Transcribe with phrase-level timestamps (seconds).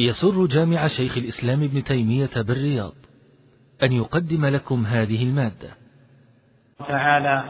[0.00, 2.92] يسر جامع شيخ الإسلام ابن تيمية بالرياض
[3.82, 5.70] أن يقدم لكم هذه المادة.
[6.88, 7.44] تعالى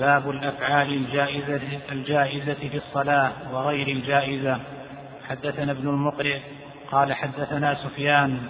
[0.00, 1.60] باب الأفعال الجائزة,
[1.92, 4.60] الجائزة في الصلاة وغير الجائزة.
[5.28, 6.38] حدثنا ابن المقرئ
[6.90, 8.40] قال حدثنا سفيان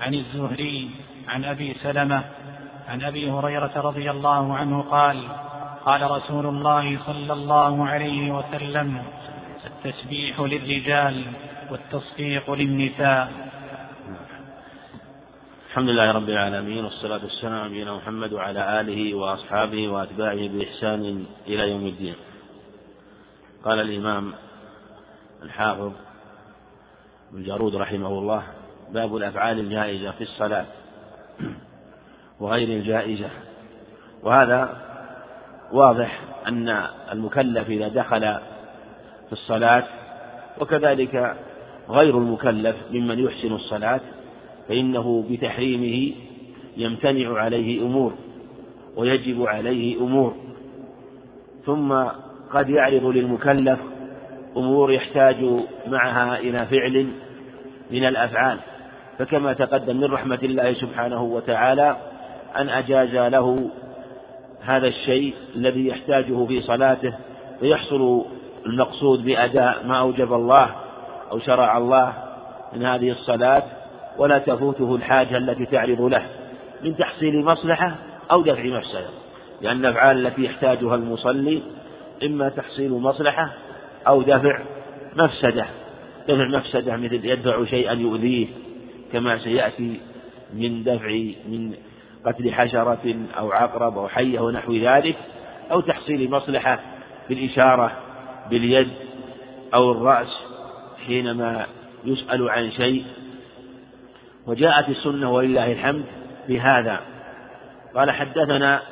[0.00, 0.90] عن الزهري
[1.28, 2.24] عن أبي سلمة
[2.88, 5.28] عن أبي هريرة رضي الله عنه قال
[5.84, 9.02] قال رسول الله صلى الله عليه وسلم
[9.66, 11.24] التسبيح للرجال.
[11.70, 13.32] والتصفيق للنساء.
[15.68, 21.70] الحمد لله رب العالمين والصلاة والسلام على نبينا محمد وعلى آله وأصحابه وأتباعه بإحسان إلى
[21.70, 22.14] يوم الدين.
[23.64, 24.34] قال الإمام
[25.42, 25.92] الحافظ
[27.32, 28.42] ابن جارود رحمه الله
[28.90, 30.66] باب الأفعال الجائزة في الصلاة
[32.40, 33.30] وغير الجائزة.
[34.22, 34.82] وهذا
[35.72, 36.68] واضح أن
[37.12, 38.20] المكلف إذا دخل
[39.26, 39.84] في الصلاة
[40.60, 41.36] وكذلك
[41.88, 44.00] غير المكلف ممن يحسن الصلاة
[44.68, 46.12] فإنه بتحريمه
[46.76, 48.12] يمتنع عليه أمور
[48.96, 50.34] ويجب عليه أمور.
[51.66, 52.04] ثم
[52.52, 53.78] قد يعرض للمكلف
[54.56, 55.36] أمور يحتاج
[55.86, 57.06] معها إلى فعل
[57.90, 58.58] من الأفعال.
[59.18, 61.96] فكما تقدم من رحمة الله سبحانه وتعالى
[62.56, 63.70] أن أجاز له
[64.60, 67.14] هذا الشيء الذي يحتاجه في صلاته
[67.60, 68.24] فيحصل
[68.66, 70.83] المقصود بأداء ما أوجب الله.
[71.34, 72.14] أو شرع الله
[72.72, 73.62] من هذه الصلاة
[74.18, 76.26] ولا تفوته الحاجة التي تعرض له
[76.82, 77.96] من تحصيل مصلحة
[78.30, 79.08] أو دفع مفسدة.
[79.62, 81.62] لأن الأفعال التي يحتاجها المصلي
[82.24, 83.52] إما تحصيل مصلحة
[84.06, 84.62] أو دفع
[85.16, 85.66] مفسدة.
[86.28, 88.46] دفع مفسدة مثل يدفع شيئا يؤذيه
[89.12, 90.00] كما سيأتي
[90.54, 91.10] من دفع
[91.48, 91.74] من
[92.26, 95.16] قتل حشرة أو عقرب أو حية ونحو ذلك
[95.72, 96.80] أو تحصيل مصلحة
[97.28, 97.92] بالإشارة
[98.50, 98.88] باليد
[99.74, 100.53] أو الرأس
[101.06, 101.66] حينما
[102.04, 103.04] يسأل عن شيء
[104.46, 106.04] وجاءت السنة ولله الحمد
[106.48, 107.00] بهذا.
[107.94, 108.82] قال حدثنا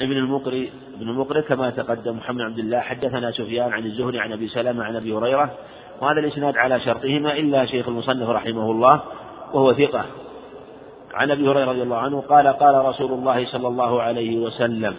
[0.00, 4.48] ابن المقري ابن المقري كما تقدم محمد عبد الله حدثنا سفيان عن الزهري عن أبي
[4.48, 5.50] سلمة عن أبي هريرة
[6.00, 9.02] وهذا الإسناد على شرطهما إلا شيخ المصنف رحمه الله
[9.52, 10.04] وهو ثقة.
[11.14, 14.96] عن أبي هريرة رضي الله عنه قال قال رسول الله صلى الله عليه وسلم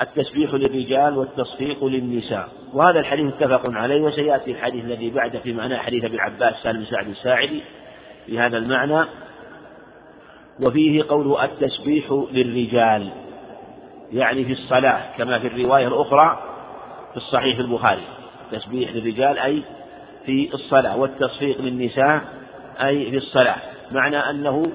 [0.00, 2.48] التسبيح للرجال والتصفيق للنساء.
[2.74, 6.84] وهذا الحديث متفق عليه وسيأتي الحديث الذي بعده في معنى حديث ابن عباس سالم بن
[6.84, 7.62] سعد الساعدي
[8.26, 9.08] في هذا المعنى.
[10.60, 13.12] وفيه قول التسبيح للرجال
[14.12, 16.42] يعني في الصلاة كما في الرواية الأخرى
[17.10, 18.04] في الصحيح البخاري.
[18.52, 19.62] تسبيح للرجال أي
[20.26, 22.20] في الصلاة والتصفيق للنساء
[22.80, 23.56] أي في الصلاة.
[23.92, 24.72] معنى أنه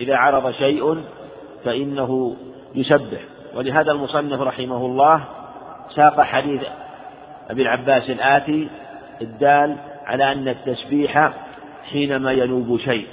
[0.00, 1.02] إذا عرض شيء
[1.64, 2.36] فإنه
[2.74, 3.20] يسبح.
[3.58, 5.24] ولهذا المصنف رحمه الله
[5.94, 6.62] ساق حديث
[7.50, 8.68] أبي العباس الآتي
[9.22, 9.76] الدال
[10.06, 11.32] على أن التسبيح
[11.90, 13.06] حينما ينوب شيء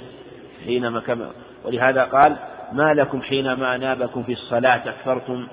[0.64, 1.30] حينما كما
[1.64, 2.36] ولهذا قال
[2.72, 5.48] ما لكم حينما نابكم في الصلاة أكثرتم؟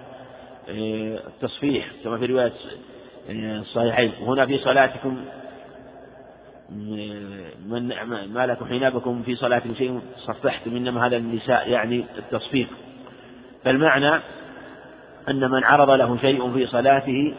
[0.69, 2.53] آه، التصفيح كما في رواية
[3.29, 4.11] آه، الصحيحين.
[4.21, 5.25] وهنا في صلاتكم
[7.69, 7.93] من
[8.33, 10.75] ما لكم حين نابكم في صلاتكم شيء؟ صفحتم.
[10.75, 12.67] إنما هذا النساء يعني التصفيق
[13.63, 14.21] فالمعنى
[15.29, 17.33] أن من عرض له شيء في صلاته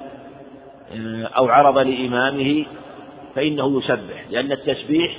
[0.93, 2.65] آه، أو عرض لإمامه
[3.35, 5.19] فإنه يسبح لأن التسبيح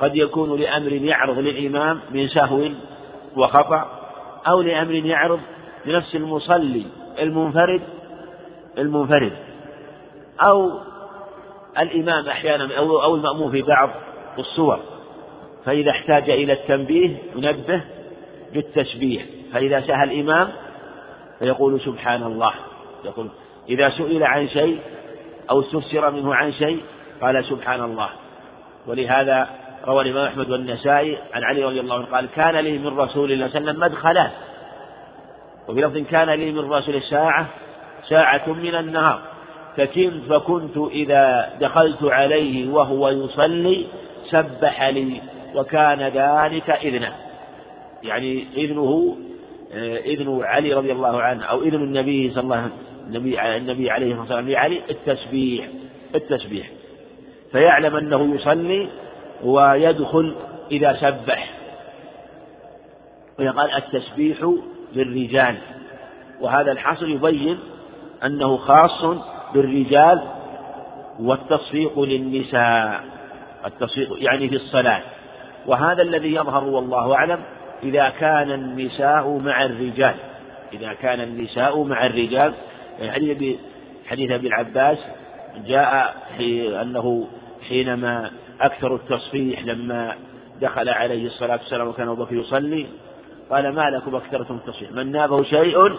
[0.00, 2.68] قد يكون لأمر يعرض للإمام من سهو
[3.36, 4.00] وخطأ
[4.46, 5.40] أو لأمر يعرض
[5.86, 6.86] لنفس المصلي
[7.18, 7.82] المنفرد
[8.78, 9.32] المنفرد.
[10.40, 10.70] أو
[11.78, 13.90] الإمام أحيانا أو أو المأموم في بعض
[14.38, 14.80] الصور.
[15.64, 17.84] فإذا احتاج إلى التنبيه ينبه
[18.54, 19.24] بالتسبيح.
[19.52, 20.48] فإذا سهى الإمام
[21.40, 22.52] فيقول سبحان الله
[23.04, 23.28] يقول
[23.68, 24.80] إذا سئل عن شيء
[25.50, 26.80] أو استفسر منه عن شيء
[27.22, 28.08] قال سبحان الله
[28.86, 29.48] ولهذا
[29.86, 33.48] روى الإمام أحمد والنسائي عن علي رضي الله عنه قال كان لي من رسول الله
[33.48, 34.30] صلى الله عليه وسلم مدخلان
[35.68, 37.46] وفي لفظ كان لي من رسول ساعة
[38.08, 39.20] ساعة من النهار.
[39.76, 43.86] فكنت فكنت إذا دخلت عليه وهو يصلي
[44.30, 45.20] سبح لي
[45.54, 47.14] وكان ذلك إذنه
[48.02, 49.16] يعني إذنه
[50.04, 54.06] إذن علي رضي الله عنه أو إذن النبي صلى الله عليه وسلم النبي النبي عليه
[54.06, 55.68] الصلاة والسلام لعلي التسبيح
[56.14, 56.70] التسبيح.
[57.52, 58.88] فيعلم أنه يصلي
[59.44, 60.36] ويدخل
[60.70, 61.54] إذا سبح.
[63.38, 64.52] ويقال التسبيح
[64.94, 65.56] للرجال
[66.40, 67.58] وهذا الحصر يبين
[68.24, 69.04] أنه خاص
[69.54, 70.22] بالرجال
[71.20, 73.04] والتصفيق للنساء
[73.66, 75.02] التصفيق يعني في الصلاة.
[75.66, 77.40] وهذا الذي يظهر والله أعلم
[77.82, 80.14] إذا كان النساء مع الرجال
[80.72, 82.54] إذا كان النساء مع الرجال
[83.08, 83.58] حديث
[84.06, 84.98] حديث أبي العباس
[85.66, 87.26] جاء في أنه
[87.68, 88.30] حينما
[88.60, 90.14] أكثر التصفيح لما
[90.60, 92.86] دخل عليه الصلاة والسلام وكان أبو بكر يصلي
[93.50, 95.94] قال ما لكم أكثرتم التصفيح من نابه شيء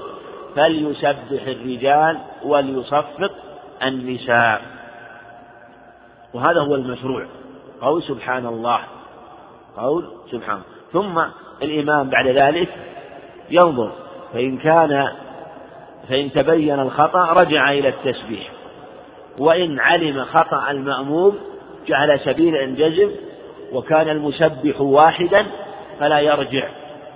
[0.56, 3.32] فليسبح الرجال وليصفق
[3.84, 4.62] النساء.
[6.34, 7.26] وهذا هو المشروع.
[7.82, 8.80] قول سبحان الله.
[9.78, 10.62] قول سبحان
[10.94, 11.22] ثم
[11.62, 12.70] الإمام بعد ذلك
[13.50, 13.92] ينظر
[14.34, 15.08] فإن كان
[16.10, 18.52] فإن تبين الخطأ رجع إلى التسبيح
[19.40, 21.40] وإن علم خطأ المأموم
[21.88, 23.12] جعل سبيل أن جزم
[23.72, 25.48] وكان المسبح واحدا
[26.00, 26.70] فلا يرجع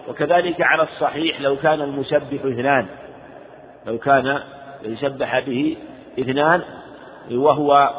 [0.09, 2.85] وكذلك على الصحيح لو كان المسبح اثنان
[3.85, 4.39] لو كان
[4.83, 5.77] يسبح به
[6.19, 6.61] اثنان
[7.31, 7.89] وهو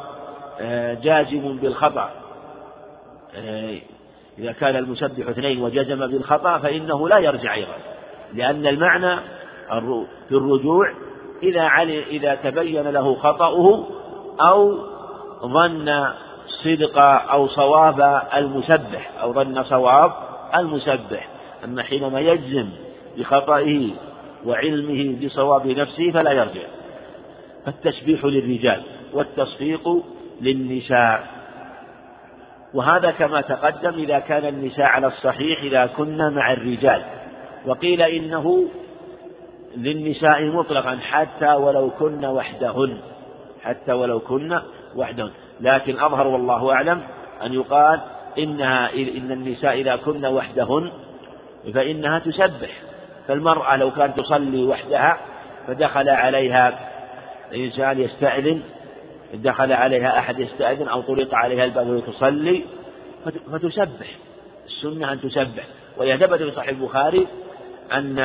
[0.61, 2.11] آه، جازم بالخطأ
[3.37, 3.79] آه،
[4.39, 7.77] إذا كان المسبح اثنين وجزم بالخطأ فإنه لا يرجع أيضا.
[8.35, 9.21] لأن المعنى
[10.29, 10.93] في الرجوع
[11.43, 13.87] إذا علي إذا تبين له خطأه
[14.41, 14.79] أو
[15.43, 16.09] ظن
[16.47, 16.99] صدق
[17.33, 20.13] أو صواب المسبح أو ظن صواب
[20.55, 21.29] المسبح.
[21.65, 22.69] أما حينما يجزم
[23.17, 23.91] بخطئه
[24.47, 26.67] وعلمه بصواب نفسه فلا يرجع.
[27.65, 28.83] فالتسبيح للرجال
[29.13, 30.03] والتصفيق
[30.41, 31.36] للنساء.
[32.77, 37.05] وهذا كما تقدم إذا كان النساء على الصحيح إذا كن مع الرجال.
[37.67, 38.69] وقيل إنه
[39.77, 42.99] للنساء مطلقا حتى ولو كن وحدهن
[43.63, 44.61] حتى ولو كن
[44.97, 45.31] وحدهن.
[45.61, 47.03] لكن أظهر والله أعلم
[47.45, 48.01] أن يقال
[48.39, 50.93] إنها إن النساء إذا كن وحدهن
[51.75, 52.71] فإنها تسبح.
[53.29, 55.19] فالمرأة لو كانت تصلي وحدها
[55.67, 56.79] فدخل عليها
[57.55, 58.63] إنسان يستأذن
[59.37, 62.65] دخل عليها أحد يستأذن أو طرق عليها الباب وهي تصلي
[63.53, 64.07] فتسبح.
[64.67, 65.65] السنة أن تسبح.
[65.99, 67.27] ويثبت في صحيح البخاري
[67.93, 68.19] أن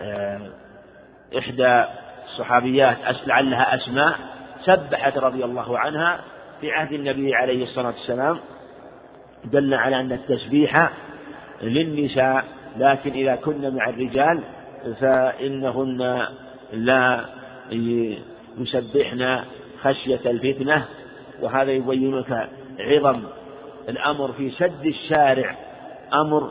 [0.00, 0.40] آه،
[1.38, 1.84] إحدى
[2.24, 2.96] الصحابيات
[3.26, 4.14] لعلها أسماء
[4.64, 6.20] سبحت رضي الله عنها
[6.60, 8.40] في عهد النبي عليه الصلاة والسلام.
[9.44, 10.90] دل على أن التسبيح
[11.62, 12.44] للنساء
[12.76, 14.40] لكن إذا كن مع الرجال
[15.00, 16.26] فإنهن
[16.72, 17.24] لا
[18.58, 19.38] يسبحن
[19.84, 20.84] خشية الفتنة
[21.42, 22.48] وهذا يبين لك
[22.78, 23.22] عظم
[23.88, 25.56] الأمر في سد الشارع
[26.14, 26.50] أمر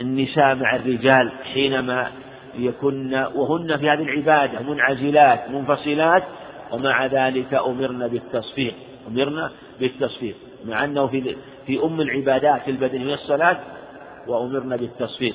[0.00, 2.10] النساء مع الرجال حينما
[2.54, 6.22] يكن وهن في هذه العبادة منعزلات منفصلات
[6.72, 8.74] ومع ذلك أمرنا بالتصفيق
[9.08, 9.50] أمرنا
[9.80, 11.36] بالتصفيق مع أنه في
[11.66, 13.60] في أم العبادات البدنية الصلاة
[14.26, 15.34] وأمرنا بالتصفيق.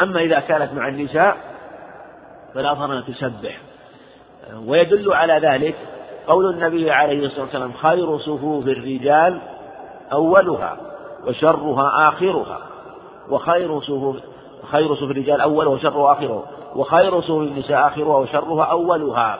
[0.00, 1.36] أما إذا كانت مع النساء
[2.54, 3.60] فلا أن تسبح.
[4.66, 5.74] ويدل على ذلك
[6.26, 9.40] قول النبي عليه الصلاة والسلام خير صفوف الرجال
[10.12, 10.76] أولها
[11.26, 12.58] وشرها آخرها
[13.30, 14.16] وخير صفوف
[14.72, 16.42] خير صفوف الرجال أولها وشرها آخرها
[16.76, 19.38] وخير صفوف النساء آخرها وشرها أولها.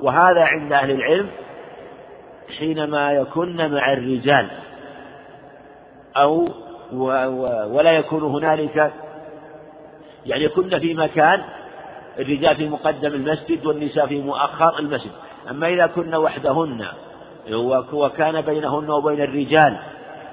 [0.00, 1.28] وهذا عند أهل العلم
[2.58, 4.50] حينما يكن مع الرجال
[6.16, 6.48] أو
[7.72, 8.92] ولا يكون هنالك
[10.26, 11.42] يعني يكن في مكان
[12.18, 15.10] الرجال في مقدم المسجد والنساء في مؤخر المسجد.
[15.50, 16.84] أما إذا كن وحدهن
[17.92, 19.76] وكان بينهن وبين الرجال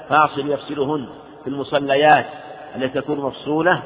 [0.10, 1.08] فاصل يفصلهن
[1.44, 2.26] في المصليات
[2.76, 3.84] التي تكون مفصولة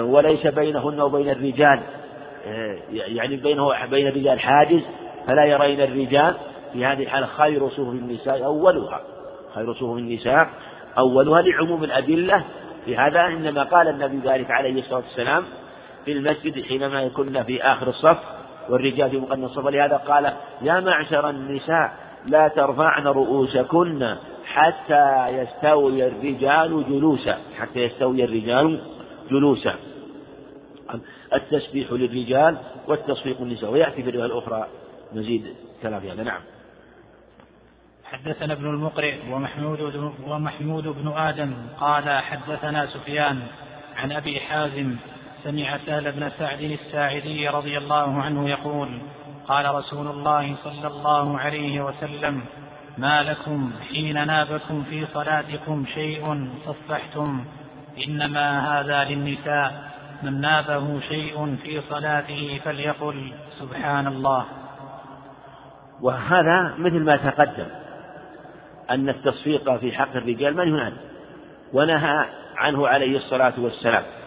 [0.00, 1.80] وليس بينهن وبين الرجال
[2.92, 4.82] يعني بينه بين الرجال حاجز
[5.26, 6.34] فلا يرين الرجال.
[6.72, 9.00] في هذه الحالة خير صفوف النساء أولها
[9.54, 10.48] خير صفوف النساء
[10.98, 12.44] أولها لعموم الأدلة.
[12.84, 15.44] في هذا إنما قال النبي ذلك عليه الصلاة والسلام
[16.04, 18.18] في المسجد حينما يكن في آخر الصف
[18.68, 20.32] والرجال في مقدم الصف لهذا قال
[20.62, 27.38] يا معشر النساء لا ترفعن رؤوسكن حتى يستوي الرجال جلوسا.
[27.58, 28.80] حتى يستوي الرجال
[29.30, 29.74] جلوسا.
[31.34, 32.58] التسبيح للرجال
[32.88, 33.70] والتصفيق للنساء.
[33.70, 34.66] ويأتي في الرواية الأخرى
[35.12, 36.22] مزيد كلام هذا.
[36.22, 36.40] نعم.
[38.04, 43.42] حدثنا ابن المقرئ ومحمود ومحمود بن آدم قال حدثنا سفيان
[43.96, 44.96] عن أبي حازم
[45.44, 49.00] سمع سهل بن سعد الساعدي رضي الله عنه يقول
[49.48, 52.40] قال رسول الله صلى الله عليه وسلم
[52.98, 57.44] ما لكم حين نابكم في صلاتكم شيء صفحتم
[58.08, 59.90] إنما هذا للنساء
[60.22, 64.44] من نابه شيء في صلاته فليقل سبحان الله.
[66.00, 67.66] وهذا مثل ما تقدم
[68.90, 70.96] أن التصفيق في حق الرجال منهي عنه
[71.72, 74.23] ونهى عنه عليه الصلاة والسلام.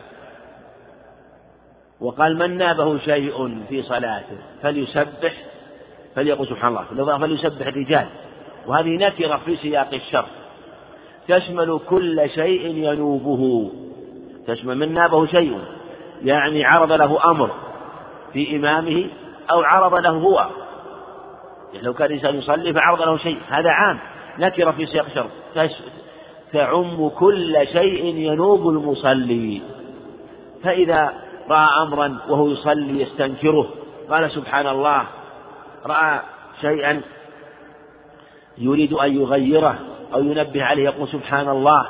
[2.02, 5.34] وقال من نابه شيء في صلاته فليسبح
[6.16, 8.08] فليقل سبحان الله فليسبح الرجال.
[8.68, 10.26] وهذه نكرة في سياق الشر
[11.28, 13.72] تشمل كل شيء ينوبه.
[14.48, 15.60] تشمل من نابه شيء
[16.24, 17.52] يعني عرض له أمر
[18.34, 19.10] في إمامه
[19.52, 20.48] أو عرض له هو.
[21.74, 24.00] يعني لو كان الإنسان يصلي فعرض له شيء هذا عام.
[24.40, 25.30] نكر في سياق شر
[26.54, 29.62] تعم كل شيء ينوب المصلي.
[30.64, 33.70] فإذا رأى أمرا وهو يصلي يستنكره.
[34.10, 35.04] قال سبحان الله
[35.86, 36.20] رأى
[36.62, 37.02] شيئا
[38.58, 39.80] يريد أن يغيره
[40.14, 41.88] أو ينبه عليه يقول سبحان الله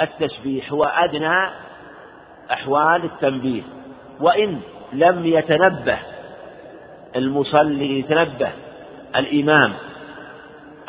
[0.00, 1.50] التسبيح هو أدنى
[2.52, 3.62] أحوال التنبيه
[4.20, 4.60] وإن
[4.92, 5.98] لم يتنبه
[7.16, 8.52] المصلي يتنبه
[9.16, 9.72] الإمام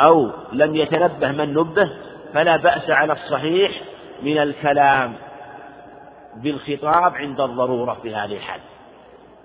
[0.01, 1.89] أو لم يتنبه من نبه
[2.33, 3.81] فلا بأس على الصحيح
[4.23, 5.13] من الكلام.
[6.43, 8.59] بالخطاب عند الضرورة في هذه الحال.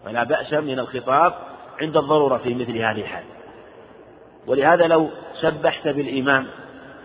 [0.04, 1.34] فلا بأس من الخطاب
[1.82, 3.24] عند الضرورة في مثل هذه الحال.
[4.46, 6.46] ولهذا لو سبحت بالإمام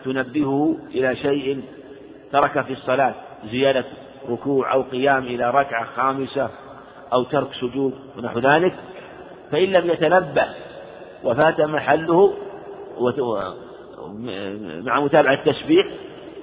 [0.06, 1.64] تنبهه إلى شيء
[2.32, 3.16] ترك في الصلاة
[3.46, 3.86] زيادة
[4.30, 6.50] ركوع أو قيام إلى ركعة خامسة
[7.14, 8.76] أو ترك سجود ونحو ذلك
[9.52, 10.48] فإن لم يتنبه
[11.24, 12.34] وفات محله
[14.84, 15.88] مع متابعة التسبيح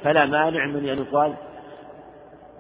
[0.05, 1.35] فلا مانع من أن يقال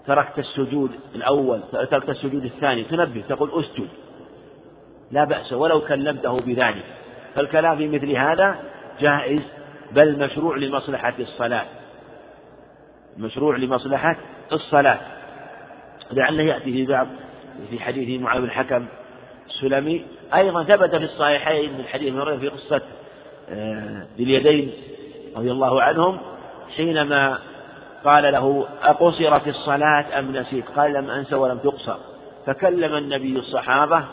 [0.07, 3.89] تركت السجود الأول تركت السجود الثاني تنبه تقول أسجد.
[5.11, 6.85] لا بأس ولو كلمته بذلك.
[7.35, 8.57] فالكلام في مثل هذا
[9.01, 9.43] جائز
[9.93, 11.65] بل مشروع لمصلحة الصلاة.
[13.19, 14.17] مشروع لمصلحة
[14.53, 15.01] الصلاة.
[16.13, 17.07] لعله يأتي في بعض
[17.71, 18.87] في حديث معاذ بن الحكم
[19.47, 22.83] السلمي أيضا ثبت في الصحيحين من حديث مريم في قصة
[23.51, 24.73] آه، ذي اليدين
[25.37, 26.19] رضي الله عنهم
[26.77, 27.39] حينما
[28.05, 31.97] قال له أقصرت الصلاة أم نسيت؟ قال لم أنس ولم تقصر.
[32.47, 34.05] فكلم النبي الصحابة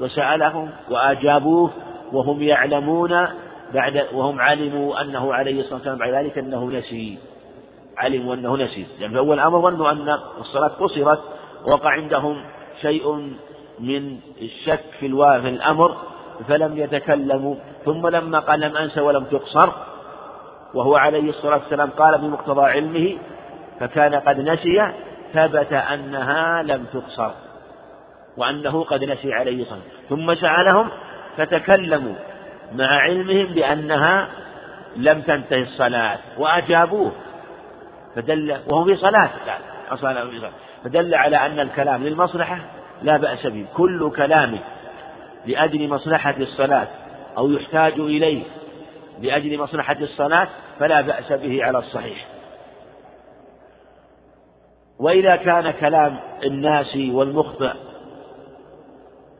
[0.00, 1.70] وسألهم وأجابوه
[2.12, 3.26] وهم يعلمون
[3.74, 7.18] بعد وهم علموا أنه عليه الصلاة والسلام بعد ذلك أنه نسي
[7.98, 11.20] علموا أنه نسي يعني في أول الأمر ظنوا أن الصلاة قصرت
[11.64, 12.44] وقع عندهم
[12.82, 13.32] شيء
[13.80, 15.96] من الشك في الأمر
[16.48, 17.54] فلم يتكلموا.
[17.84, 19.70] ثم لما قال لم أنس ولم تقصر
[20.74, 23.18] وهو عليه الصلاة والسلام قال بمقتضى علمه
[23.80, 24.92] فكان قد نسي
[25.34, 27.30] ثبت أنها لم تقصر
[28.36, 30.88] وأنه قد نسي عليه الصلاة ثم سألهم
[31.36, 32.14] فتكلموا
[32.74, 34.28] مع علمهم بأنها
[34.96, 37.12] لم تنتهي الصلاة وأجابوه
[38.16, 39.30] فدل وهو في صلاة.
[40.84, 42.58] فدل على أن الكلام للمصلحة
[43.02, 43.66] لا بأس به.
[43.76, 44.58] كل كلام
[45.46, 46.88] لأجل مصلحة الصلاة
[47.38, 48.42] أو يحتاج إليه
[49.20, 50.48] لأجل مصلحة الصلاة
[50.78, 52.26] فلا بأس به على الصحيح.
[54.98, 57.72] وإذا كان كلام الناس والمخطئ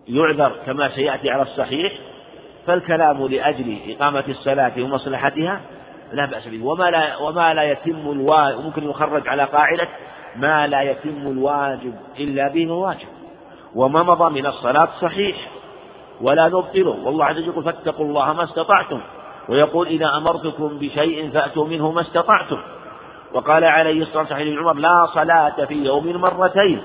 [0.08, 1.92] يعذر كما سيأتي على الصحيح
[2.66, 5.60] فالكلام لأجل إقامة الصلاة ومصلحتها
[6.12, 6.64] لا بأس به.
[6.64, 9.88] وما لا وما لا يتم الواجب ممكن يخرج على قاعدة
[10.36, 13.08] ما لا يتم الواجب إلا به واجب.
[13.74, 15.36] وما مضى من الصلاة صحيح
[16.20, 17.06] ولا نبطله.
[17.06, 19.00] والله عز وجل يقول فاتقوا الله ما استطعتم.
[19.50, 22.62] ويقول إذا أمرتكم بشيء فأتوا منه ما استطعتم.
[23.32, 26.82] وقال عليه الصلاة والسلام عمر لا صلاة في يوم مرتين.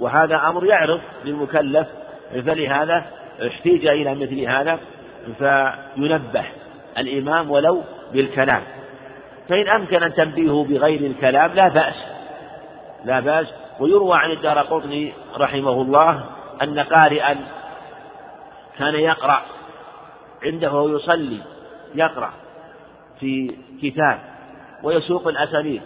[0.00, 1.88] وهذا أمر يعرف للمكلف
[2.32, 3.04] فلهذا
[3.46, 4.78] احتيج إلى مثل هذا
[5.38, 6.44] فينبه
[6.98, 8.62] الإمام ولو بالكلام.
[9.48, 12.04] فإن أمكن أن تنبيهه بغير الكلام لا بأس
[13.04, 13.54] لا بأس.
[13.80, 16.24] ويروى عن الدار قطني رحمه الله
[16.62, 17.36] أن قارئا
[18.78, 19.42] كان يقرأ
[20.44, 21.53] عنده وهو يصلي
[21.94, 22.30] يقرأ
[23.20, 24.18] في كتاب
[24.82, 25.82] ويسوق الأسانيد.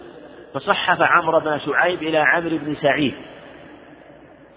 [0.53, 3.13] فصحف عمرو بن شعيب إلى عمرو بن سعيد.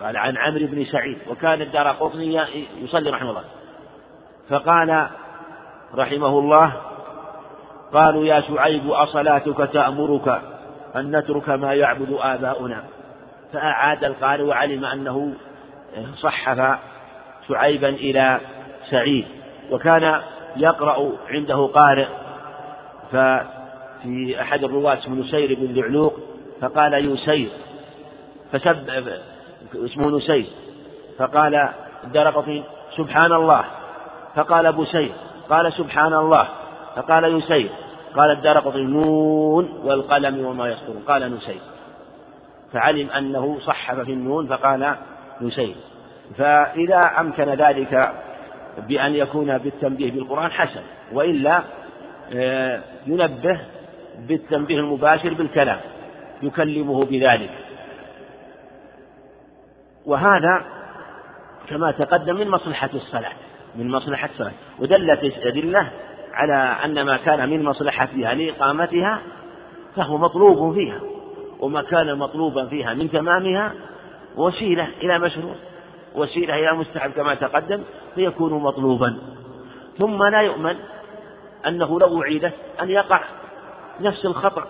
[0.01, 1.19] قال عن عمرو بن سعيد.
[1.29, 2.41] وكان الدار قطني
[2.83, 3.45] يصلي رحمه الله.
[4.49, 5.09] فقال
[5.95, 6.73] رحمه الله
[7.93, 10.43] قالوا يا شعيب أصلاتك تأمرك
[10.97, 12.85] أن نترك ما يعبد آباؤنا.
[13.53, 15.35] فأعاد القارئ وعلم أنه
[16.15, 16.79] صحف
[17.49, 18.41] شعيبا إلى
[18.91, 19.27] سعيد.
[19.71, 20.23] وكان
[20.57, 22.09] يقرأ عنده قارئ
[23.13, 26.15] ففي أحد الرواة اسمه نسير بن لعلوق
[26.61, 27.49] فقال يسير
[28.53, 28.91] فسب
[29.75, 30.47] اسمه نسير
[31.19, 31.69] فقال
[32.05, 32.63] الدرقطي
[32.97, 33.65] سبحان الله
[34.35, 35.13] فقال بسير
[35.51, 36.49] قال سبحان الله
[36.97, 37.71] فقال يسير
[38.17, 41.61] قال الدرقطي نون والقلم وما يسطرون قال نسير
[42.73, 44.95] فعلم أنه صحف في النون فقال
[45.41, 45.75] نسير
[46.39, 48.13] فإذا أمكن ذلك
[48.79, 50.81] بأن يكون بالتنبيه بالقرآن حسن
[51.13, 51.63] وإلا
[52.35, 53.61] آه، ينبه
[54.19, 55.81] بالتنبيه المباشر بالكلام
[56.43, 57.51] يكلمه بذلك.
[60.07, 60.65] وهذا
[61.69, 63.33] كما تقدم من مصلحة الصلاة
[63.77, 64.53] من مصلحة الصلاة.
[64.79, 65.91] ودلت الأدلة
[66.33, 69.21] على أن ما كان من مصلحتها لإقامتها
[69.97, 71.01] فهو مطلوب فيها
[71.61, 73.73] وما كان مطلوبا فيها من تمامها
[74.37, 75.55] وسيلة إلى مشروع.
[76.15, 77.83] وسيلة إلى مستحب كما تقدم
[78.15, 79.19] فيكون مطلوبا.
[79.99, 80.77] ثم لا يؤمن
[81.67, 83.21] أنه لو أعيدت أن يقع
[84.01, 84.67] نفس الخطأ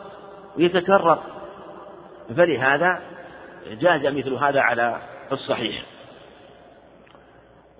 [0.56, 1.18] ويتكرر.
[2.36, 3.00] فلهذا
[3.80, 4.96] جاز مثل هذا على
[5.32, 5.82] الصحيح.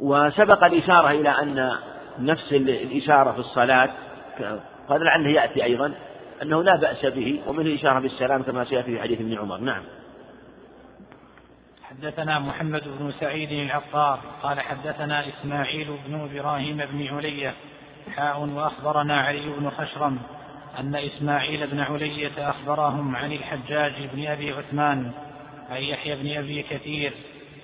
[0.01, 1.73] وسبق الإشارة إلى أن
[2.19, 3.91] نفس الإشارة في الصلاة
[4.89, 5.95] قد لعله يأتي أيضا
[6.43, 9.59] أنه لا بأس به ومنه الإشارة بالسلام كما سيأتي في حديث ابن عمر.
[9.59, 9.83] نعم.
[11.93, 17.55] حدثنا محمد بن سعيد العطار قال حدثنا إسماعيل بن إبراهيم بن علية
[18.17, 20.19] حاء وأخبرنا علي بن خشرم
[20.79, 25.13] أن إسماعيل بن علية أخبرهم عن الحجاج بن أبي عثمان
[25.71, 27.13] عن يحيى بن أبي كثير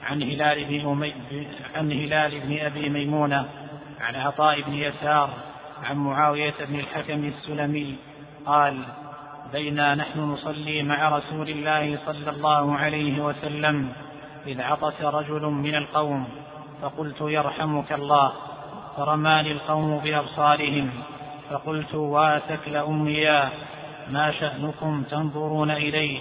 [0.03, 1.15] عن هلال بن أمي
[1.75, 3.49] عن هلال بن أبي ميمونة
[4.01, 5.31] عن عطاء بن يسار
[5.85, 7.97] عن معاوية بن الحكم السلمي
[8.47, 8.85] قال
[9.53, 13.93] بينا نحن نصلي مع رسول الله صلى الله عليه وسلم.
[14.49, 16.29] إذ عطس رجل من القوم
[16.83, 18.33] فقلت يرحمك الله
[18.97, 20.91] فرماني القوم بأبصارهم
[21.51, 23.49] فقلت واسك لأميا
[24.11, 26.21] ما شأنكم تنظرون إليه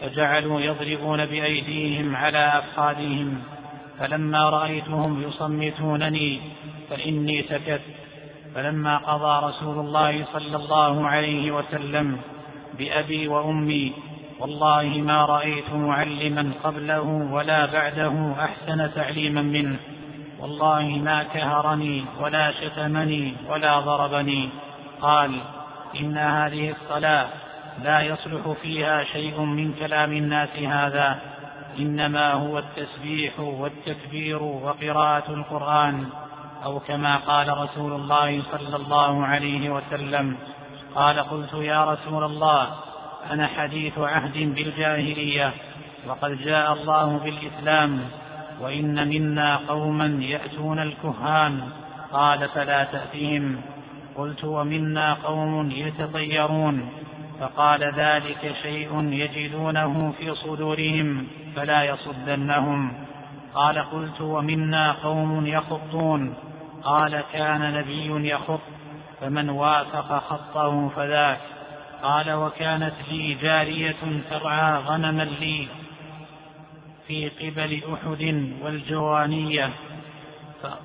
[0.00, 3.42] فجعلوا يضربون بأيديهم على أفخاذهم
[3.98, 6.40] فلما رأيتهم يصمتونني
[6.90, 7.80] فإني سكت.
[8.54, 12.20] فلما قضى رسول الله صلى الله عليه وسلم
[12.78, 13.92] بأبي وأمي
[14.40, 17.00] والله ما رأيت معلما قبله
[17.32, 19.76] ولا بعده أحسن تعليما منه.
[20.40, 24.48] والله ما كهرني ولا شتمني ولا ضربني.
[25.00, 25.40] قال
[26.00, 27.26] إن هذه الصلاة
[27.84, 31.18] لا يصلح فيها شيء من كلام الناس هذا.
[31.78, 36.06] إنما هو التسبيح والتكبير وقراءة القرآن.
[36.64, 40.36] أو كما قال رسول الله صلى الله عليه وسلم
[40.94, 42.68] قال قلت يا رسول الله
[43.30, 45.52] أنا حديث عهد بالجاهلية
[46.06, 48.00] وقد جاء الله بالإسلام
[48.60, 51.60] وإن منا قوما يأتون الكهان
[52.12, 53.60] قال فلا تأتهم
[54.16, 56.88] قلت ومنا قوم يتطيرون
[57.40, 61.26] فقال ذلك شيء يجدونه في صدورهم
[61.56, 62.92] فلا يصدنهم.
[63.54, 66.34] قال قلت ومنا قوم يخطون
[66.84, 68.60] قال كان نبي يخط
[69.20, 71.40] فمن وافق خطه فذاك.
[72.02, 73.96] قال وكانت لي جارية
[74.30, 75.68] ترعى غنما لي
[77.06, 79.70] في قبل أحد والجوانية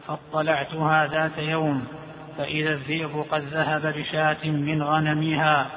[0.08, 1.84] فاطلعتها ذات يوم
[2.38, 5.68] فإذا الذئب قد ذهب بشاة من غنمها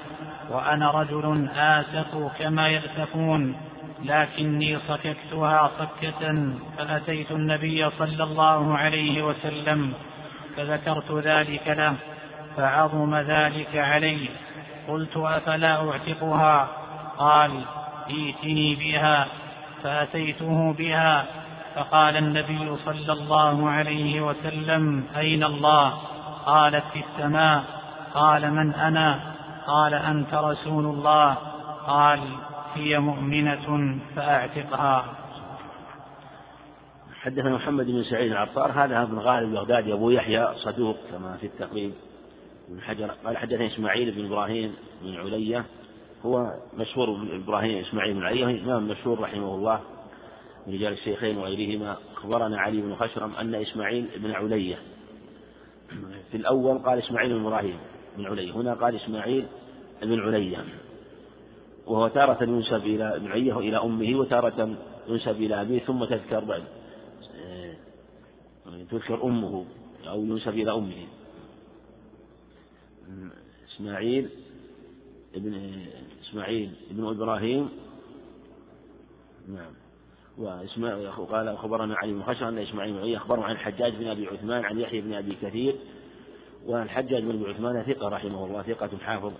[0.50, 3.56] وأنا رجل آسف كما يأسفون
[4.04, 9.92] لكني صككتها صكة فأتيت النبي صلى الله عليه وسلم
[10.56, 11.94] فذكرت ذلك له
[12.56, 14.28] فعظم ذلك علي
[14.88, 16.68] قلت أفلا أعتقها؟
[17.18, 17.50] قال
[18.10, 19.26] ائتني بها
[19.82, 21.26] فأتيته بها.
[21.74, 25.94] فقال النبي صلى الله عليه وسلم أين الله؟
[26.46, 27.64] قالت في السماء.
[28.14, 29.20] قال من أنا؟
[29.66, 31.36] قال أنت رسول الله.
[31.86, 32.20] قال
[32.74, 35.04] هي مؤمنة فأعتقها.
[37.22, 41.92] حدثنا محمد بن سعيد العطار هذا ابن غالب البغدادي أبو يحيى صدوق كما في التقريب.
[42.68, 45.64] بن حجر قال حدثنا إسماعيل بن إبراهيم بن علية
[46.22, 49.80] هو مشهور إبراهيم إسماعيل بن علية إمام مشهور رحمه الله
[50.66, 51.96] من رجال الشيخين وغيرهما.
[52.16, 54.78] أخبرنا علي بن خشرم أن إسماعيل بن علية
[56.30, 57.78] في الأول قال إسماعيل بن إبراهيم
[58.16, 59.46] بن علية هنا قال إسماعيل
[60.02, 60.64] بن علية
[61.86, 64.76] وهو تارة ينسب إلى ابن علية إلى أمه وتارة
[65.08, 66.62] ينسب إلى أبيه ثم تذكر بعد
[68.90, 69.64] تذكر أمه
[70.08, 71.06] أو ينسب إلى أمه.
[73.68, 74.28] إسماعيل
[75.34, 75.76] ابن
[76.22, 77.68] إسماعيل ابن إبراهيم.
[79.48, 79.72] نعم.
[80.38, 84.64] وإسماعيل قال أخبرنا علي بن خشر أن إسماعيل بن أخبره عن الحجاج بن أبي عثمان
[84.64, 85.76] عن يحيى بن أبي كثير.
[86.66, 89.32] والحجاج بن أبي عثمان ثقة رحمه الله ثقة حافظ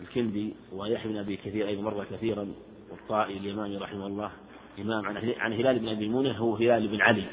[0.00, 2.48] الكندي ويحيى بن أبي كثير أيضا مر كثيرا
[2.90, 4.30] والطائي اليماني رحمه الله.
[4.78, 5.06] إمام
[5.38, 7.24] عن هلال بن أبي مونة هو هلال بن علي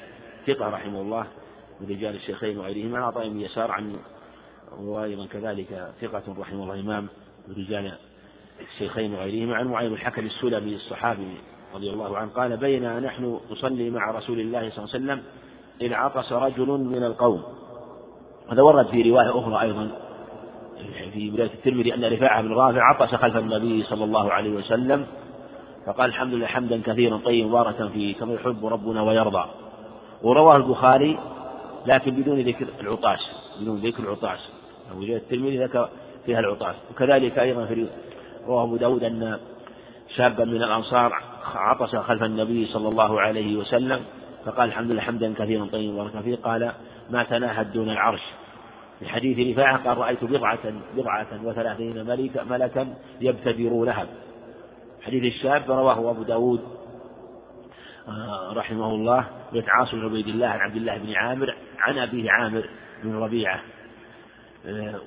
[0.47, 1.27] ثقة رحمه الله.
[1.81, 3.95] من رجال الشيخين وغيرهما عطاء بن يسار عن
[4.79, 7.07] وأيضا كذلك ثقة رحمه الله إمام
[7.57, 7.91] رجال
[8.61, 9.55] الشيخين وغيرهما.
[9.55, 11.37] عن معاذ الحكم السلمي الصحابي
[11.75, 15.23] رضي الله عنه قال بينا نحن نصلي مع رسول الله صلى الله عليه وسلم
[15.81, 17.43] إذ عطس رجل من القوم.
[18.51, 19.91] هذا ورد في رواية أخرى أيضا
[21.13, 25.05] في بداية الترمذي أن رفاعة بن رافع عطس خلف النبي صلى الله عليه وسلم
[25.85, 29.45] فقال الحمد لله حمدا كثيرا طيبا مباركا فيه كما يحب ربنا ويرضى.
[30.23, 31.19] ورواه البخاري
[31.85, 33.19] لكن بدون ذكر العطاس
[33.61, 34.03] بدون ذكر
[34.91, 35.89] العطاس وجد الترمذي ذكر
[36.25, 36.75] فيها العطاس.
[36.91, 37.87] وكذلك أيضا في
[38.47, 39.39] رواه أبو داود أن
[40.15, 41.13] شابا من الأنصار
[41.55, 43.99] عطس خلف النبي صلى الله عليه وسلم
[44.45, 46.35] فقال الحمد لله حمدا كثيرا طيبا مباركا فيه.
[46.35, 46.71] قال
[47.09, 48.21] ما تناهد دون العرش.
[48.99, 54.07] في حديث رفاعة قال رأيت بضعة بضعة وثلاثين ملكا ملكا يبتدرونها
[55.01, 56.61] حديث الشاب رواه أبو داود
[58.07, 62.31] آه، رحمه الله بيت عاصم بن عبيد الله عن عبد الله بن عامر عن أبيه
[62.31, 62.69] عامر
[63.03, 63.61] بن ربيعة.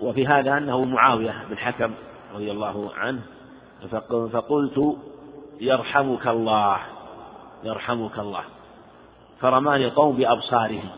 [0.01, 1.93] وفي هذا أنه معاوية بن حكم
[2.35, 3.21] رضي الله عنه
[4.33, 4.97] فقلت
[5.61, 6.79] يرحمك الله
[7.65, 8.43] يرحمك الله.
[9.41, 10.89] فرماني قوم بأبصارهم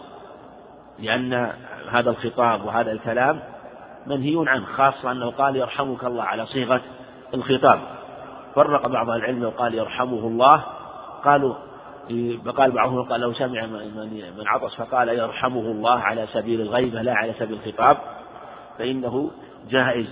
[0.98, 1.52] لأن
[1.90, 3.42] هذا الخطاب وهذا الكلام
[4.06, 6.80] منهي عنه خاصة أنه قال يرحمك الله على صيغة
[7.34, 7.80] الخطاب.
[8.54, 10.64] فرق بعض العلم وقال يرحمه الله
[11.24, 11.54] قالوا
[12.56, 13.66] قال بعضهم قال لو سمع
[14.36, 17.96] من عطس فقال يرحمه الله على سبيل الغيبة لا على سبيل الخطاب.
[18.78, 19.30] فإنه
[19.70, 20.06] جائز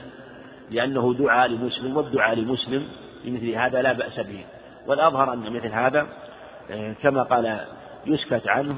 [0.71, 2.83] لأنه دعاء لمسلم والدعاء لمسلم
[3.25, 4.45] بمثل هذا لا بأس به.
[4.87, 6.07] والأظهر أن مثل هذا
[6.71, 7.61] آه، كما قال
[8.07, 8.77] يسكت عنه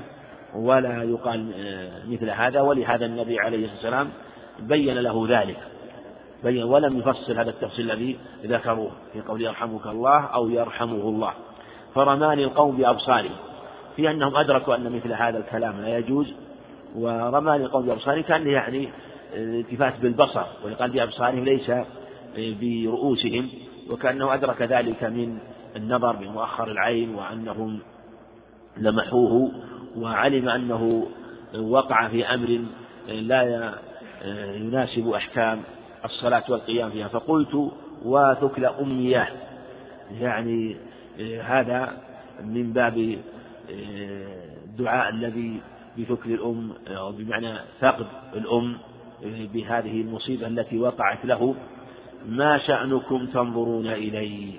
[0.54, 2.60] ولا يقال آه، مثل هذا.
[2.60, 4.08] ولهذا النبي عليه الصلاة والسلام
[4.60, 5.56] بين له ذلك
[6.44, 11.32] بين ولم يفصل هذا التفصيل الذي ذكروه في قول يرحمك الله أو يرحمه الله.
[11.94, 13.36] فرماني القوم بأبصارهم
[13.96, 16.34] في أنهم أدركوا أن مثل هذا الكلام لا يجوز
[16.96, 18.88] ورماني القوم بأبصارهم كان يعني
[19.34, 21.72] التفات بالبصر ولقال بأبصارهم ليس
[22.38, 23.48] برؤوسهم
[23.90, 25.38] وكأنه أدرك ذلك من
[25.76, 27.80] النظر بمؤخر العين وأنهم
[28.76, 29.52] لمحوه
[29.96, 31.06] وعلم أنه
[31.58, 32.60] وقع في أمر
[33.08, 33.74] لا
[34.54, 35.62] يناسب أحكام
[36.04, 37.08] الصلاة والقيام فيها.
[37.08, 37.72] فقلت
[38.04, 39.28] وثكل أمياه
[40.20, 40.76] يعني
[41.42, 41.96] هذا
[42.44, 43.18] من باب
[44.64, 45.60] الدعاء الذي
[45.98, 48.78] بثكل الأم أو بمعنى فقد الأم.
[49.22, 51.54] بهذه المصيبة التي وقعت له.
[52.28, 54.52] ما شأنكم تنظرون إلي؟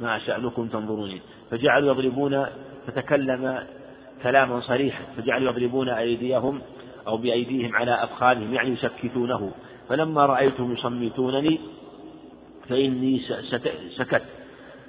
[0.00, 1.20] ما شأنكم تنظرون إلي.
[1.50, 2.46] فجعلوا يضربون
[2.86, 3.66] فتكلم
[4.22, 6.60] كلاما صريحا فجعلوا يضربون أيديهم
[7.06, 9.52] أو بأيديهم على أفخاذهم يعني يسكتونه
[9.88, 11.60] فلما رأيتهم يصمتونني
[12.68, 13.18] فإني
[13.96, 14.22] سكت.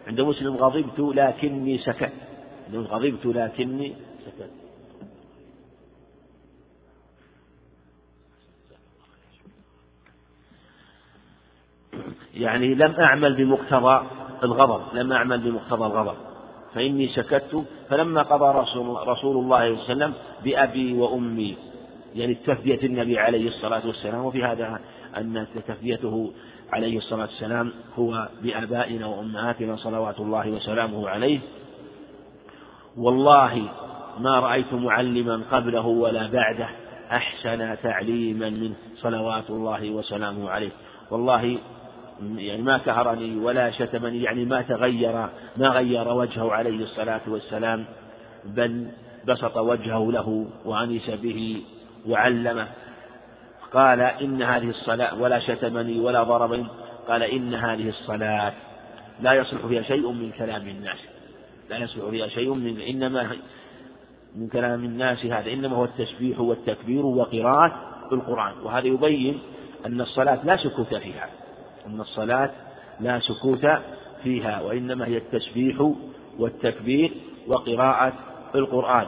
[0.07, 2.11] عند مسلم غضبت لكني سكت.
[2.73, 4.49] غضبت لكني سكت
[12.39, 14.05] يعني لم أعمل بمقتضى
[14.43, 16.15] الغضب لم أعمل بمقتضى الغضب.
[16.73, 21.57] فإني سكت فلما قضى رسول, رسول الله صلى الله عليه وسلم بأبي وأمي
[22.15, 24.25] يعني تثبية النبي عليه الصلاة والسلام.
[24.25, 24.79] وفي هذا
[25.17, 26.31] أن تثبيته
[26.73, 31.39] عليه الصلاة والسلام هو بآبائنا وأمهاتنا صلوات الله وسلامه عليه.
[32.97, 33.69] والله
[34.19, 36.69] ما رأيت معلما قبله ولا بعده
[37.11, 40.71] أحسن تعليما منه صلوات الله وسلامه عليه.
[41.11, 41.57] والله
[42.21, 47.85] يعني ما كهرني ولا شتمني يعني ما تغير ما غير وجهه عليه الصلاة والسلام
[48.45, 48.87] بل
[49.27, 51.61] بسط وجهه له وأنس به
[52.07, 52.67] وعلمه.
[53.73, 56.65] قال إن هذه الصلاة ولا شتمني ولا ضربني
[57.07, 58.53] قال إن هذه الصلاة
[59.21, 60.97] لا يصلح فيها شيء من كلام الناس.
[61.69, 63.29] لا يصلح فيها شيء من إنما
[64.35, 67.71] من كلام الناس هذا إنما هو التسبيح والتكبير وقراءة
[68.11, 68.53] القرآن.
[68.63, 69.39] وهذا يبين
[69.85, 71.29] أن الصلاة لا سكوت فيها.
[71.89, 72.51] أن الصلاة
[72.99, 73.65] لا سكوت
[74.23, 75.91] فيها وإنما هي التسبيح
[76.39, 77.11] والتكبير
[77.47, 78.13] وقراءة
[78.55, 79.07] القرآن.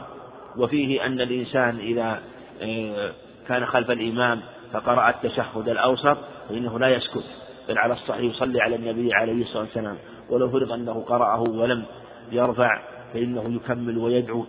[0.56, 2.20] وفيه أن الإنسان إذا
[2.62, 3.12] آه،
[3.48, 4.40] كان خلف الإمام
[4.72, 6.18] فقرأ التشهد الأوسط
[6.48, 7.24] فإنه لا يسكت
[7.68, 9.96] بل على الصحيح يصلي على النبي عليه الصلاة والسلام.
[10.30, 11.84] ولو فرض أنه قرأه ولم
[12.32, 12.82] يرفع
[13.14, 14.46] فإنه يكمل ويدعو.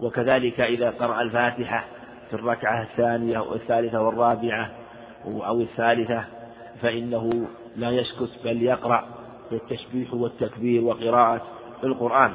[0.00, 1.84] وكذلك إذا قرأ الفاتحة
[2.30, 4.70] في الركعة الثانية والثالثة والرابعة
[5.24, 6.24] أو الثالثة
[6.82, 9.08] فإنه لا يسكت بل يقرأ
[9.50, 11.42] بالتسبيح والتكبير وقراءة
[11.84, 12.32] القرآن.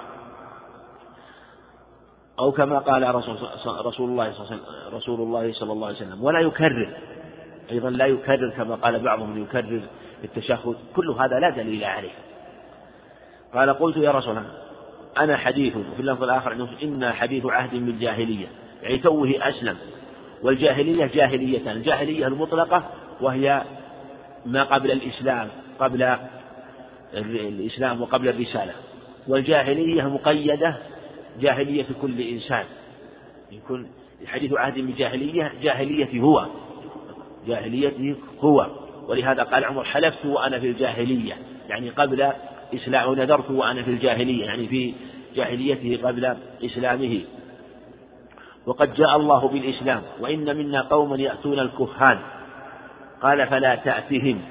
[2.40, 4.60] أو كما قال رسول, الله صلى الله عليه وسلم
[4.94, 6.98] رسول الله صلى الله عليه وسلم ولا يكرر.
[7.72, 9.82] أيضا لا يكرر كما قال بعضهم يكرر
[10.24, 10.76] التشهد.
[10.96, 12.14] كل هذا لا دليل عليه.
[13.54, 14.50] قال قلت يا رسول الله
[15.18, 18.48] أنا حديث وفي اللفظ الآخر إن حديث عهد بالجاهلية
[18.84, 19.78] يعني توه أسلم.
[20.44, 22.84] والجاهلية جاهليتان الجاهلية المطلقة
[23.22, 23.64] وهي
[24.46, 25.48] ما قبل الإسلام
[25.80, 26.18] قبل
[27.14, 28.74] الإسلام وقبل الرسالة.
[29.28, 30.78] والجاهلية مقيدة
[31.42, 32.66] جاهلية كل إنسان.
[33.52, 33.88] يكون
[34.26, 36.48] حديث عهد بالجاهلية جاهلية هو.
[37.48, 38.68] جاهليته هو.
[39.08, 41.34] ولهذا قال عمر حلفت وأنا في الجاهلية.
[41.70, 42.32] يعني قبل
[42.74, 44.46] إسلام ونذرت وأنا في الجاهلية.
[44.46, 44.94] يعني في
[45.36, 47.22] جاهليته قبل إسلامه.
[48.66, 50.02] وقد جاء الله بالإسلام.
[50.20, 52.20] وإن منا قوما يأتون الكهان.
[53.24, 54.42] قال فلا تأتهم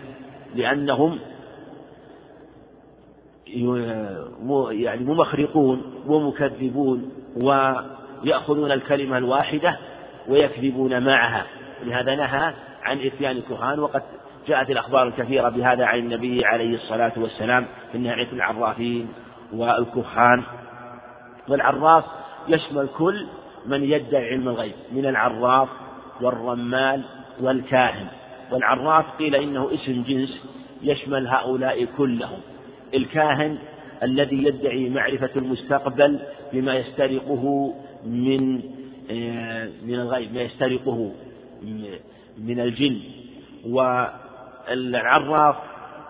[0.54, 1.18] لأنهم
[4.70, 9.78] يعني ممخرقون ومكذبون ويأخذون الكلمة الواحدة
[10.28, 11.46] ويكذبون معها.
[11.82, 14.02] لهذا نهى عن إتيان الكهان وقد
[14.48, 19.08] جاءت الأخبار الكثيرة بهذا عن النبي عليه الصلاة والسلام في عن العرافين
[19.52, 20.42] والكهان.
[21.48, 22.04] والعراف
[22.48, 23.26] يشمل كل
[23.66, 25.68] من يدعي علم الغيب من العراف
[26.20, 27.04] والرمال
[27.40, 28.21] والكاهن.
[28.52, 30.46] والعراف قيل إنه اسم جنس
[30.82, 32.38] يشمل هؤلاء كلهم.
[32.94, 33.58] الكاهن
[34.02, 36.20] الذي يدعي معرفة المستقبل
[36.52, 37.74] بما يسترقه
[38.06, 38.60] من
[39.10, 41.12] آه، من الغيب ما يسترقه
[42.38, 43.00] من الجن.
[43.66, 45.56] والعراف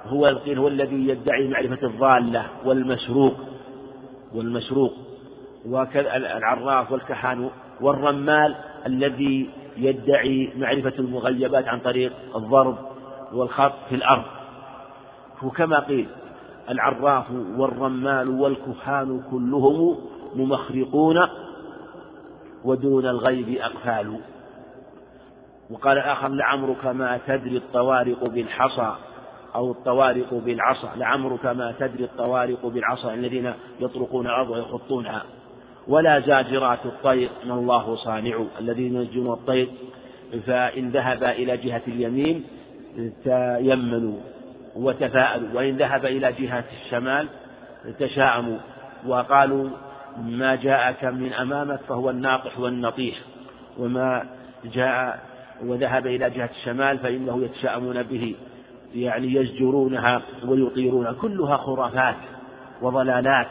[0.06, 3.34] هو هو الذي يدعي معرفة الضالة والمسروق
[4.34, 4.92] والمسروق.
[5.66, 7.50] وكذا العراف والكهان
[7.80, 8.54] والرمال
[8.86, 12.76] الذي يدعي معرفة المغيبات عن طريق الضرب
[13.32, 14.24] والخط في الأرض.
[15.42, 16.08] وكما قيل
[16.70, 17.24] العراف
[17.56, 19.98] والرمال والكهان كلهم
[20.34, 21.28] ممخرقون
[22.64, 24.20] ودون الغيب أقفال.
[25.70, 28.94] وقال آخر لعمرك ما تدري الطوارق بالحصى
[29.54, 30.90] أو الطوارق بالعصا.
[30.96, 35.22] لعمرك ما تدري الطوارق بالعصا الذين يطرقون الأرض ويخطونها.
[35.88, 39.68] ولا زاجرات الطير ما الله صانع الذين ينجون الطير.
[40.46, 42.44] فإن ذهب إلى جهة اليمين
[43.24, 44.18] تيمنوا
[44.76, 47.28] وتفاءلوا وإن ذهب إلى جهة الشمال
[47.98, 48.58] تشاءموا.
[49.06, 49.68] وقالوا
[50.26, 53.16] ما جاءك من أمامك فهو الناقح والنطيح.
[53.78, 54.24] وما
[54.64, 55.20] جاء
[55.64, 58.34] وذهب إلى جهة الشمال فإنه يتشاءمون به
[58.94, 62.16] يعني يزجرونها ويطيرونها كلها خرافات
[62.82, 63.46] وضلالات.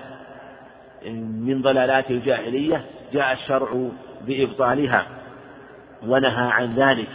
[1.46, 3.90] من ضلالات الجاهلية جاء الشرع
[4.28, 5.08] بإبطالها
[6.08, 7.10] ونهى عن ذلك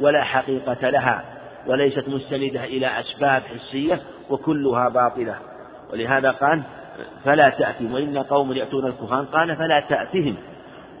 [0.00, 1.24] ولا حقيقة لها
[1.66, 5.36] وليست مستندة إلى أسباب حسية وكلها باطلة.
[5.92, 6.62] ولهذا قال
[7.24, 7.94] فلا تأتهم.
[7.94, 10.36] وإن قوم يأتون الكهان قال فلا تأتهم.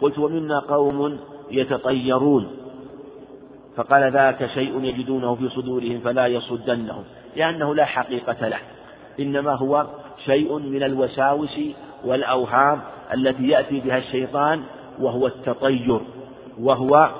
[0.00, 1.18] قلت ومنا قوم
[1.50, 2.56] يتطيرون.
[3.76, 7.04] فقال ذاك شيء يجدونه في صدورهم فلا يصدنهم.
[7.36, 8.58] لأنه لا حقيقة له
[9.20, 9.86] إنما هو
[10.24, 11.60] شيء من الوساوس
[12.04, 12.80] والأوهام
[13.14, 14.62] التي يأتي بها الشيطان
[15.00, 16.00] وهو التطير
[16.60, 17.10] وهو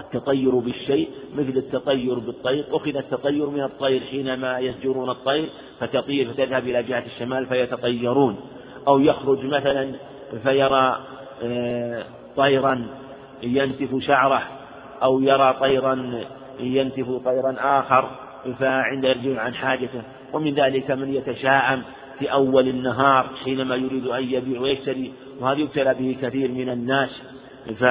[0.00, 5.48] التطير بالشيء مثل التطير بالطير أخذ التطير من الطير حينما يزجرون الطير
[5.80, 8.36] فتطير فتذهب إلى جهة الشمال فيتطيرون
[8.88, 9.92] أو يخرج مثلا
[10.42, 11.00] فيرى
[11.42, 12.04] آه،
[12.36, 12.86] طيرا
[13.42, 14.42] ينتف شعره
[15.02, 16.24] أو يرى طيرا
[16.60, 18.10] ينتف طيرا آخر
[18.58, 21.82] فعند يرجع عن حاجته ومن ذلك من يتشاءم
[22.18, 27.22] في أول النهار حينما يريد أن يبيع ويشتري وهذا يبتلى به كثير من الناس.
[27.78, 27.82] ف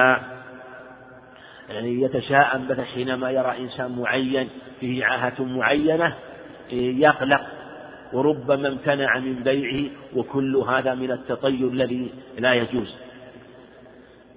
[1.68, 4.48] يعني يتشاءم مثلا حينما يرى إنسان معين
[4.80, 6.14] فيه عاهة معينة
[6.72, 7.40] يقلق.
[8.12, 12.94] وربما امتنع من بيعه وكل هذا من التطير الذي لا يجوز.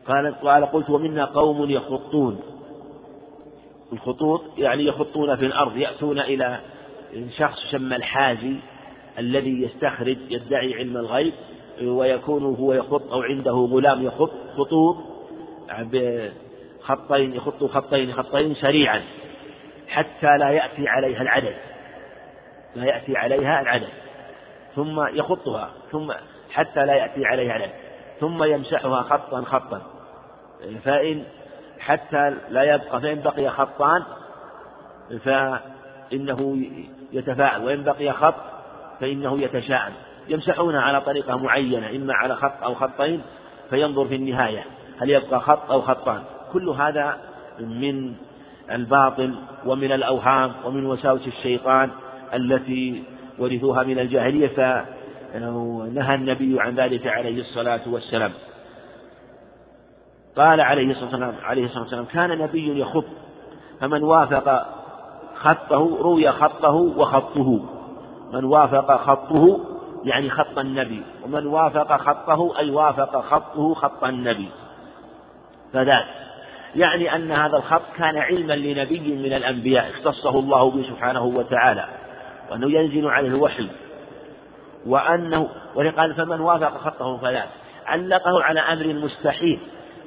[0.07, 2.39] قال قال قلت ومنا قوم يخطون.
[3.93, 6.59] الخطوط يعني يخطون في الأرض يأتون إلى
[7.37, 8.59] شخص يسمى الحاجي
[9.19, 11.34] الذي يستخرج يدعي علم الغيب
[11.82, 14.97] ويكون هو يخط أو عنده غلام يخط خطوط
[15.80, 19.01] بخطين يخط خطين خطين سريعا
[19.88, 21.56] حتى لا يأتي عليها العدد.
[22.75, 23.89] لا يأتي عليها العدد.
[24.75, 26.12] ثم يخطها ثم
[26.51, 27.73] حتى لا يأتي عليها العدد.
[28.19, 29.82] ثم يمسحها خطا خطا.
[30.84, 31.23] فإن
[31.80, 34.04] حتى لا يبقى فإن بقي خطان
[35.23, 36.65] فإنه
[37.12, 37.65] يتفاعل.
[37.65, 38.54] وإن بقي خط
[39.01, 39.93] فإنه يتشاءم.
[40.29, 43.21] يمسحونها على طريقة معينة إما على خط أو خطين
[43.69, 44.63] فينظر في النهاية
[45.01, 46.23] هل يبقى خط أو خطان.
[46.53, 47.17] كل هذا
[47.60, 48.13] من
[48.71, 51.91] الباطل ومن الأوهام ومن وساوس الشيطان
[52.34, 53.03] التي
[53.39, 58.31] ورثوها من الجاهلية فنهى النبي عن ذلك عليه الصلاة والسلام.
[60.38, 63.05] قال عليه الصلاة والسلام عليه الصلاة والسلام كان نبي يخط
[63.79, 64.65] فمن وافق
[65.36, 67.74] خطه روي خطه وخطه.
[68.33, 69.59] من وافق خطه
[70.03, 71.03] يعني خط النبي.
[71.23, 74.49] ومن وافق خطه أي وافق خطه خط النبي.
[75.73, 76.05] فذاك.
[76.75, 81.88] يعني أن هذا الخط كان علما لنبي من الأنبياء اختصه الله به سبحانه وتعالى.
[82.51, 83.69] وأنه ينزل عليه الوحي.
[84.85, 87.49] وأنه ولقال فمن وافق خطه فذاك.
[87.85, 89.59] علقه على أمر مستحيل.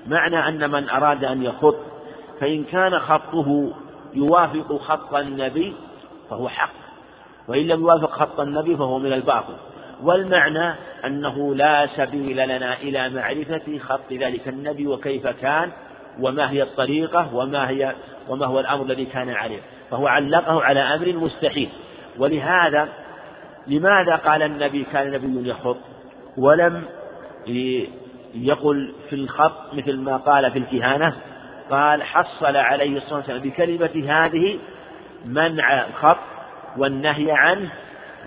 [0.06, 1.76] معنى أن من أراد أن يخط
[2.40, 3.72] فإن كان خطه
[4.14, 5.76] يوافق خط النبي
[6.30, 6.87] فهو حق.
[7.48, 9.54] وإن لم يوافق خط النبي فهو من الباطل.
[10.02, 15.70] والمعنى أنه لا سبيل لنا إلى معرفة خط ذلك النبي وكيف كان
[16.20, 17.94] وما هي الطريقة وما هي
[18.28, 19.60] وما هو الأمر الذي كان عليه.
[19.90, 21.68] فهو علقه على أمر مستحيل.
[22.18, 22.88] ولهذا
[23.66, 25.76] لماذا قال النبي كان نبي يخط؟
[26.36, 26.82] ولم
[28.34, 31.14] يقل في الخط مثل ما قال في الكهانة.
[31.70, 34.58] قال حصل عليه الصلاة والسلام بكلمة هذه
[35.24, 36.37] منع الخط
[36.78, 37.70] والنهي عنه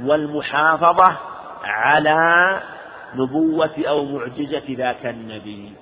[0.04, 1.18] والمحافظة
[1.64, 2.62] على
[3.16, 5.74] نبوة أو معجزة ذاك النبي.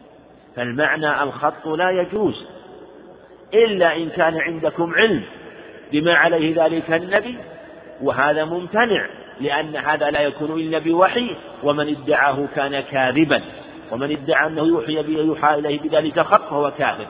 [0.55, 2.45] فالمعنى الخط لا يجوز
[3.53, 5.23] إلا إن كان عندكم علم
[5.91, 7.37] بما عليه ذلك النبي
[8.01, 9.09] وهذا ممتنع
[9.41, 13.41] لأن هذا لا يكون إلا بوحي ومن ادعاه كان كاذبا
[13.91, 17.07] ومن ادعى أنه يوحي يوحى إليه بذلك خط فهو كاذب.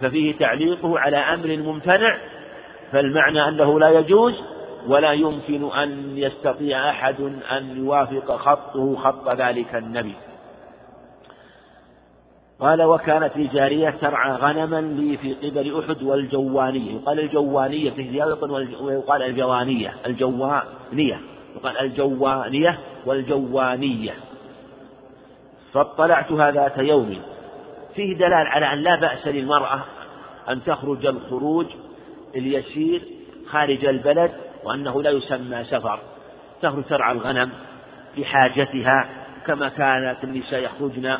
[0.00, 2.16] ففيه تعليقه على أمر ممتنع
[2.92, 4.44] فالمعنى أنه لا يجوز
[4.88, 7.20] ولا يمكن أن يستطيع أحد
[7.52, 10.14] أن يوافق خطه خط ذلك النبي.
[12.60, 16.94] قال وكانت لي جارية ترعى غنما لي في قبل أحد والجوانية.
[16.94, 19.96] يقال الجوانية في زيادة ويقال الجوانية.
[20.06, 21.20] الجوانية.
[21.56, 24.14] يقال الجوانية والجوانية.
[25.72, 27.16] فاطلعتها ذات يوم.
[27.94, 29.80] فيه دلال على أن لا بأس للمرأة
[30.48, 31.66] أن تخرج الخروج
[32.36, 33.02] اليسير
[33.50, 34.32] خارج البلد
[34.66, 36.00] وأنه لا يسمى سفر
[36.62, 37.50] تخرج ترعى الغنم
[38.14, 39.08] في حاجتها
[39.46, 41.18] كما كانت النساء يخرجن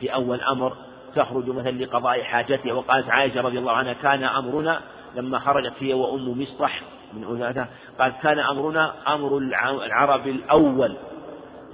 [0.00, 0.76] في أول أمر
[1.14, 2.72] تخرج مثلا لقضاء حاجتها.
[2.72, 4.80] وقالت عائشة رضي الله عنها كان أمرنا
[5.16, 6.82] لما خرجت هي وأم مصطح
[7.14, 7.68] من أولادها
[8.00, 9.38] قالت كان أمرنا أمر
[9.86, 10.96] العرب الأول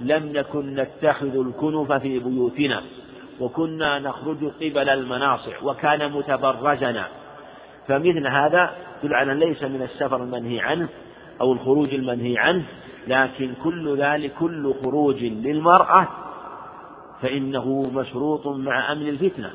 [0.01, 2.81] لم نكن نتخذ الكنف في بيوتنا
[3.39, 7.07] وكنا نخرج قبل المناصع وكان متبرجنا.
[7.87, 8.71] فمثل هذا
[9.03, 10.89] يدل على ليس من السفر المنهي عنه
[11.41, 12.63] أو الخروج المنهي عنه
[13.07, 16.07] لكن كل ذلك كل خروج للمرأة
[17.21, 19.51] فإنه مشروط مع أمن الفتنة.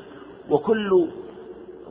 [0.49, 1.07] وكل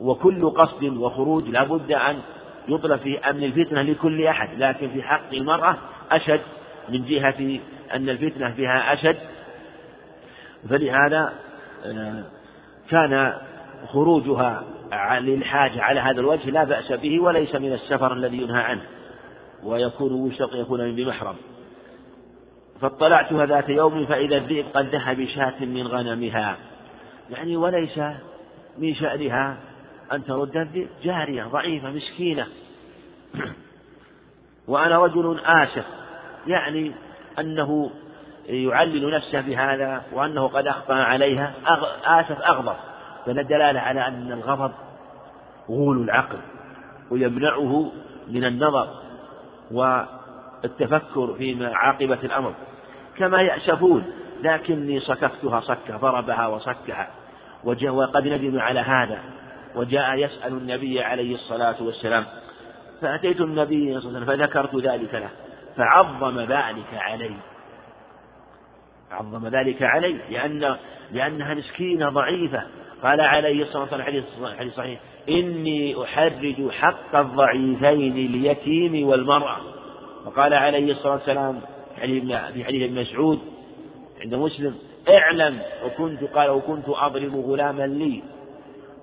[0.01, 2.19] وكل قصد وخروج لا بد أن
[2.67, 5.77] يطلب في أمن الفتنة لكل أحد لكن في حق المرأة
[6.11, 6.41] أشد
[6.89, 7.59] من جهة
[7.93, 9.17] أن الفتنة فيها أشد.
[10.69, 11.33] فلهذا
[11.85, 12.23] آه،
[12.89, 13.33] كان
[13.87, 14.63] خروجها
[15.21, 18.81] للحاجة على هذا الوجه لا بأس به وليس من السفر الذي ينهى عنه.
[19.63, 21.35] ويكون وشق يكون من بمحرم
[22.81, 26.57] فاطلعتها ذات يوم فإذا الذئب قد ذهب بشاة من غنمها.
[27.29, 27.99] يعني وليس
[28.77, 29.57] من شأنها
[30.11, 30.89] أن ترد الذئب.
[31.03, 32.47] جارية ضعيفة مسكينة.
[34.67, 35.85] وأنا رجل آسف.
[36.47, 36.91] يعني
[37.39, 37.91] أنه
[38.45, 41.53] يعلل نفسه بهذا وأنه قد أخطأ عليها.
[42.05, 42.75] آسف أغضب.
[43.25, 44.71] فالدلالة على أن الغضب
[45.69, 46.39] غول العقل
[47.11, 47.91] ويمنعه
[48.27, 49.08] من النظر.
[49.71, 52.53] والتفكر في عاقبة الأمر
[53.17, 54.03] كما يأسفون
[54.43, 57.07] لكني صكفتها صكة ضربها وصكها
[57.63, 59.19] وقد ندم على هذا
[59.75, 62.25] وجاء يسأل النبي عليه الصلاة والسلام
[63.01, 65.29] فأتيت النبي صلى الله عليه وسلم فذكرت ذلك له
[65.77, 67.35] فعظم ذلك علي.
[69.11, 70.75] عظم ذلك علي لأن
[71.11, 72.63] لأنها مسكينة ضعيفة.
[73.03, 74.01] قال عليه الصلاة والسلام
[74.57, 79.57] حديث صحيح إني أحرج حق الضعيفين اليتيم والمرأة.
[80.25, 81.61] وقال عليه الصلاة والسلام
[82.53, 83.39] في حديث ابن مسعود
[84.21, 84.75] عند مسلم
[85.09, 88.23] اعلم وكنت قال وكنت أضرب غلاما لي.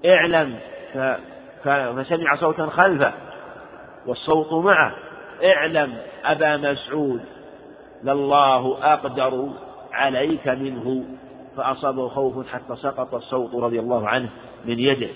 [0.06, 0.58] اعلم
[1.64, 3.12] فسمع صوتا خلفه
[4.06, 4.94] والصوت معه.
[5.44, 7.20] اعلم أبا مسعود
[8.04, 9.48] لله أقدر
[9.92, 11.04] عليك منه.
[11.56, 14.28] فأصابه خوف حتى سقط الصوت رضي الله عنه
[14.64, 15.08] من يده.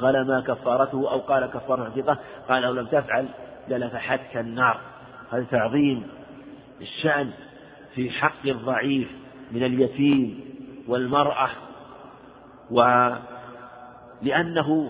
[0.00, 3.28] قال ما كفارته أو قال كفارة اعتقه قال لو لم تفعل
[3.68, 4.80] للفحتك النار.
[5.32, 6.06] هذا تعظيم
[6.80, 7.30] الشأن
[7.94, 9.08] في حق الضعيف
[9.52, 10.40] من اليتيم
[10.88, 11.48] والمرأة.
[12.70, 13.20] ولأنه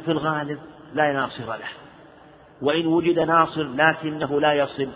[0.05, 0.59] في الغالب
[0.95, 1.69] لا ناصر له.
[2.63, 4.89] وإن وجد ناصر لكنه لا يصل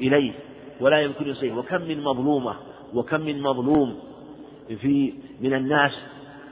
[0.00, 0.32] إليه
[0.80, 2.56] ولا يمكن يصير وكم من مظلومة
[2.94, 3.98] وكم من مظلوم
[4.80, 6.02] في من الناس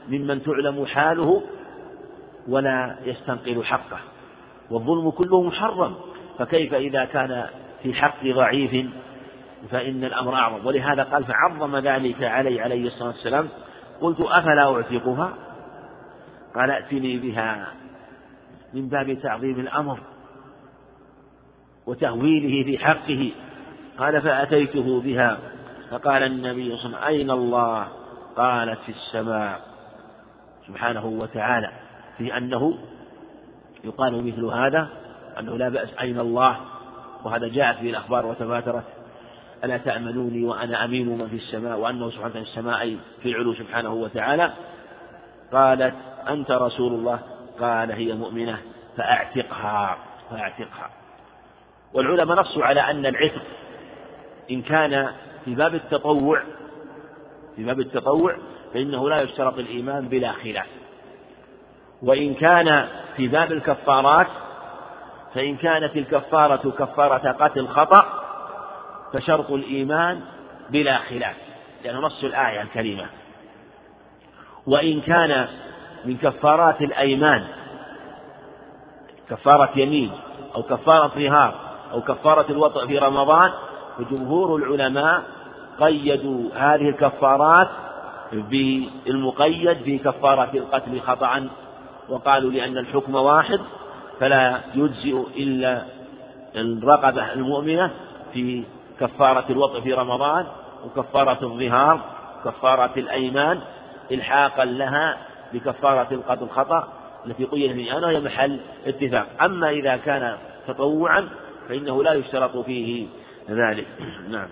[0.09, 1.41] ممن تعلم حاله
[2.47, 3.99] ولا يستنقل حقه.
[4.71, 5.95] والظلم كله محرم.
[6.39, 7.45] فكيف إذا كان
[7.83, 8.85] في حق ضعيف
[9.71, 10.65] فإن الأمر أعظم.
[10.65, 13.49] ولهذا قال فعظم ذلك علي عليه الصلاة والسلام.
[14.01, 15.33] قلت أفلا أعتقها؟
[16.55, 17.67] قال ائتني بها
[18.73, 19.99] من باب تعظيم الأمر
[21.85, 23.31] وتهويله في حقه.
[23.97, 25.39] قال فأتيته بها.
[25.91, 27.87] فقال النبي صلى الله عليه وسلم أين الله؟
[28.35, 29.61] قالت في السماء.
[30.67, 31.71] سبحانه وتعالى.
[32.17, 32.77] في أنه
[33.83, 34.87] يقال مثل هذا
[35.39, 36.57] أنه لا بأس أين الله
[37.23, 38.83] وهذا جاءت به الأخبار وتباترت
[39.63, 44.51] ألا تأمنوني وأنا أمين من في السماء وأنه سبحانه في السماء في العلو سبحانه وتعالى.
[45.53, 45.95] قالت
[46.29, 47.19] أنت رسول الله.
[47.59, 48.57] قال هي مؤمنة.
[48.97, 49.97] فأعتقها
[50.31, 50.89] فأعتقها.
[51.93, 53.41] والعلماء نصوا على أن العتق
[54.51, 55.09] إن كان
[55.45, 56.43] في باب التطوع
[57.55, 58.37] في باب التطوع
[58.73, 60.67] فإنه لا يشترط الإيمان بلا خلاف.
[62.01, 62.87] وإن كان
[63.17, 64.27] في باب الكفارات
[65.35, 68.05] فإن كانت الكفارة كفارة قتل خطأ
[69.13, 70.21] فشرط الإيمان
[70.69, 71.35] بلا خلاف
[71.83, 73.05] لأنه نص الآية الكريمة.
[74.67, 75.47] وإن كان
[76.05, 77.47] من كفارات الأيمان
[79.29, 80.11] كفارة يمين
[80.55, 81.55] أو كفارة ظهار
[81.91, 83.51] أو كفارة الوطء في رمضان
[83.97, 85.23] فجمهور العلماء
[85.79, 87.69] قيدوا هذه الكفارات
[88.33, 91.49] بالمقيد في كفارة القتل خطأ
[92.09, 93.59] وقالوا لأن الحكم واحد
[94.19, 95.85] فلا يجزئ إلا
[96.55, 97.91] الرقبة المؤمنة
[98.33, 98.63] في
[98.99, 100.45] كفارة الوطء في رمضان
[100.85, 102.01] وكفارة الظهار
[102.45, 103.59] كفارة الأيمان
[104.11, 105.17] إلحاقا لها
[105.53, 106.87] بكفارة القتل خطأ
[107.25, 109.27] التي قيد في وهي محل اتفاق.
[109.43, 110.37] أما إذا كان
[110.67, 111.29] تطوعا
[111.69, 113.07] فإنه لا يشترط فيه
[113.49, 113.87] ذلك.
[114.31, 114.47] نعم.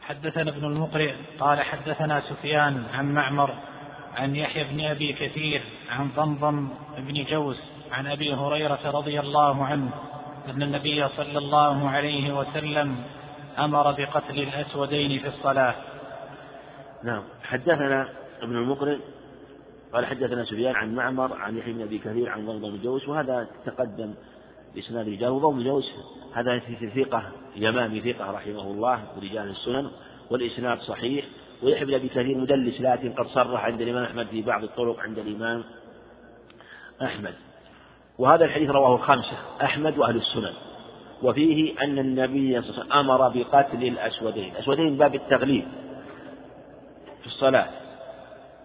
[0.00, 3.54] حدثنا ابن المقرئ قال حدثنا سفيان عن معمر
[4.16, 7.60] عن يحيى بن أبي كثير عن ضمضم بن جوس
[7.92, 9.90] عن أبي هريرة رضي الله عنه
[10.48, 12.96] أن النبي صلى الله عليه وسلم
[13.58, 15.74] أمر بقتل الأسودين في الصلاة.
[17.04, 17.22] نعم.
[17.42, 18.08] حدثنا
[18.42, 18.98] ابن المقرئ
[19.92, 23.48] قال حدثنا سفيان عن معمر عن يحيى بن أبي كثير عن ضمضم بن جوس وهذا
[23.66, 24.14] تقدم
[24.74, 25.92] بإسناد رجال وضم جوز
[26.34, 29.90] هذا في ثقة يمامي ثقة رحمه الله ورجال السنن
[30.30, 31.24] والإسناد صحيح.
[31.62, 35.18] ويحيى بن أبي كثير مدلس لكن قد صرح عند الإمام أحمد في بعض الطرق عند
[35.18, 35.64] الإمام
[37.02, 37.34] أحمد.
[38.18, 40.52] وهذا الحديث رواه الخمسة أحمد وأهل السنن.
[41.22, 44.52] وفيه أن النبي صلى الله عليه وسلم أمر بقتل الأسودين.
[44.52, 45.64] الأسودين باب التغليب
[47.20, 47.68] في الصلاة.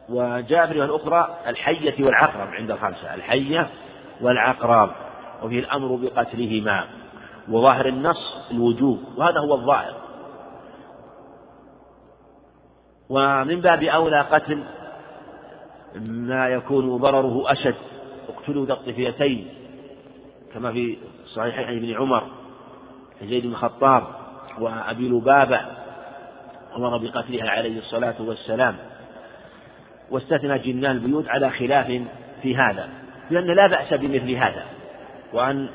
[0.10, 3.14] وجاء في الأخرى الحية والعقرب عند الخمسة.
[3.14, 3.70] الحية
[4.22, 4.92] والعقرب.
[5.44, 6.88] وفيه الأمر بقتلهما.
[7.50, 9.04] وظاهر النص الوجوب.
[9.18, 10.07] وهذا هو الظاهر.
[13.10, 14.64] ومن باب أولى قتل
[16.06, 17.76] ما يكون ضرره أشد.
[18.30, 19.48] اقتلوا ذا الطفيتين
[20.54, 22.24] كما في صحيح ابن عمر
[23.22, 24.04] زيد بن الخطاب
[24.60, 25.62] وأبي لبابة
[26.76, 28.76] أمر بقتلها عليه الصلاة والسلام.
[30.12, 32.02] واستثنى جنان البيوت على خلاف
[32.42, 32.90] في هذا
[33.32, 34.66] لأن لا بأس بمثل هذا
[35.34, 35.70] وأن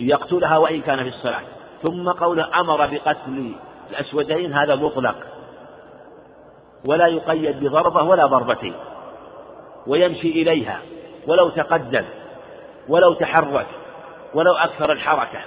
[0.00, 1.42] يقتلها وإن كان في الصلاة.
[1.82, 3.52] ثم قوله أمر بقتل
[3.90, 5.16] الأسودين هذا مطلق.
[6.84, 8.74] ولا يقيد بضربة ولا ضربتين
[9.86, 10.80] ويمشي إليها
[11.26, 12.04] ولو تقدم
[12.88, 13.66] ولو تحرك
[14.34, 15.40] ولو أكثر الحركة.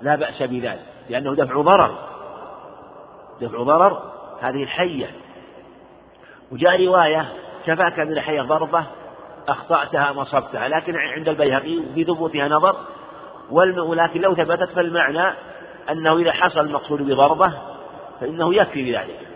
[0.00, 1.94] لا بأس بذلك لأنه دفع ضرر.
[3.40, 4.02] دفع ضرر
[4.40, 5.10] هذه الحية.
[6.52, 7.32] وجاء رواية
[7.66, 8.84] كفاك من الحية ضربة
[9.48, 12.76] أخطأتها أم أصبتها لكن عند البيهقي في ثبوتها نظر
[13.50, 15.34] ولكن لو ثبتت فالمعنى
[15.90, 17.52] أنه إذا حصل المقصود بضربة
[18.20, 19.29] فإنه يكفي بذلك.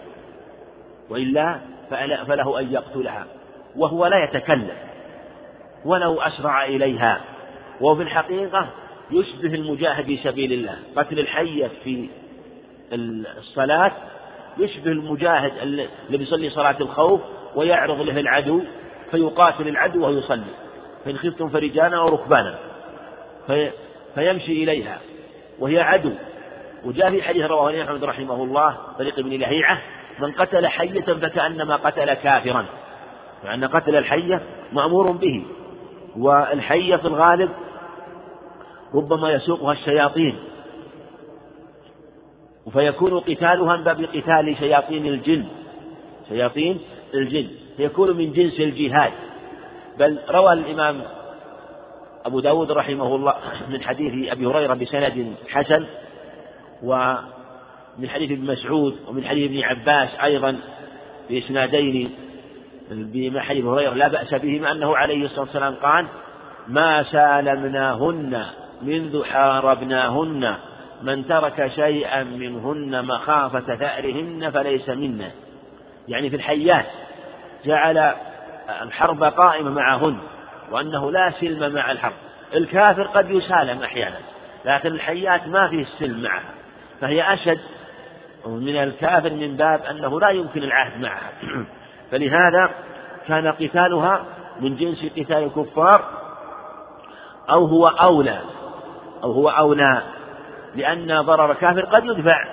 [1.11, 1.61] وإلا
[2.27, 3.27] فله أن يقتلها
[3.77, 4.77] وهو لا يتكلم
[5.85, 7.21] ولو أسرع إليها.
[7.81, 8.69] وهو في الحقيقة
[9.11, 10.79] يشبه المجاهد في سبيل الله.
[10.97, 12.09] قتل الحية في
[13.39, 13.93] الصلاة
[14.59, 15.53] يشبه المجاهد
[16.11, 17.21] الذي يصلي صلاة الخوف
[17.57, 18.63] ويعرض له العدو
[19.11, 20.55] فيقاتل العدو وهو يصلي
[21.05, 22.59] فإن خفتم فرجالا أو ركبانا
[23.47, 23.71] في
[24.15, 24.99] فيمشي إليها
[25.59, 26.13] وهي عدو.
[26.85, 29.83] وجاء في حديث رواه أحمد رحمه الله طريق ابن لهيعة
[30.19, 32.67] من قتل حية فكأنما قتل كافرا
[33.43, 34.43] فأن قتل الحية
[34.73, 35.45] مأمور به
[36.17, 37.51] والحية في الغالب
[38.95, 40.37] ربما يسوقها الشياطين
[42.73, 45.45] فيكون قتالها من باب قتال شياطين الجن
[46.29, 46.81] شياطين
[47.15, 47.49] الجن
[47.79, 49.13] يكون من جنس الجهاد.
[49.99, 51.03] بل روى الإمام
[52.25, 53.35] أبو داود رحمه الله
[53.69, 55.87] من حديث أبي هريرة بسند حسن
[57.99, 60.57] ومن حديث ابن مسعود ومن حديث ابن عباس أيضا
[61.31, 62.11] بإسنادين
[62.91, 66.07] بما حديث هريرة لا بأس بهما أنه عليه الصلاة والسلام قال
[66.69, 68.45] ما سالمناهن
[68.83, 70.55] منذ حاربناهن
[71.03, 75.31] من ترك شيئا منهن مخافة ثأرهن فليس منا
[76.09, 76.87] يعني في الحيات
[77.65, 78.15] جعل
[78.83, 80.19] الحرب قائمة معهن
[80.71, 82.15] وأنه لا سلم مع الحرب.
[82.55, 84.19] الكافر قد يسالم أحيانا
[84.65, 86.55] لكن الحيات ما فيه السلم معها
[87.01, 87.61] فهي أشد
[88.47, 91.33] من الكافر من باب أنه لا يمكن العهد معها
[92.11, 92.71] فلهذا
[93.29, 94.25] كان قتالها
[94.61, 96.05] من جنس قتال الكفار
[97.51, 98.39] أو هو أولى
[99.23, 100.03] أو هو أولى
[100.77, 102.45] لأن ضرر الكافر قد يدفع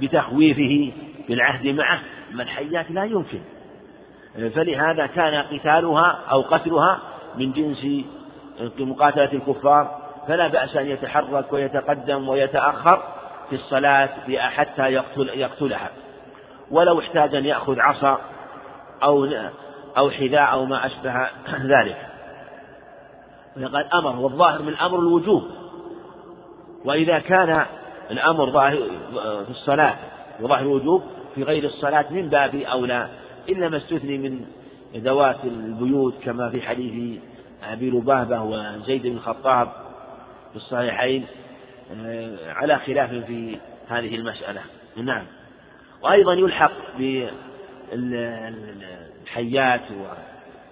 [0.00, 0.92] بتخويفه
[1.28, 2.00] بالعهد معه
[2.32, 3.40] أما الحيات لا يمكن.
[4.34, 6.98] فلهذا كان قتالها أو قتلها
[7.36, 7.86] من جنس
[8.78, 13.02] مقاتلة الكفار فلا بأس أن يتحرك ويتقدم ويتأخر.
[13.50, 15.90] في الصلاة حتى يقتل يقتلها.
[16.70, 18.20] ولو احتاج أن يأخذ عصا
[19.02, 19.28] أو
[19.96, 22.06] أو حذاء أو ما أشبه ذلك.
[23.56, 25.42] فقد أمر والظاهر من الأمر الوجوب.
[26.84, 27.66] وإذا كان
[28.10, 28.76] الأمر ظاهر
[29.44, 29.96] في الصلاة
[30.40, 31.02] وظاهر الوجوب
[31.34, 33.08] في غير الصلاة من باب أولى.
[33.48, 34.44] إلا ما استثني من
[34.96, 37.20] ذوات البيوت كما في حديث
[37.72, 39.68] أبي لبابة وزيد بن الخطاب
[40.50, 41.26] في الصحيحين.
[42.48, 43.58] على خلاف في
[43.88, 44.60] هذه المسألة.
[44.96, 45.26] نعم.
[46.02, 46.72] وأيضا يلحق
[47.92, 49.80] بالحيات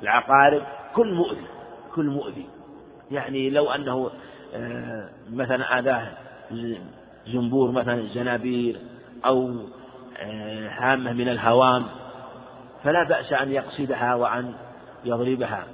[0.03, 0.62] والعقارب.
[0.95, 1.47] كل مؤذي
[1.95, 2.47] كل مؤذي.
[3.11, 4.11] يعني لو أنه
[4.55, 6.12] آه، مثلا آذاه
[7.27, 8.77] زنبور مثلا الزنابير
[9.27, 9.51] أو
[10.19, 11.87] آه، هامة من الهوام
[12.85, 14.55] فلا بأس أن يقصدها وأن
[15.05, 15.67] يضربها.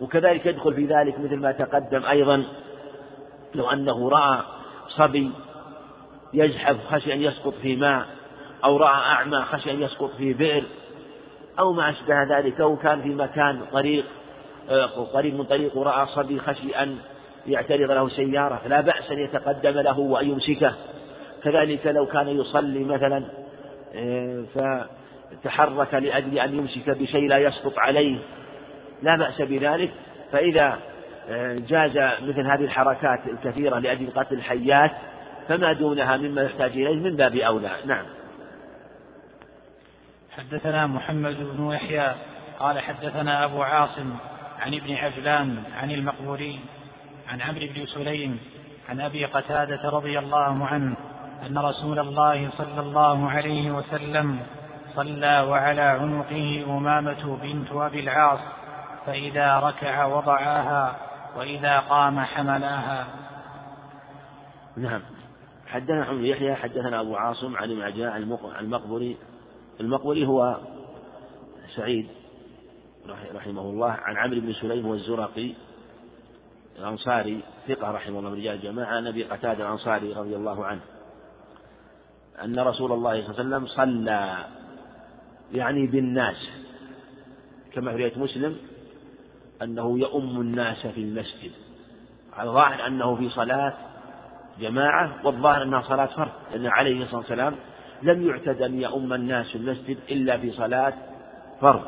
[0.00, 2.44] وكذلك يدخل في ذلك مثل ما تقدم أيضا
[3.54, 4.55] لو أنه رأى
[4.88, 5.30] صبي
[6.34, 8.06] يزحف خشي أن يسقط في ماء
[8.64, 10.64] أو رأى أعمى خشي أن يسقط في بئر
[11.58, 14.04] أو ما أشبه ذلك أو كان في مكان طريق
[14.70, 16.98] آه، قريب من طريق ورأى صبي خشي أن
[17.46, 20.72] يعترض له سيارة فلا بأس أن يتقدم له وأن يمسكه.
[21.42, 23.24] كذلك لو كان يصلي مثلا
[23.94, 24.44] آه،
[25.42, 28.18] فتحرك لأجل أن يمسك بشيء لا يسقط عليه
[29.02, 29.90] لا بأس بذلك.
[30.32, 30.78] فإذا آه،
[31.68, 34.90] جاز مثل هذه الحركات الكثيرة لأجل قتل الحيات
[35.48, 37.70] فما دونها مما يحتاج إليه من باب أولى.
[37.86, 38.06] نعم.
[40.36, 42.14] حدثنا محمد بن يحيى
[42.58, 44.16] قال حدثنا أبو عاصم
[44.60, 46.60] عن ابن عجلان عن المقبوري
[47.28, 48.38] عن عمرو بن سليم
[48.88, 50.96] عن أبي قتادة رضي الله عنه
[51.46, 54.40] أن رسول الله صلى الله عليه وسلم
[54.94, 58.40] صلى وعلى عنقه أمامة بنت أبي العاص
[59.06, 60.96] فإذا ركع وضعاها
[61.36, 63.06] وإذا قام حملاها.
[64.76, 65.02] نعم.
[65.66, 69.16] حدثنا عمرو يحيى حدثنا أبو عاصم عن عن المقبري.
[69.80, 70.60] المقبري هو
[71.76, 72.08] سعيد
[73.34, 75.54] رحمه الله عن عمرو بن سليم والزرقي
[76.78, 80.80] الأنصاري ثقة رحمه الله من رجال الجماعة عن أبي قتادة الأنصاري رضي الله عنه.
[82.44, 84.36] أن رسول الله صلى الله عليه وسلم صلى
[85.52, 86.50] يعني بالناس
[87.72, 88.56] كما في رواية مسلم
[89.62, 91.50] أنه يؤم الناس في المسجد.
[92.40, 93.72] الظاهر أنه في صلاة
[94.60, 97.54] جماعة والظاهر أنها صلاة فرد لأن عليه الصلاة والسلام
[98.02, 100.92] لم يعتد أن يؤم الناس في المسجد إلا في صلاة
[101.60, 101.82] فرض.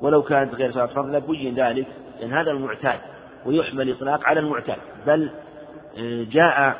[0.00, 1.86] ولو كانت غير صلاة فرض لبين ذلك
[2.20, 3.00] لأن هذا المعتاد
[3.46, 4.78] ويحمل إطلاق على المعتاد.
[5.06, 5.30] بل
[5.98, 6.76] آه، جاء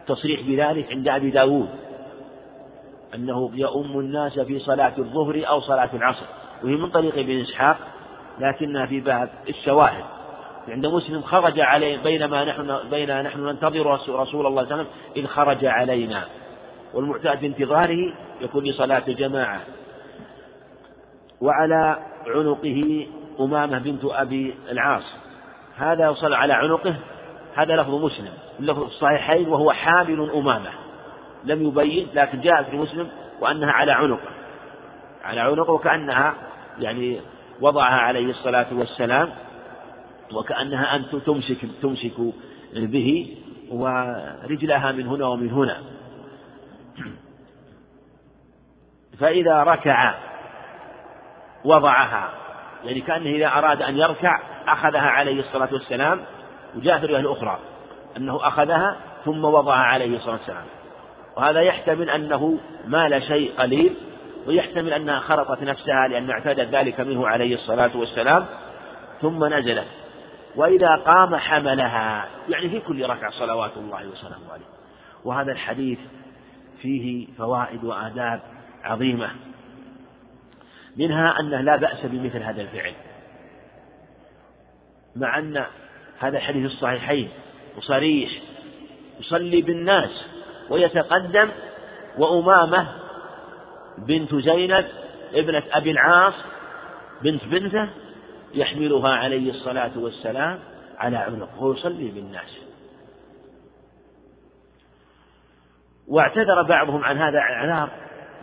[0.00, 1.68] التصريح بذلك عند أبي داود
[3.14, 6.26] أنه يؤم الناس في صلاة الظهر أو صلاة العصر.
[6.64, 7.76] وهي من طريق ابن إسحاق
[8.40, 10.04] لكنها في باب الشواهد.
[10.68, 14.86] عند مسلم خرج عليه بينما نحن بين نحن ننتظر رسول الله صلى الله عليه وسلم
[15.16, 16.24] إذ خرج علينا.
[16.94, 19.60] والمعتاد بانتظاره يكون لصلاة الجماعة
[21.40, 23.06] وعلى عنقه
[23.40, 25.16] أمامة بنت أبي العاص.
[25.76, 26.94] هذا يصل على عنقه.
[27.54, 28.32] هذا لفظ مسلم.
[28.60, 30.70] لفظ الصحيحين وهو حامل أمامة.
[31.44, 33.08] لم يبين لكن جاء في مسلم
[33.40, 34.28] وأنها على عنقه.
[35.24, 36.34] على عنقه وكأنها
[36.78, 37.20] يعني
[37.60, 39.30] وضعها عليه الصلاة والسلام
[40.34, 42.20] وكأنها أنت تمسك تمسك
[42.74, 43.36] به
[43.70, 45.82] ورجلها من هنا ومن هنا.
[49.20, 50.14] فإذا ركع
[51.64, 52.30] وضعها
[52.84, 56.24] يعني كأنه إذا أراد أن يركع أخذها عليه الصلاة والسلام
[56.76, 57.58] وجاء في الرواية الأخرى
[58.16, 60.64] أنه أخذها ثم وضعها عليه الصلاة والسلام.
[61.36, 63.96] وهذا يحتمل أنه مال شيء قليل
[64.46, 68.46] ويحتمل أنها خرطت نفسها لأن اعتادت ذلك منه عليه الصلاة والسلام
[69.20, 69.88] ثم نزلت.
[70.56, 74.64] وإذا قام حملها يعني في كل ركعة صلوات الله وسلامه عليه.
[75.24, 75.98] وهذا الحديث
[76.82, 78.40] فيه فوائد وآداب
[78.84, 79.30] عظيمة.
[80.96, 82.92] منها أنه لا بأس بمثل هذا الفعل.
[85.16, 85.64] مع أن
[86.18, 87.28] هذا الحديث الصحيحين
[87.76, 88.30] وصريح
[89.20, 90.26] يصلي بالناس
[90.70, 91.48] ويتقدم
[92.18, 92.88] وأمامة
[94.06, 94.84] بنت زينب
[95.34, 96.34] ابنة أبي العاص
[97.22, 97.88] بنت بنته
[98.54, 100.58] يحملها عليه الصلاة والسلام
[100.98, 102.58] على عنقه ويصلي بالناس.
[106.08, 107.90] واعتذر بعضهم عن هذا اعذار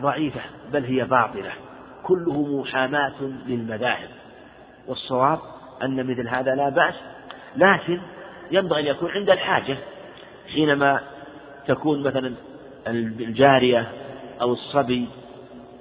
[0.02, 0.40] ضعيفة
[0.72, 1.52] بل هي باطلة.
[2.02, 4.08] كله محاماة للمذاهب.
[4.88, 5.38] والصواب
[5.82, 6.94] أن مثل هذا لا بأس
[7.56, 8.00] لكن
[8.50, 9.76] ينبغي أن يكون عند الحاجة.
[10.54, 11.00] حينما
[11.66, 12.34] تكون مثلا
[12.86, 13.92] الجارية
[14.40, 15.08] أو الصبي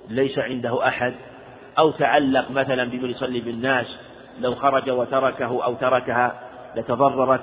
[0.09, 1.13] ليس عنده أحد
[1.77, 3.97] أو تعلق مثلا بمن يصلي بالناس
[4.41, 6.39] لو خرج وتركه أو تركها
[6.75, 7.41] لتضررت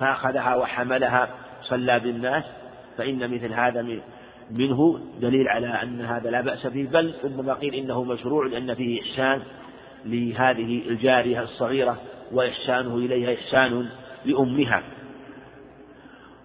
[0.00, 1.28] فأخذها وحملها
[1.62, 2.44] صلى بالناس
[2.98, 3.82] فإن مثل هذا
[4.50, 9.02] منه دليل على أن هذا لا بأس به بل ربما قيل إنه مشروع لأن فيه
[9.02, 9.42] إحسان
[10.04, 11.96] لهذه الجارية الصغيرة
[12.32, 13.88] وإحسانه إليها إحسان
[14.24, 14.82] لأمها.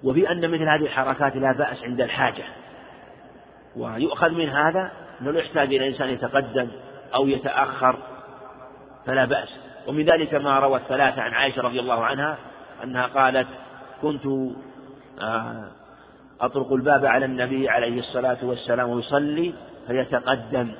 [0.04, 2.44] وبأن مثل هذه الحركات لا بأس عند الحاجة
[3.76, 4.92] ويؤخذ من هذا
[5.24, 6.68] أنه لا يحتاج إلى إنسان يتقدم
[7.16, 7.98] أو يتأخر
[9.06, 9.60] فلا بأس.
[9.88, 12.38] ومن ذلك ما روى الثلاثة عن عائشة رضي الله عنها
[12.84, 13.48] أنها قالت
[14.02, 14.26] كنت
[15.22, 15.68] آه،
[16.42, 19.54] أطرق الباب على النبي عليه الصلاة والسلام ويصلي
[19.88, 20.72] فيتقدم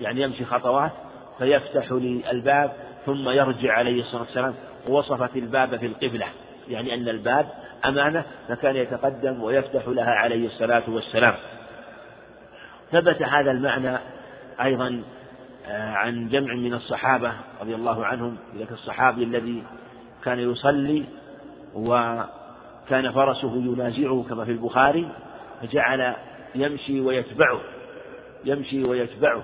[0.00, 0.92] يعني يمشي خطوات
[1.38, 2.72] فيفتح لي الباب
[3.06, 4.54] ثم يرجع عليه الصلاة والسلام.
[4.88, 6.26] ووصفت الباب في القبلة
[6.68, 7.46] يعني أن الباب
[7.84, 11.34] أمامه فكان يتقدم ويفتح لها عليه الصلاة والسلام.
[12.92, 13.98] ثبت هذا المعنى
[14.62, 15.02] أيضا
[15.66, 19.62] آه، عن جمع من الصحابة رضي الله عنهم ذلك الصحابي الذي
[20.24, 21.04] كان يصلي
[21.74, 25.08] وكان فرسه ينازعه كما في البخاري
[25.62, 26.14] فجعل
[26.54, 27.60] يمشي ويتبعه
[28.44, 29.42] يمشي ويتبعه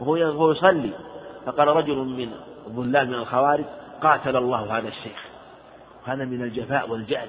[0.00, 0.90] وهو يصلي.
[1.46, 2.30] فقال رجل من
[2.68, 3.64] ظلال من الخوارج
[4.02, 5.24] قاتل الله هذا الشيخ
[6.04, 7.28] هذا من الجفاء والجهل.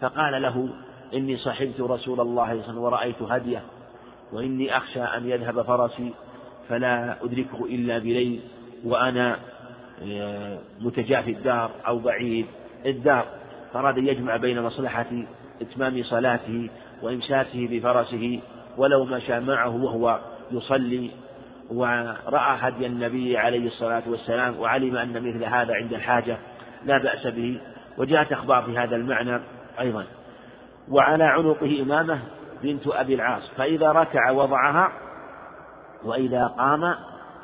[0.00, 0.68] فقال له
[1.14, 3.62] إني صحبت رسول الله صلى الله عليه وسلم ورأيت هديه.
[4.32, 6.12] وإني أخشى أن يذهب فرسي
[6.68, 8.40] فلا أدركه إلا بليل
[8.84, 9.36] وأنا
[10.02, 12.46] آه، متجافي الدار أو بعيد.
[12.86, 13.26] الدار
[13.72, 15.06] فأراد أن يجمع بين مصلحة
[15.62, 16.70] إتمام صلاته
[17.02, 18.40] وإمساكه بفرسه
[18.76, 20.20] ولو مشى معه وهو
[20.50, 21.10] يصلي.
[21.70, 26.38] ورأى هدي النبي عليه الصلاة والسلام وعلم أن مثل هذا عند الحاجة
[26.84, 27.60] لا بأس به.
[27.98, 29.40] وجاءت أخبار في هذا المعنى
[29.80, 30.04] أيضا.
[30.88, 32.22] وعلى عنقه إمامة
[32.62, 34.92] بنت أبي العاص فإذا ركع وضعها
[36.04, 36.94] وإذا قام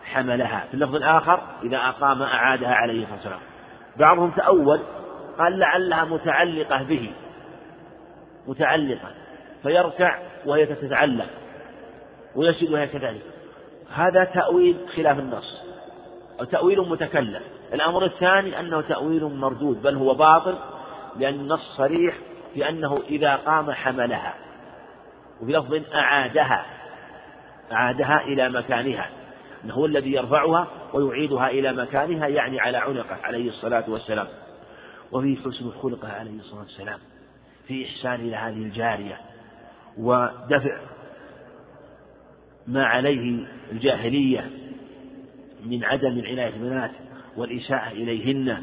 [0.04, 0.64] حملها.
[0.68, 3.40] في اللفظ الآخر إذا أقام أعادها عليه الصلاة والسلام.
[3.96, 4.80] بعضهم تأول
[5.38, 7.12] قال لعلها متعلقة به.
[8.46, 9.08] متعلقة.
[9.62, 11.28] فيركع وهي تتعلق.
[12.36, 13.22] ويسجد وهي كذلك.
[13.94, 15.62] هذا تأويل خلاف النص.
[16.40, 17.40] أو تأويل متكلم
[17.74, 20.58] الأمر الثاني أنه تأويل مردود بل هو باطل
[21.16, 22.16] لأن النص صريح
[22.54, 24.34] في أنه إذا قام حملها.
[25.42, 26.66] وفي لفظ أعادها
[27.72, 29.10] أعادها إلى مكانها
[29.64, 34.26] أنه هو الذي يرفعها ويعيدها إلى مكانها يعني على عنقه عليه الصلاة والسلام.
[35.12, 36.98] وفي حسن خلقه عليه الصلاة والسلام
[37.66, 39.20] في إحسان إلى هذه الجارية
[39.98, 40.80] ودفع
[42.66, 44.50] ما عليه الجاهلية
[45.64, 46.90] من عدم عناية البنات
[47.36, 48.62] والإساءة إليهن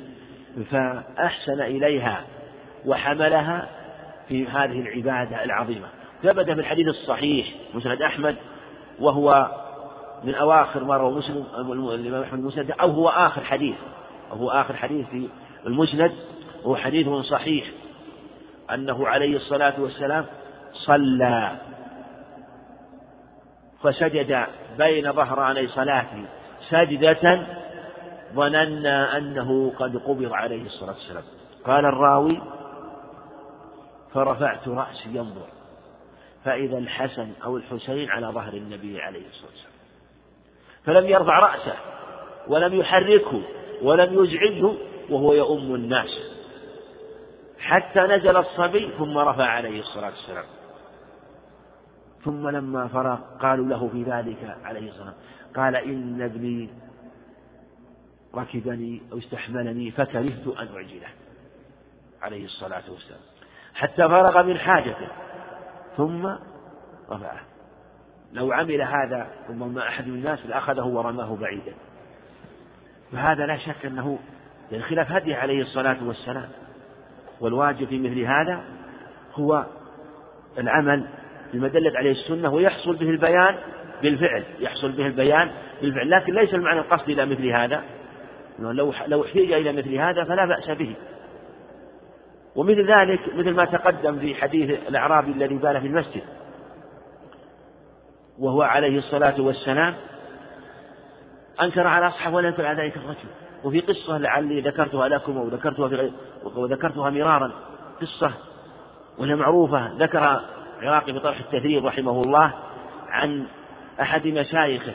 [0.72, 2.24] فأحسن إليها
[2.86, 3.70] وحملها
[4.28, 5.88] في هذه العبادة العظيمة.
[6.24, 8.36] ثبت في الحديث الصحيح مسند أحمد
[9.00, 9.52] وهو
[10.24, 11.46] من أواخر ما روى مسلم
[11.92, 13.76] الإمام أحمد المسند أو هو آخر حديث
[14.32, 15.30] أو هو آخر حديث في
[15.66, 16.12] المسند
[16.64, 17.66] وهو حديث صحيح
[18.74, 20.26] أنه عليه الصلاة والسلام
[20.74, 21.58] صلى
[23.84, 24.46] فسجد
[24.78, 26.26] بين ظهراني صلاته
[26.70, 27.48] سجدة
[28.34, 31.24] ظننا أنه قد قبض عليه الصلاة والسلام.
[31.66, 32.42] قال الراوي
[34.14, 35.55] فرفعت رأسي ينظر
[36.46, 39.76] فإذا الحسن أو الحسين على ظهر النبي عليه الصلاة والسلام.
[40.84, 41.76] فلم يرفع رأسه
[42.48, 43.42] ولم يحركه
[43.82, 44.74] ولم يزعجه
[45.10, 46.10] وهو يؤم الناس.
[47.60, 50.46] حتى نزل الصبي ثم رفع عليه الصلاة والسلام.
[52.26, 55.14] ثم لما فرغ قالوا له في ذلك عليه الصلاة والسلام
[55.56, 56.70] قال إن ابني
[58.36, 61.10] ركبني أو استحملني فكرهت أن أعجله
[62.22, 63.22] عليه الصلاة والسلام.
[63.74, 65.25] حتى فرغ من حاجته.
[65.98, 66.26] ثم
[67.12, 67.40] رفعه.
[68.34, 71.74] لو عمل هذا ثم أحد من الناس لأخذه ورماه بعيدا.
[73.12, 74.20] فهذا لا شك أنه
[74.72, 76.50] من خلاف هديه عليه الصلاة والسلام.
[77.42, 78.64] والواجب في مثل هذا
[79.34, 79.66] هو
[80.58, 81.08] العمل
[81.54, 83.56] بما دلت عليه السنة ويحصل به البيان
[84.02, 86.10] بالفعل يحصل به البيان بالفعل.
[86.10, 87.84] لكن ليس المعنى القصد إلى مثل هذا.
[88.60, 90.96] لو لو احتيج إلى مثل هذا فلا بأس به.
[92.56, 96.24] ومثل ذلك مثل ما تقدم في حديث الأعرابي الذي بال في المسجد
[98.40, 99.96] وهو عليه الصلاة والسلام
[101.62, 103.30] أنكر على أصحابه ولا ينكر على ذلك الرجل.
[103.64, 106.12] وفي قصة لعلي ذكرتها لكم أو ذكرتها في
[106.56, 107.52] وذكرتها مرارا
[108.02, 108.32] قصة
[109.18, 109.94] وهي معروفة.
[109.98, 110.42] ذكر
[110.82, 112.54] العراقي في طرح التثريب رحمه الله
[113.10, 113.46] عن
[114.02, 114.94] أحد مشايخه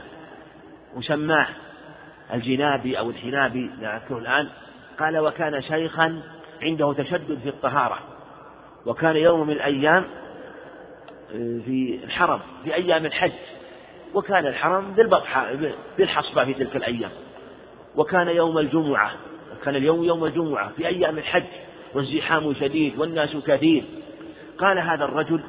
[0.97, 1.47] وسماه
[2.35, 4.49] الجنابي أو الحنابي لا أذكره الآن
[4.99, 6.23] قال وكان شيخا
[6.63, 7.99] عنده تشدد في الطهارة.
[8.87, 10.05] وكان يوم من الأيام
[11.35, 13.33] آه، في الحرم في أيام الحج.
[14.15, 15.53] وكان الحرم بالبطحة
[15.99, 17.11] بالحصبة في تلك الأيام.
[17.97, 19.13] وكان يوم الجمعة
[19.65, 21.45] كان اليوم يوم الجمعة في أيام الحج.
[21.95, 23.85] والزحام شديد والناس كثير.
[24.59, 25.41] قال هذا الرجل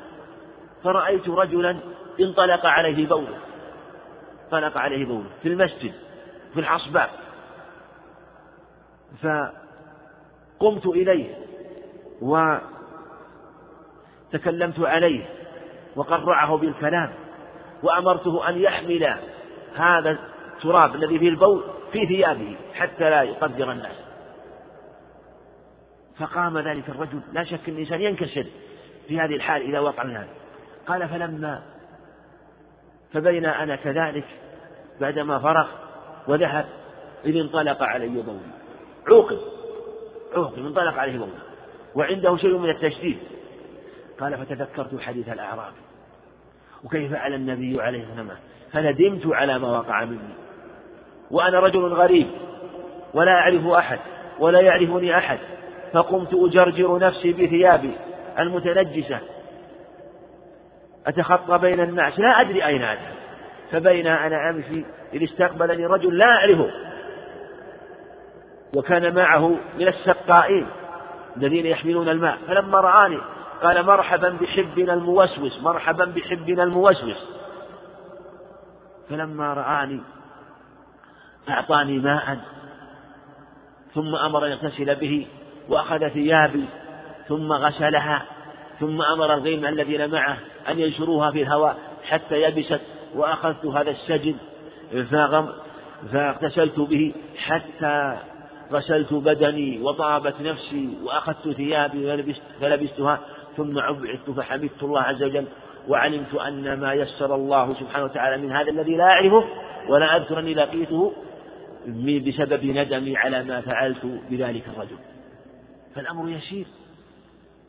[0.84, 1.78] فرأيت رجلا
[2.20, 3.38] انطلق عليه بوله.
[4.46, 5.94] انطلق عليه بوله في المسجد
[6.54, 7.10] في الحصباء
[10.62, 11.36] فقمت إليه
[14.32, 15.26] وتكلمت عليه
[15.96, 17.14] وقرعه بالكلام
[17.84, 19.18] وأمرته أن يحمل
[19.76, 20.20] هذا
[20.56, 23.96] التراب الذي فيه البول في ثيابه حتى لا يقدر الناس.
[26.18, 28.46] فقام ذلك الرجل لا شك أن الإنسان ينكسر
[29.08, 30.28] في هذه الحال إذا وقع هذا
[30.88, 31.64] قال فلما
[33.14, 34.26] فبين أنا كذلك
[35.02, 35.68] بعدما فرغ
[36.28, 36.66] وذهب
[37.26, 38.40] إذ انطلق علي بولي
[39.08, 39.61] عوقب.
[40.36, 41.32] عوقب انطلق عليه بولي
[41.96, 43.18] وعنده شيء من التشديد.
[44.20, 45.74] قال فتذكرت حديث الأعراب.
[46.84, 48.38] وكيف فعل النبي عليه الصلاة والسلام
[48.74, 50.36] فندمت على ما وقع مني.
[51.32, 52.28] وأنا رجل غريب
[53.14, 54.00] ولا أعرف أحد
[54.40, 55.40] ولا يعرفني أحد.
[55.94, 57.92] فقمت أجرجر نفسي بثيابي
[58.40, 59.20] المتنجسة.
[61.08, 63.16] أتخطى بين الناس لا أدري أين أذهب.
[63.72, 66.72] فبين أنا أمشي إذ استقبلني رجل لا أعرفه.
[68.74, 70.68] وكان معه من السقائين
[71.38, 72.38] الذين يحملون الماء.
[72.48, 73.20] فلما رآني
[73.64, 77.42] قال مرحبا بحبنا الموسوس مرحبا بحبنا الموسوس.
[79.10, 80.02] فلما رآني
[81.50, 82.40] أعطاني ماء
[83.94, 85.28] ثم أمر أن يغتسل به
[85.70, 86.66] وأخذ ثيابي
[87.28, 88.26] ثم غسلها
[88.80, 90.38] ثم أمر الغيم الذين معه
[90.70, 92.82] أن ينشروها في الهواء حتى يبست
[93.16, 94.36] وأخذت هذا السجن
[96.12, 98.18] فاغتسلت به حتى
[98.72, 103.20] غسلت بدني وطابت نفسي وأخذت ثيابي فلبستها
[103.58, 105.46] ثم عبعثت فحمدت الله عز وجل
[105.88, 109.46] وعلمت أن ما يسر الله سبحانه وتعالى من هذا الذي لا أعرفه
[109.90, 111.14] ولا أذكر أني لقيته
[112.28, 114.98] بسبب ندمي على ما فعلت بذلك الرجل.
[115.96, 116.66] فالأمر يسير.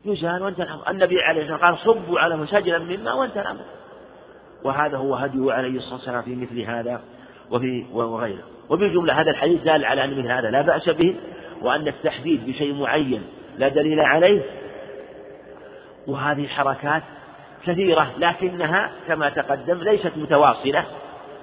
[0.05, 0.91] يزال وانتهى الأمر.
[0.91, 3.65] النبي عليه الصلاة والسلام قال صبوا على سجلا مما وانتهى الأمر.
[4.65, 7.01] وهذا هو هديه عليه الصلاة والسلام في مثل هذا
[7.51, 8.45] وفي وغيره.
[8.69, 11.17] وبالجملة هذا الحديث دال على أن مثل هذا لا بأس به
[11.63, 13.23] وأن التحديد بشيء معين
[13.59, 14.43] لا دليل عليه.
[16.07, 17.03] وهذه الحركات
[17.67, 20.85] كثيرة لكنها كما تقدم ليست متواصلة.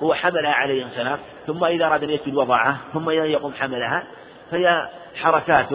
[0.03, 4.03] هو حملها عليه السلام ثم إذا أراد أن يسجد وضعها ثم يقوم حملها
[4.51, 5.67] فهي حركات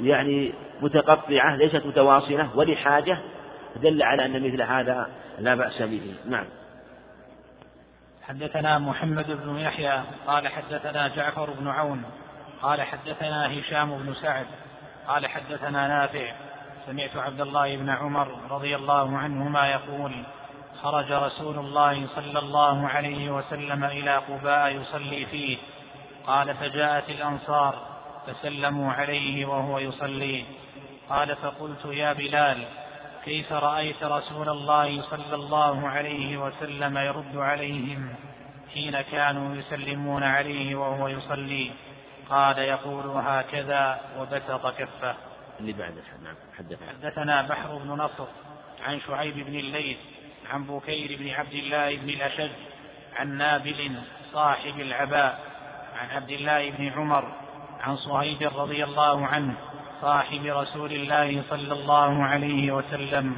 [0.00, 0.52] يعني
[0.82, 3.18] متقطعة ليست متواصلة ولحاجة
[3.82, 5.06] دل على أن مثل هذا
[5.38, 6.14] لا بأس به.
[6.26, 6.44] نعم.
[8.28, 12.04] حدثنا محمد بن يحيى قال حدثنا جعفر بن عون
[12.62, 14.46] قال حدثنا هشام بن سعد
[15.08, 16.32] قال حدثنا نافع
[16.86, 20.24] سمعت عبد الله بن عمر رضي الله عنهما يقول
[20.82, 25.56] خرج رسول الله صلى الله عليه وسلم إلى قباء يصلي فيه
[26.26, 27.86] قال فجاءت الأنصار
[28.26, 30.44] فسلموا عليه وهو يصلي
[31.10, 32.64] قال فقلت يا بلال
[33.24, 38.14] كيف رأيت رسول الله صلى الله عليه وسلم يرد عليهم
[38.74, 41.70] حين كانوا يسلمون عليه وهو يصلي؟
[42.30, 45.14] قال يقول هكذا وبسط كفه.
[45.60, 46.34] اللي بعد نعم
[46.88, 48.26] حدثنا بحر بن نصر
[48.82, 49.98] عن شعيب بن الليث
[50.50, 52.50] عن بكير بن عبد الله بن الأشج
[53.16, 53.98] عن نابل
[54.32, 55.40] صاحب العباء
[55.96, 57.32] عن عبد الله بن عمر
[57.80, 59.54] عن صهيب رضي الله عنه
[60.02, 63.36] صاحب رسول الله صلى الله عليه وسلم.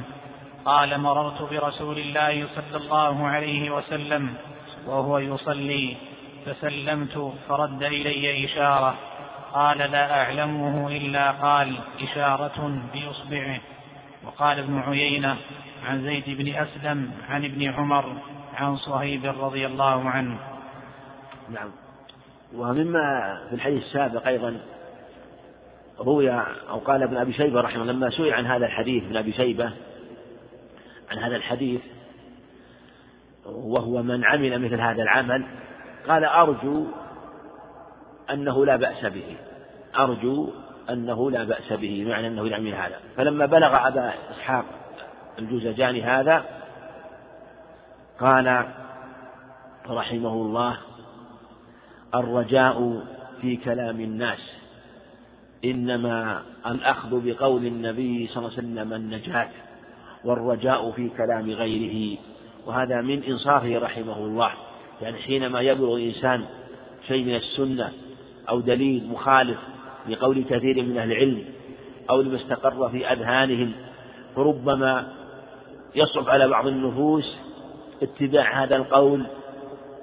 [0.65, 4.33] قال مررت برسول الله صلى الله عليه وسلم
[4.87, 5.97] وهو يصلي.
[6.45, 8.95] فسلمت فرد إلي إشارة.
[9.53, 13.59] قال لا أعلمه إلا قال إشارة بإصبعه.
[14.25, 15.37] وقال ابن عيينة
[15.85, 18.17] عن زيد بن أسلم عن ابن عمر
[18.55, 20.39] عن صهيب رضي الله عنه.
[21.49, 21.71] نعم.
[22.55, 24.74] ومما في الحديث السابق أيضا
[25.99, 26.31] روي
[26.69, 29.71] أو قال ابن أبي شيبة رحمه لما سئل عن هذا الحديث ابن أبي شيبة
[31.11, 31.81] عن هذا الحديث
[33.45, 35.45] وهو من عمل مثل هذا العمل
[36.07, 36.85] قال أرجو
[38.31, 39.37] أنه لا بأس به
[39.99, 40.49] أرجو
[40.89, 42.99] أنه لا بأس به معنى أنه يعمل هذا.
[43.17, 44.65] فلما بلغ أبا إسحاق
[45.39, 46.45] الجوزجاني هذا
[48.19, 48.65] قال
[49.89, 50.77] رحمه الله
[52.15, 53.03] الرجاء
[53.41, 54.64] في كلام الناس.
[55.65, 59.49] إنما الأخذ بقول النبي صلى الله عليه وسلم النجاة
[60.25, 62.17] والرجاء في كلام غيره
[62.65, 64.51] وهذا من إنصافه رحمه الله.
[65.01, 66.45] يعني حينما يبلغ الإنسان
[67.07, 67.91] شيء من السنة
[68.49, 69.57] أو دليل مخالف
[70.09, 71.43] لقول كثير من أهل العلم
[72.09, 73.71] أو لما استقر في أذهانهم
[74.35, 75.07] فربما
[75.95, 77.37] يصعب على بعض النفوس
[78.01, 79.25] اتباع هذا القول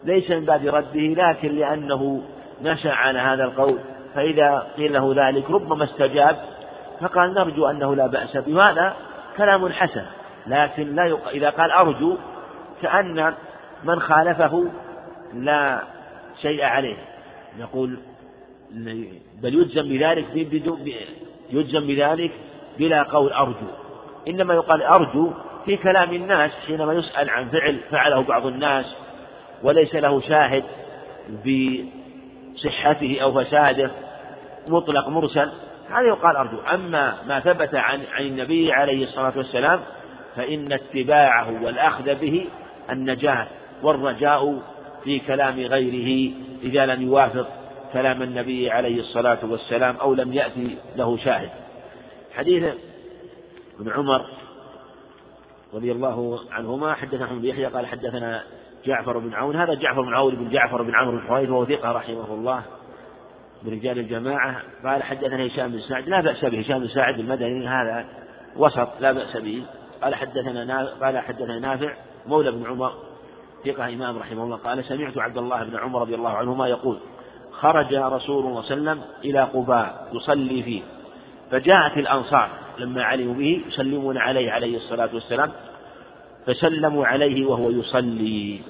[0.04, 2.22] ليس من باب رده لكن لأنه
[2.62, 3.78] نشأ على هذا القول.
[4.14, 6.36] فإذا قيل له ذلك ربما استجاب
[7.00, 8.96] فقال نرجو أنه لا بأس به وهذا
[9.36, 10.04] كلام حسن
[10.46, 11.28] لكن لا يق...
[11.28, 12.16] إذا قال أرجو
[12.82, 13.34] كأن
[13.84, 14.64] من خالفه
[15.34, 15.82] لا
[16.42, 16.96] شيء عليه.
[17.58, 17.98] نقول
[19.42, 20.92] بل يجزم بذلك بدون
[21.50, 22.32] يجزم بذلك
[22.78, 23.66] بلا قول أرجو.
[24.28, 25.32] إنما يقال أرجو
[25.64, 28.96] في كلام الناس حينما يسأل عن فعل فعله بعض الناس
[29.62, 30.64] وليس له شاهد
[32.54, 33.90] بصحته أو فساده
[34.68, 35.52] مطلق مرسل
[35.90, 36.58] هذا يقال أرجو.
[36.74, 39.80] أما ما ثبت عن عن النبي عليه الصلاة والسلام
[40.36, 42.46] فإن اتباعه والأخذ به
[42.90, 43.46] النجاة
[43.82, 44.62] والرجاء
[45.04, 46.32] في كلام غيره
[46.62, 47.48] إذا لم يوافق
[47.92, 51.50] كلام النبي عليه الصلاة والسلام أو لم يأتي له شاهد.
[52.34, 52.64] حديث
[53.80, 54.26] ابن عمر
[55.74, 58.42] رضي الله عنهما حدثنا محمد بن يحيى قال حدثنا
[58.84, 61.92] جعفر بن عون هذا جعفر بن عون بن جعفر بن عمرو بن حويث وهو ثقة
[61.92, 62.62] رحمه الله
[63.62, 64.62] من رجال الجماعة.
[64.84, 68.04] قال حدثنا هشام بن سعد لا بأس به هشام بن سعد المدني هذا
[68.56, 69.62] وسط لا بأس به.
[70.02, 71.92] قال حدثنا قال حدثنا نافع
[72.26, 72.92] مولى بن عمر
[73.64, 74.56] ثقة إمام رحمه الله.
[74.56, 76.98] قال سمعت عبد الله بن عمر رضي الله عنهما يقول
[77.52, 80.82] خرج رسول الله صلى الله عليه وسلم إلى قباء يصلي فيه
[81.50, 85.52] فجاءت الأنصار لما علموا به يسلمون عليه عليه الصلاة والسلام
[86.46, 88.60] فسلموا عليه وهو يصلي.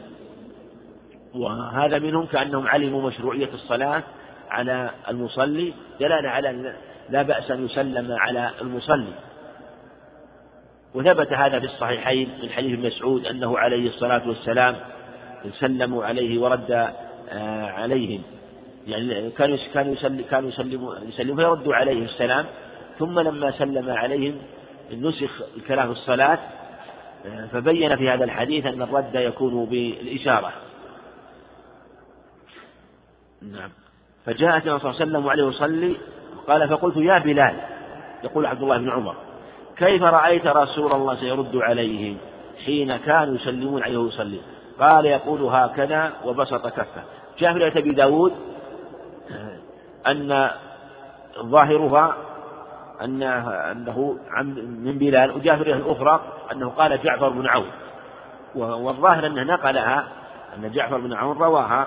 [1.35, 4.03] وهذا منهم كأنهم علموا مشروعية الصلاة
[4.51, 6.75] على المصلي دلالة على
[7.11, 9.13] لا بأس أن يسلم على المصلي.
[10.95, 14.77] وثبت هذا في الصحيحين من حديث مسعود أنه عليه الصلاة والسلام
[15.53, 16.71] سلموا عليه ورد
[17.31, 18.23] آه، عليهم.
[18.87, 19.95] يعني كانوا كانوا
[20.31, 20.51] كانوا
[21.09, 22.47] يسلموا فيردوا عليه السلام.
[22.99, 24.35] ثم لما سلم عليهم
[24.93, 26.39] نسخ الكلام الصلاة
[27.27, 30.53] آه، فبين في هذا الحديث أن الرد يكون بالإشارة.
[33.43, 33.71] نعم.
[34.27, 35.97] فجاءت النبي صلى الله عليه وسلم وعليه يصلي
[36.49, 37.55] قال فقلت يا بلال
[38.25, 39.17] يقول عبد الله بن عمر
[39.77, 42.17] كيف رأيت رسول الله سيرد عليهم
[42.67, 44.41] حين كانوا يسلمون عليه ويصلي؟
[44.81, 47.03] قال يقول هكذا وبسط كفه.
[47.39, 48.33] جاء في أبي داود
[50.07, 50.51] أن
[51.41, 52.17] ظاهرها
[53.05, 54.19] أنه, أنه
[54.57, 56.21] من بلال وجاء في الأخرى
[56.53, 57.71] أنه قال جعفر بن عون.
[58.55, 60.09] والظاهر أنه نقلها
[60.57, 61.87] أن جعفر بن عون رواها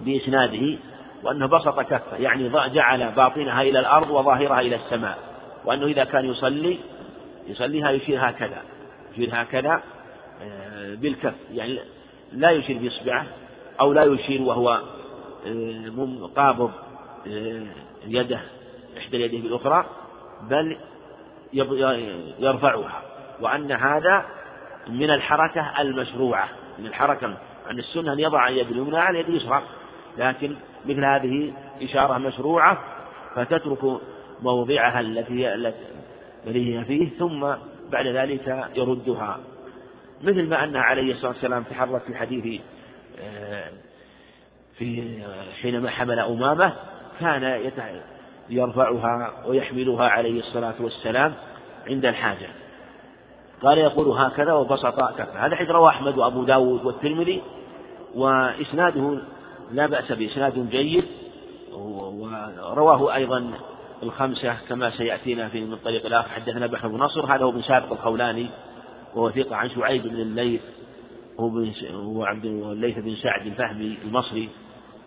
[0.00, 0.78] بإسناده
[1.22, 5.18] وأنه بسط كفه يعني جعل باطنها إلى الأرض وظاهرها إلى السماء
[5.64, 6.78] وأنه إذا كان يصلي
[7.46, 8.62] يصليها يشير هكذا
[9.12, 9.82] يشير هكذا
[10.42, 11.78] آه، بالكف يعني
[12.32, 13.26] لا يشير بإصبعه
[13.80, 14.80] أو لا يشير وهو
[15.46, 16.70] آه، قابض
[17.26, 17.66] آه،
[18.06, 18.40] يده
[18.98, 19.86] إحدى يديه بالأخرى
[20.42, 20.78] بل
[22.38, 23.02] يرفعها
[23.40, 24.24] وأن هذا
[24.88, 27.26] من الحركة المشروعة من الحركة
[27.70, 29.62] أن السنة أن يضع يد اليمنى على يد اليسرى.
[30.18, 30.56] لكن
[30.86, 31.52] مثل هذه
[31.82, 32.78] إشارة مشروعة
[33.34, 34.00] فتترك
[34.42, 37.46] موضعها التي التي هي فيه ثم
[37.90, 39.38] بعد ذلك يردها.
[40.22, 42.60] مثل ما أن عليه الصلاة والسلام تحرك في حديث
[43.20, 43.70] آه،
[44.78, 45.18] في
[45.62, 46.72] حينما حمل أمامة
[47.20, 47.70] كان
[48.50, 51.34] يرفعها ويحملها عليه الصلاة والسلام
[51.86, 52.48] عند الحاجة.
[53.62, 57.42] قال يقول هكذا وبسط كفه هذا حديث رواه أحمد وأبو داود والترمذي
[58.14, 59.18] وإسناده
[59.72, 61.04] لا بأس به إسناد جيد
[61.72, 63.50] ورواه أيضا
[64.02, 66.28] الخمسة كما سيأتينا في من طريق الآخر.
[66.28, 68.46] حدثنا بحر بن نصر هذا هو بن سابق الخولاني
[69.14, 70.60] وهو ثقة عن شعيب بن الليث
[71.90, 74.48] هو عبد الليث بن سعد الفهمي المصري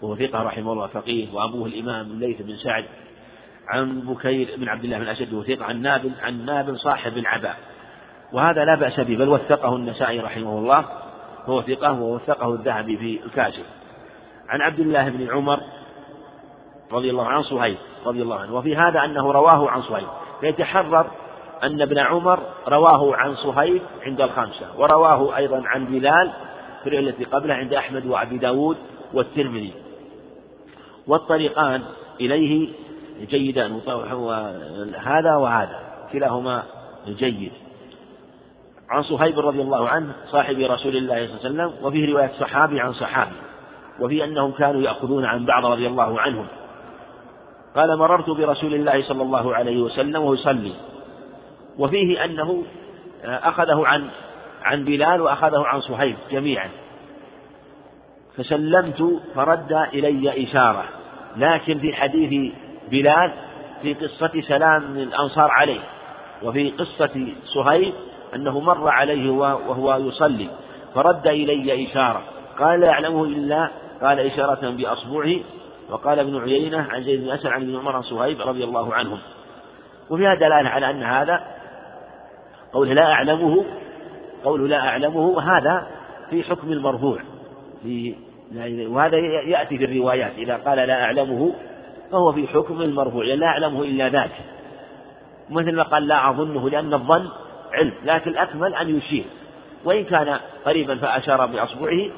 [0.02, 1.34] وهو ثقة رحمه الله فقيه.
[1.34, 2.86] وأبوه الإمام الليث بن سعد
[3.68, 7.58] عن بكير بن عبد الله بن أسد وهو ثقة عن نابل عن نابل صاحب العباء.
[8.34, 10.86] وهذا لا بأس به بل وثقه النسائي رحمه الله
[11.46, 13.66] هو ثقة ووثقه الذهبي في الكاشف
[14.50, 15.60] عن عبد الله بن عمر
[16.92, 18.56] رضي الله عنه صهيب رضي الله عنه.
[18.56, 20.08] وفي هذا أنه رواه عن صهيب.
[20.42, 21.08] فيتحرر
[21.64, 26.32] أن ابن عمر رواه عن صهيب عند الخمسة ورواه أيضا عن بلال
[26.84, 28.78] في التي قبله عند أحمد وأبي داود
[29.14, 29.74] والترمذي.
[31.08, 31.82] والطريقان
[32.22, 32.70] إليه
[33.30, 33.82] جيدان
[34.98, 35.80] هذا وهذا
[36.14, 36.64] كلاهما
[37.08, 37.52] جيد.
[38.90, 42.80] عن صهيب رضي الله عنه صاحب رسول الله صلى الله عليه وسلم وفيه رواية صحابي
[42.80, 43.36] عن صحابي.
[44.02, 46.46] وفي أنهم كانوا يأخذون عن بعض رضي الله عنهم.
[47.76, 50.72] قال مررت برسول الله صلى الله عليه وسلم وهو يصلي
[51.78, 52.64] وفيه أنه
[53.24, 54.10] أخذه عن
[54.64, 56.70] عن بلال وأخذه عن صهيب جميعا.
[58.38, 60.84] فسلمت فرد إلي إشارة.
[61.38, 62.54] لكن في حديث
[62.92, 63.34] بلال
[63.82, 65.82] في قصة سلام الأنصار عليه
[66.44, 67.94] وفي قصة صهيب
[68.36, 70.50] أنه مر عليه وهو يصلي.
[70.96, 72.22] فرد إلي إشارة.
[72.60, 73.70] قال لا يعلمه إلا
[74.02, 75.36] قال إشارة بأصبعه
[75.90, 79.20] وقال ابن عيينة عن زيد بن أسد عن ابن عمر صهيب رضي الله عنهم.
[80.10, 81.42] وفيها دلالة على أن هذا
[82.74, 83.66] قوله لا أعلمه
[84.44, 85.88] قوله لا أعلمه هذا
[86.30, 87.20] في حكم المرفوع.
[87.84, 88.16] في
[88.88, 91.54] وهذا يأتي في الروايات إذا قال لا أعلمه
[92.12, 94.44] فهو في حكم المرفوع لا يعلمه إلا ذاته
[95.50, 97.28] مثل ما قال لا أظنه لأن الظن
[97.74, 99.26] علم لكن الأكمل أن يشير.
[99.86, 102.12] وإن كان قريبا فأشار بأصبعه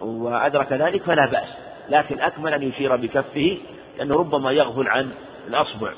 [0.00, 1.48] وأدرك ذلك فلا بأس.
[1.88, 3.58] لكن أكمل أن يشير بكفه
[3.98, 5.10] لأنه ربما يغفل عن
[5.48, 5.92] الأصبع.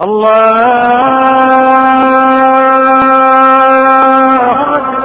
[0.00, 0.68] الله
[4.52, 5.04] أشهد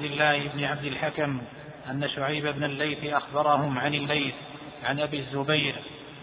[0.00, 1.40] عبد الله بن عبد الحكم
[1.90, 4.34] أن شعيب بن الليث أخبرهم عن الليث
[4.84, 5.74] عن أبي الزبير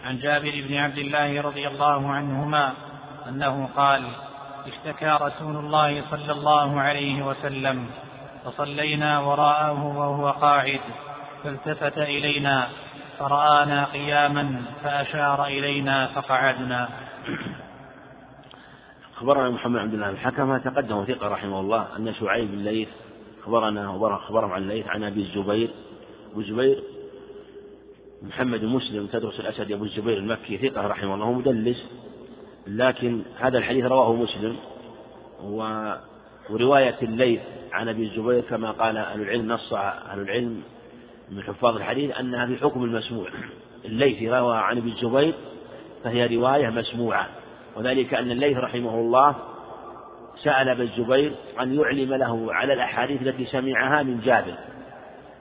[0.06, 2.72] عن جابر بن عبد الله رضي الله عنهما
[3.28, 4.04] أنه قال
[4.66, 7.86] اشتكى رسول الله صلى الله عليه وسلم
[8.44, 10.80] فصلينا وراءه وهو قاعد
[11.44, 12.68] فالتفت إلينا
[13.18, 16.88] فرآنا قياما فأشار إلينا فقعدنا.
[19.16, 22.88] أخبرنا محمد عبد الله الحكم تقدم ثقة رحمه الله أن شعيب الليث
[23.48, 25.70] أخبرنا أخبرهم عن الليث عن أبي الزبير.
[26.32, 26.82] أبو الزبير
[28.22, 31.86] محمد مسلم تدرس الأسد أبو الزبير المكي ثقة رحمه الله مدلس.
[32.66, 34.56] لكن هذا الحديث رواه مسلم.
[35.42, 35.92] و
[36.50, 37.40] ورواية الليث
[37.72, 40.62] عن أبي الزبير كما قال أهل العلم نص أهل العلم
[41.30, 43.28] من حفاظ الحديث أنها في حكم المسموع.
[43.84, 45.34] الليث روى عن أبي الزبير
[46.04, 47.28] فهي رواية مسموعة.
[47.76, 49.36] وذلك أن الليث رحمه الله
[50.44, 54.54] سأل ابن الزبير أن يعلم له على الأحاديث التي سمعها من جابر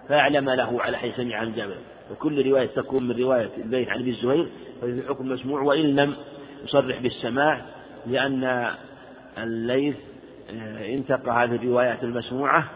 [0.09, 1.75] فأعلم له على حيث سمعها من جابر.
[2.11, 4.49] وكل رواية تكون من رواية الليث عن ابن الزبير
[4.81, 6.15] فهي حكم مسموع وإن لم
[6.63, 7.61] يصرح بالسماع
[8.07, 8.71] لأن
[9.37, 9.95] الليث
[10.49, 12.69] آه، انتقى هذه الروايات المسموعة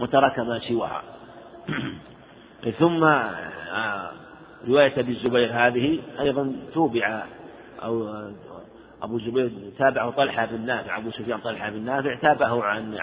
[0.00, 1.02] وترك ما سواها.
[2.78, 4.10] ثم آه،
[4.68, 7.22] رواية أبي الزبير هذه أيضا توبع
[7.82, 8.08] أو
[9.02, 12.98] أبو زبير تابعه طلحة بن نافع أبو سفيان طلحة بن نافع تابعه عن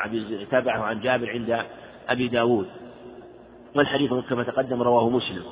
[0.52, 1.66] تابعه عن جابر عند
[2.10, 2.68] أبي داود.
[3.76, 5.44] والحديث كما تقدم رواه مسلم.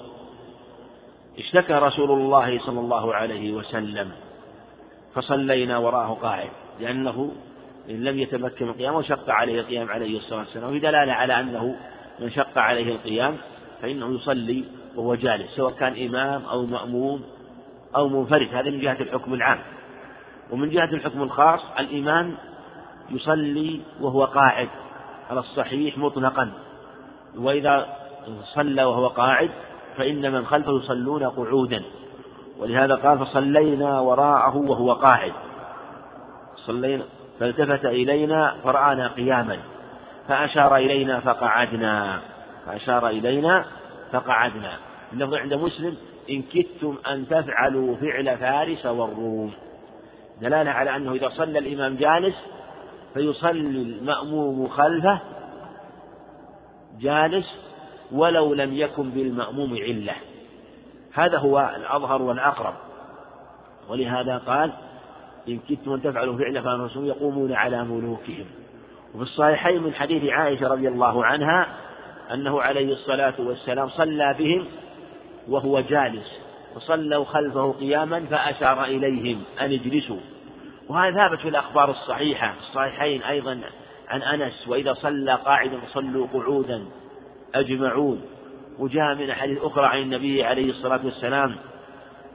[1.40, 4.12] اشتكى رسول الله صلى الله عليه وسلم
[5.14, 7.32] فصلينا وراءه قاعد لأنه
[7.90, 10.70] إن لم يتمكن من القيام وشق عليه القيام عليه الصلاة والسلام.
[10.70, 11.76] وفي دلالة على أنه
[12.20, 13.38] من شق عليه القيام
[13.82, 14.64] فإنه يصلي
[14.96, 17.22] وهو جالس سواء كان إمام أو مأموم
[17.96, 18.48] أو منفرد.
[18.54, 19.60] هذا من جهة الحكم العام.
[20.52, 22.36] ومن جهة الحكم الخاص الإمام
[23.10, 24.70] يصلي وهو قاعد.
[25.30, 26.52] على الصحيح مطلقا.
[27.38, 27.88] وإذا
[28.44, 29.50] صلى وهو قاعد
[29.98, 31.84] فإن من خلفه يصلون قعودا.
[32.60, 35.34] ولهذا قال فصلينا وراءه وهو قاعد.
[36.56, 37.04] صلينا
[37.40, 39.58] فالتفت إلينا فرآنا قياما.
[40.28, 42.20] فأشار إلينا فقعدنا.
[42.66, 43.66] فأشار إلينا
[44.12, 44.72] فقعدنا.
[45.14, 45.96] اللفظ عند مسلم
[46.30, 49.54] إن كدتم أن تفعلوا فعل فارس والروم.
[50.42, 52.36] دلالة على أنه إذا صلى الإمام جالس
[53.14, 55.20] فيصلي المأموم خلفه
[57.00, 57.56] جالس
[58.12, 60.16] ولو لم يكن بالمأموم علة.
[61.14, 62.74] هذا هو الأظهر والأقرب.
[63.90, 64.74] ولهذا قال
[65.50, 68.46] إن كدتم أن تفعلوا فعل فالرسول يقومون على ملوكهم.
[69.14, 71.68] وفي الصحيحين من حديث عائشة رضي الله عنها
[72.34, 74.66] أنه عليه الصلاة والسلام صلى بهم
[75.50, 76.51] وهو جالس.
[76.76, 80.20] وصلوا خلفه قياما فأشار إليهم أن اجلسوا.
[80.90, 83.60] وهذا ثابت في الأخبار الصحيحة الصحيحين أيضا
[84.08, 86.86] عن أنس وإذا صلى قاعدا صلوا قعودا
[87.56, 88.22] أجمعون.
[88.80, 91.56] وجاء من أحاديث أخرى عن النبي عليه الصلاة والسلام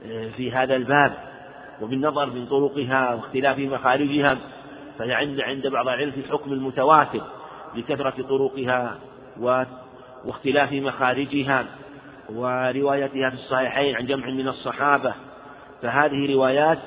[0.05, 1.13] آه، في هذا الباب.
[1.81, 4.37] وبالنظر من طرقها واختلاف مخارجها
[4.99, 7.21] فعند عند بعض العلم في حكم المتواتر
[7.75, 8.97] لكثرة طرقها
[10.25, 11.65] واختلاف مخارجها.
[12.29, 15.13] وروايتها في الصحيحين عن جمع من الصحابة
[15.81, 16.79] فهذه روايات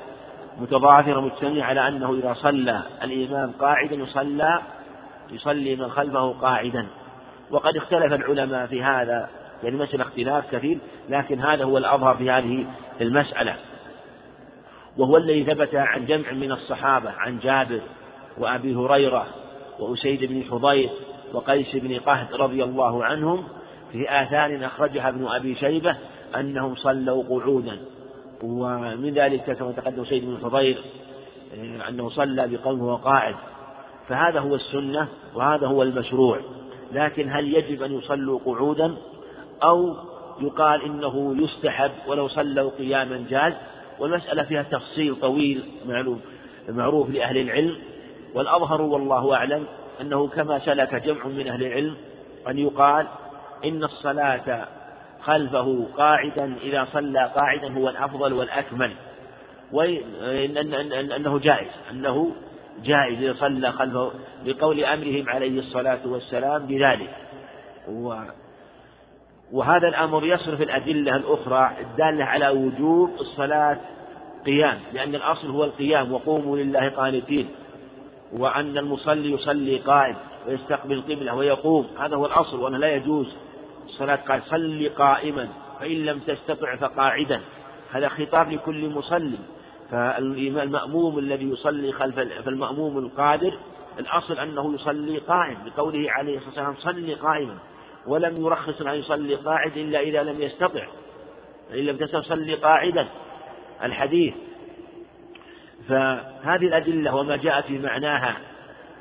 [0.57, 4.61] متضافرة مجتمعة على أنه إذا صلى الإمام قاعدا يصلى
[5.31, 6.87] يصلي من خلفه قاعدا.
[7.51, 9.29] وقد اختلف العلماء في هذا
[9.63, 10.77] يعني مسألة اختلاف كثير
[11.09, 12.65] لكن هذا هو الأظهر في هذه
[13.01, 13.55] المسألة.
[14.97, 17.81] وهو الذي ثبت عن جمع من الصحابة عن جابر
[18.37, 19.27] وأبي هريرة
[19.79, 20.89] وأسيد بن حضير
[21.33, 23.43] وقيس بن قهد رضي الله عنهم
[23.91, 25.97] في آثار أخرجها ابن أبي شيبة
[26.35, 27.79] أنهم صلوا قعودا.
[28.43, 30.77] ومن ذلك كما تقدم سيد بن حضير
[31.57, 33.35] آه، أنه صلى بقومه وقاعد
[34.07, 36.39] فهذا هو السنة وهذا هو المشروع.
[36.91, 38.95] لكن هل يجب أن يصلوا قعودا؟
[39.63, 39.95] أو
[40.41, 43.53] يقال إنه يستحب ولو صلوا قياما جاز؟
[43.99, 46.21] والمسألة فيها تفصيل طويل معلوم
[46.69, 47.77] معروف لأهل العلم.
[48.35, 49.65] والأظهر والله أعلم
[50.01, 51.95] أنه كما سلك جمع من أهل العلم
[52.47, 53.07] أن يقال
[53.65, 54.67] إن الصلاة
[55.21, 58.93] خلفه قاعدا إذا صلى قاعدا هو الأفضل والأكمل.
[59.71, 60.57] وإن
[61.11, 62.31] أنه جائز أنه
[62.83, 64.11] جائز إذا صلى خلفه
[64.45, 67.15] بقول أمرهم عليه الصلاة والسلام بذلك.
[69.51, 73.77] وهذا الأمر يصرف الأدلة الأخرى الدالة على وجوب الصلاة
[74.45, 77.49] قيام لأن الأصل هو القيام وقوموا لله قانتين.
[78.33, 80.15] وأن المصلي يصلي قائم
[80.47, 83.35] ويستقبل القبلة ويقوم هذا هو الأصل وأنه لا يجوز
[83.85, 85.49] الصلاة قال صل قائما.
[85.79, 87.41] فإن لم تستطع فقاعدا.
[87.91, 89.37] هذا خطاب لكل مصلي.
[89.91, 93.57] فالمأموم الذي يصلي خلف فالمأموم القادر
[93.99, 95.57] الأصل أنه يصلي قائم.
[95.65, 97.57] بقوله عليه الصلاة والسلام صل قائما.
[98.07, 100.87] ولم يرخص أن يصلي قاعد إلا إذا لم يستطع.
[101.69, 103.07] فإن لم تستطع صلي قاعدا.
[103.83, 104.33] الحديث.
[105.89, 108.37] فهذه الأدلة وما جاء في معناها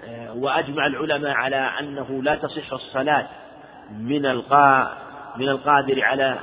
[0.04, 3.28] آه، وأجمع العلماء على أنه لا تصح الصلاة
[3.98, 4.96] من القا
[5.36, 6.38] من القادر على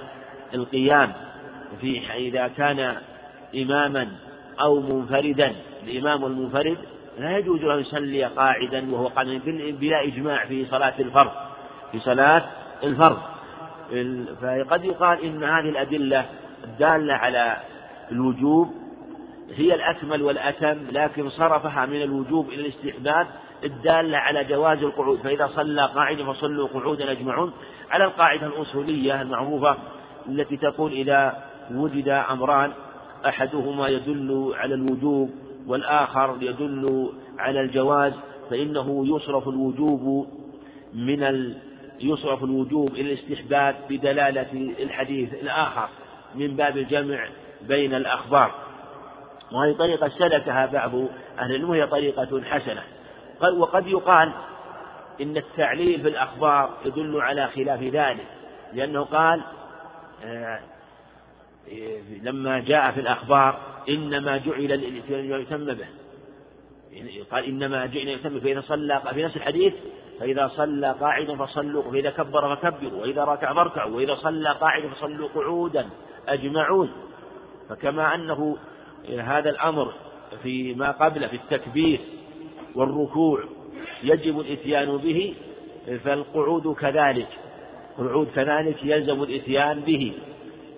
[0.53, 1.13] القيام
[1.81, 2.95] في إذا كان
[3.55, 4.07] إماما
[4.61, 5.55] أو منفردا.
[5.83, 6.77] الإمام المنفرد
[7.19, 9.27] لا يجوز أن يصلي قاعدا وهو قاعد
[9.79, 11.31] بلا إجماع في صلاة الفرض
[11.91, 12.43] في صلاة
[12.83, 13.17] الفرض.
[14.41, 16.25] فقد يقال إن هذه الأدلة
[16.63, 17.57] الدالة على
[18.11, 18.73] الوجوب
[19.55, 23.27] هي الأكمل والأتم لكن صرفها من الوجوب إلى الاستحباب
[23.63, 27.53] الدالة على جواز القعود فإذا صلى قاعدا فصلوا قعودا أجمعون
[27.91, 29.77] على القاعدة الأصولية المعروفة
[30.29, 32.71] التي تقول إذا وجد أمران
[33.25, 35.29] أحدهما يدل على الوجوب
[35.67, 38.13] والآخر يدل على الجواز
[38.49, 40.27] فإنه يصرف الوجوب
[40.93, 41.57] من ال...
[41.99, 45.89] يصرف الوجوب إلى الاستحباب بدلالة الحديث الآخر
[46.35, 47.27] من باب الجمع
[47.61, 48.51] بين الأخبار.
[49.51, 50.95] وهذه طريقة سلكها بعض
[51.39, 52.83] أهل العلم وهي طريقة حسنة.
[53.41, 54.31] وقد يقال
[55.21, 58.27] إن التعليل في الأخبار يدل على خلاف ذلك
[58.73, 59.41] لأنه قال
[60.23, 60.59] آه،
[62.21, 63.59] لما جاء في الأخبار
[63.89, 65.27] إنما جعل الإتيان
[65.65, 65.87] به.
[67.31, 69.73] قال إنما جئنا يتم فإذا صلى في نفس الحديث
[70.19, 75.89] فإذا صلى قاعدا فصلوا فإذا كبر فكبروا وإذا ركع فاركعوا وإذا صلى قاعدا فصلوا قعودا
[76.27, 76.91] أجمعون.
[77.69, 78.57] فكما أنه
[79.19, 79.93] هذا الأمر
[80.43, 81.99] فيما قبل في التكبير
[82.77, 83.43] والركوع
[84.03, 85.33] يجب الإتيان به
[86.03, 87.27] فالقعود كذلك.
[87.99, 90.13] القعود كذلك يلزم الإتيان به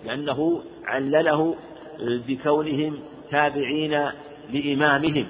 [0.04, 1.54] لأنه علله
[2.00, 2.98] بكونهم
[3.30, 4.10] تابعين
[4.52, 5.26] لإمامهم.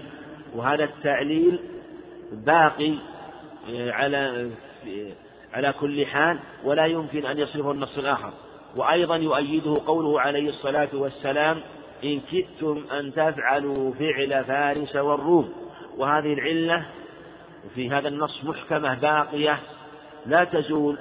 [0.56, 1.59] وهذا التعليل
[2.32, 2.94] باقي
[3.74, 4.51] على
[5.52, 8.32] على كل حال ولا يمكن أن يصرفه النص الآخر.
[8.76, 11.60] وأيضا يؤيده قوله عليه الصلاة والسلام
[12.05, 15.52] إن كدتم أن تفعلوا فعل فارس والروم
[15.97, 16.87] وهذه العلة
[17.75, 19.59] في هذا النص محكمة باقية
[20.27, 20.99] لا تزول.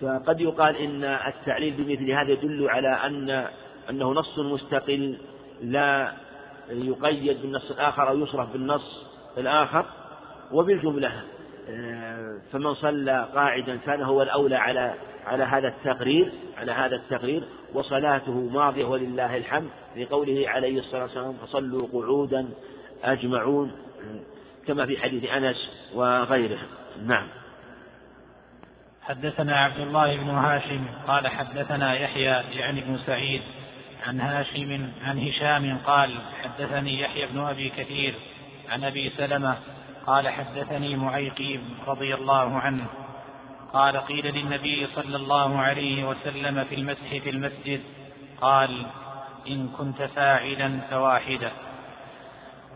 [0.00, 3.46] فقد يقال إن التعليل بمثل هذا يدل على أن
[3.90, 5.18] أنه نص مستقل
[5.62, 6.12] لا
[6.70, 9.06] يقيد بالنص الآخر أو يصرف بالنص
[9.38, 9.86] الآخر.
[10.52, 11.12] وبالجملة
[12.52, 14.94] فمن صلى قاعدا كان هو الأولى على
[15.26, 17.44] على هذا التقرير على هذا التقرير
[17.74, 22.48] وصلاته ماضية ولله الحمد لقوله عليه الصلاة والسلام فصلوا قعودا
[23.04, 23.72] أجمعون
[24.66, 26.58] كما في حديث أنس وغيره.
[27.02, 27.28] نعم.
[29.02, 33.42] حدثنا عبد الله بن هاشم قال حدثنا يحيى يعني بن سعيد
[34.06, 36.10] عن هاشم عن هشام قال
[36.42, 38.14] حدثني يحيى بن أبي كثير
[38.68, 39.56] عن أبي سلمة
[40.06, 42.86] قال حدثني معيقيب رضي الله عنه
[43.72, 47.80] قال قيل للنبي صلى الله عليه وسلم في المسح في المسجد
[48.40, 48.86] قال
[49.48, 51.50] إن كنت فاعلا فواحدة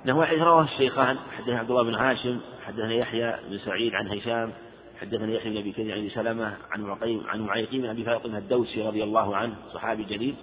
[0.04, 4.52] له حديث رواه الشيخان حدثنا عبد الله بن هاشم حدثنا يحيى بن سعيد عن هشام
[5.00, 8.82] حدثنا يحيى بن أبي كثير عن سلمة عن معقيم عن معيقيم بن أبي فاطمة الدوسي
[8.82, 10.34] رضي الله عنه صحابي جليل.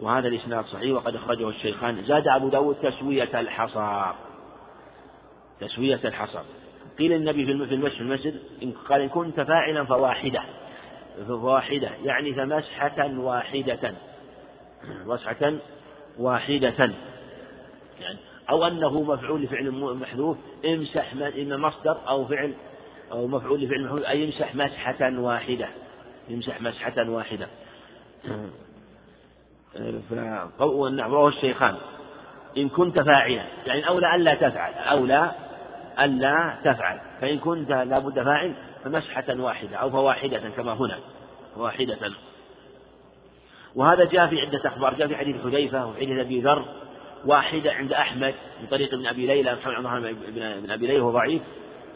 [0.00, 2.04] وهذا الإسناد صحيح وقد أخرجه الشيخان.
[2.04, 4.14] زاد أبو داود تسوية الحصى
[5.60, 6.42] تسوية الحصى
[6.98, 8.40] قيل النبي في المسجد في المسجد
[8.88, 10.42] قال إن كنت فاعلا فواحدة.
[11.28, 13.94] فواحدة يعني فمسحة واحدة.
[15.06, 15.52] مسحة
[16.18, 16.90] واحدة.
[18.00, 18.18] يعني
[18.50, 22.54] أو أنه مفعول لفعل محذوف امسح إما مصدر أو فعل
[23.12, 25.68] أو مفعول لفعل محذوف أي امسح مسحة واحدة.
[26.28, 27.48] يمسح مسحة واحدة.
[31.00, 31.76] رواه الشيخان.
[32.56, 35.32] إن كنت فاعلا يعني أولى ألا تفعل أولى
[36.00, 37.00] ألا تفعل.
[37.20, 38.54] فإن كنت لابد فاعل
[38.84, 40.98] فمسحة واحدة أو فواحدة كما هنا.
[41.56, 41.98] واحدة.
[43.74, 46.64] وهذا جاء في عدة أخبار جاء في حديث حذيفة وحديث أبي ذر
[47.26, 50.16] واحدة عند أحمد من طريق ابن أبي ليلى محمد
[50.62, 51.42] بن أبي ليلى وهو ضعيف.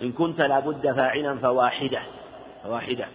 [0.03, 2.03] إن كنت لابد فاعلا فواحدة
[2.65, 3.07] فواحدة.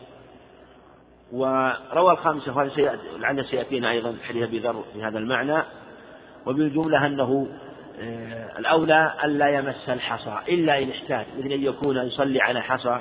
[1.32, 2.72] وروى الخامسة
[3.18, 5.64] لعل سيأتينا أيضا حديث أبي ذر في هذا المعنى.
[6.46, 7.48] وبالجملة أنه
[8.00, 13.00] آه، الأولى ألا يمس الحصى إلا إن احتاج مثل أن يكون يصلي على حصى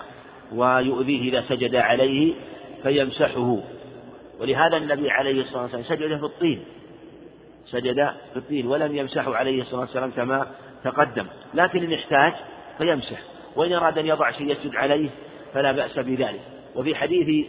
[0.53, 2.35] ويؤذيه إذا سجد عليه
[2.83, 3.59] فيمسحه.
[4.41, 6.65] ولهذا النبي عليه الصلاة والسلام سجد في الطين.
[7.67, 10.47] سجد في الطين ولم يمسحه عليه الصلاة والسلام كما
[10.85, 11.27] تقدم.
[11.55, 12.33] لكن إن احتاج
[12.79, 13.19] فيمسح.
[13.57, 15.09] وإن أراد أن يضع شيء يسجد عليه
[15.55, 16.41] فلا بأس بذلك.
[16.75, 17.47] وفي حديث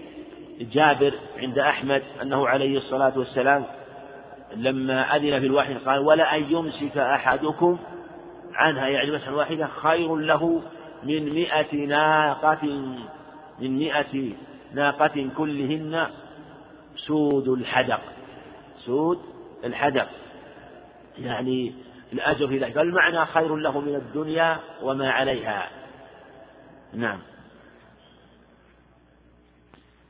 [0.61, 3.65] جابر عند أحمد أنه عليه الصلاة والسلام
[4.55, 7.77] لما أذن في الوحي قال ولا أن يمسك أحدكم
[8.53, 10.61] عنها يعني مسحا واحدة خير له
[11.03, 12.65] من مئة ناقة
[13.59, 14.31] من مئة
[14.73, 16.07] ناقة كلهن
[16.95, 18.01] سود الحدق.
[18.85, 19.19] سود
[19.63, 20.07] الحدق
[21.17, 21.73] يعني
[22.13, 22.77] الأجر في ذلك.
[22.77, 25.69] المعنى خير له من الدنيا وما عليها.
[26.93, 27.19] نعم.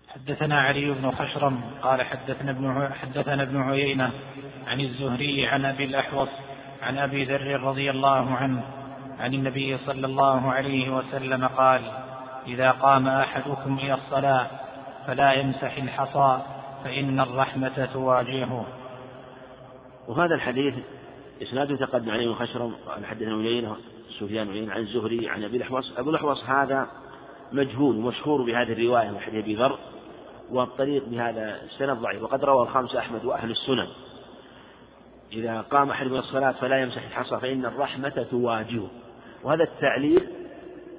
[0.07, 4.11] حدثنا علي بن خشرم قال حدثنا ابن حدثنا ابن عيينة
[4.67, 6.29] عن الزهري عن أبي الأحوص
[6.81, 8.63] عن أبي ذر رضي الله عنه
[9.19, 11.81] عن النبي صلى الله عليه وسلم قال
[12.47, 14.47] إذا قام أحدكم إلى الصلاة
[15.07, 16.41] فلا يمسح الحصى
[16.83, 18.65] فإن الرحمة تواجهه.
[20.07, 20.73] وهذا الحديث
[21.41, 23.75] إسناده تقدم عليه خشرم قال حدثنا عيينة
[24.19, 25.93] سفيان عن الزهري عن أبي الأحوص.
[25.97, 26.87] أبو الأحوص هذا
[27.51, 29.79] مجهول ومشهور بهذه الرواية من حديث أبي ذر
[30.51, 32.23] والطريق بهذا السند ضعيف.
[32.23, 33.87] وقد روى الخامسة أحمد وأهل السنن.
[35.33, 38.89] إذا قام أحد من الصلاة فلا يمسح الحصى فإن الرحمة تواجهه.
[39.43, 40.27] وهذا التعليل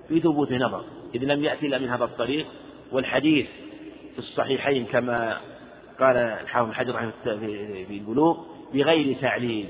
[0.08, 0.84] في ثبوت نظر.
[1.14, 2.46] إذ لم يأتي إلا من هذا الطريق
[2.92, 3.46] والحديث
[4.12, 5.36] في الصحيحين كما
[6.00, 9.68] قال الحافظ حجر رحمه في البلوغ بغير تعليل.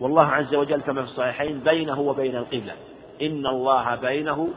[0.00, 2.72] والله عز وجل كما في الصحيحين بينه وبين القبلة.
[3.22, 4.48] إن الله بينه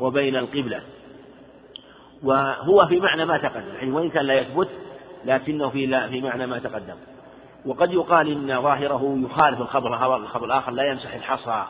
[0.00, 0.82] وبين القبلة.
[2.22, 3.74] وهو في معنى ما تقدم.
[3.74, 4.68] يعني وإن كان لا يثبت
[5.24, 6.96] لكنه في لا في معنى ما تقدم.
[7.66, 11.64] وقد يقال إن ظاهره يخالف الخبر الخبر الآخر لا يمسح الحصى.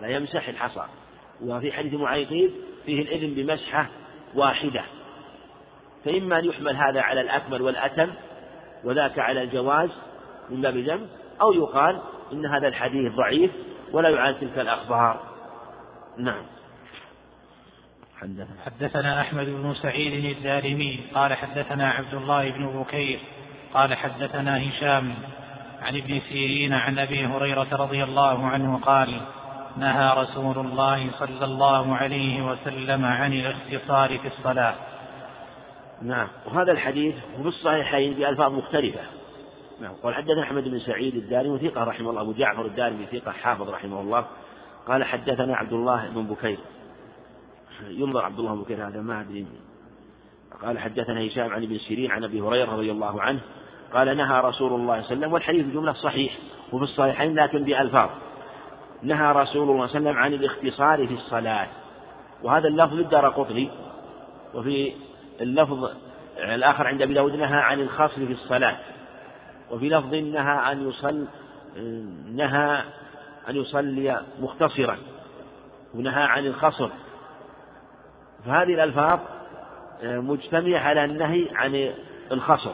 [0.00, 0.84] لا يمسح الحصى.
[1.44, 2.50] وفي حديث معيقيب
[2.86, 3.86] فيه الإذن بمسحة
[4.34, 4.82] واحدة.
[6.04, 8.10] فإما أن يحمل هذا على الأكمل والأتم
[8.84, 9.90] وذاك على الجواز
[10.50, 11.06] من باب الجمع
[11.40, 12.00] أو يقال
[12.32, 13.50] إن هذا الحديث ضعيف
[13.92, 15.20] ولا يعاد تلك الأخبار.
[16.18, 16.42] نعم.
[18.20, 18.56] حدثنا.
[18.66, 23.18] حدثنا أحمد بن سعيد الدارمي قال حدثنا عبد الله بن بكير
[23.74, 25.14] قال حدثنا هشام
[25.82, 29.20] عن ابن سيرين عن أبي هريرة رضي الله عنه قال
[29.76, 34.74] نهى رسول الله صلى الله عليه وسلم عن الاختصار في الصلاة.
[36.02, 36.28] نعم.
[36.46, 39.00] وهذا الحديث في الصحيحين بألفاظ مختلفة.
[39.80, 39.92] نعم.
[40.02, 44.00] قال حدثنا أحمد بن سعيد الدارمي ثقة رحمه الله أبو جعفر الدارمي ثقة حافظ رحمه
[44.00, 44.26] الله.
[44.86, 46.58] قال حدثنا عبد الله بن بكير.
[47.88, 49.46] ينظر عبد الله بن بكير هذا ما أدري.
[50.62, 53.40] قال حدثنا هشام عن ابن سيرين عن أبي هريرة رضي الله عنه.
[53.92, 56.38] قال نهى رسول الله صلى الله عليه وسلم والحديث جملة صحيح
[56.72, 58.10] وفي الصحيحين لكن بألفاظ.
[59.02, 61.68] نهى رسول الله صلى الله عليه وسلم عن الاختصار في الصلاة.
[62.42, 63.70] وهذا اللفظ للدار قطري
[64.54, 64.92] وفي
[65.40, 65.90] اللفظ
[66.38, 68.76] الآخر عند أبي داود نهى عن الخصر في الصلاة.
[69.70, 71.26] وفي لفظ نهى أن يصل
[72.34, 72.82] نهى
[73.48, 74.98] أن يصلي مختصرا
[75.94, 76.90] ونهى عن الخصر.
[78.46, 79.20] فهذه الألفاظ
[80.02, 81.92] مجتمعة على النهي عن
[82.32, 82.72] الخصر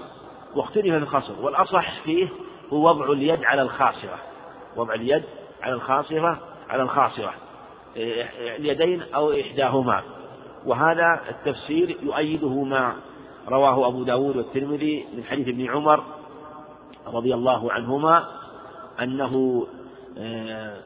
[0.56, 1.42] واختلف في الخصر.
[1.42, 2.28] والأصح فيه
[2.72, 4.18] هو وضع اليد على الخاصرة
[4.76, 5.22] وضع اليد
[5.62, 7.34] على الخاصرة على الخاصرة
[8.56, 10.02] اليدين أو إحداهما.
[10.66, 12.96] وهذا التفسير يؤيده ما
[13.48, 16.04] رواه أبو داود والترمذي من حديث ابن عمر
[17.06, 18.28] رضي الله عنهما
[19.02, 19.66] أنه
[20.18, 20.76] آه،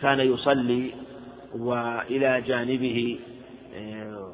[0.00, 0.94] كان يصلي
[1.58, 3.18] وإلى جانبه
[3.74, 4.32] آه،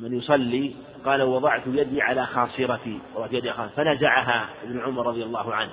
[0.00, 0.74] من يصلي
[1.04, 3.00] قال وضعت يدي على خاصرتي.
[3.14, 5.70] وضعت يدي على فنزعها ابن عمر رضي الله عنه.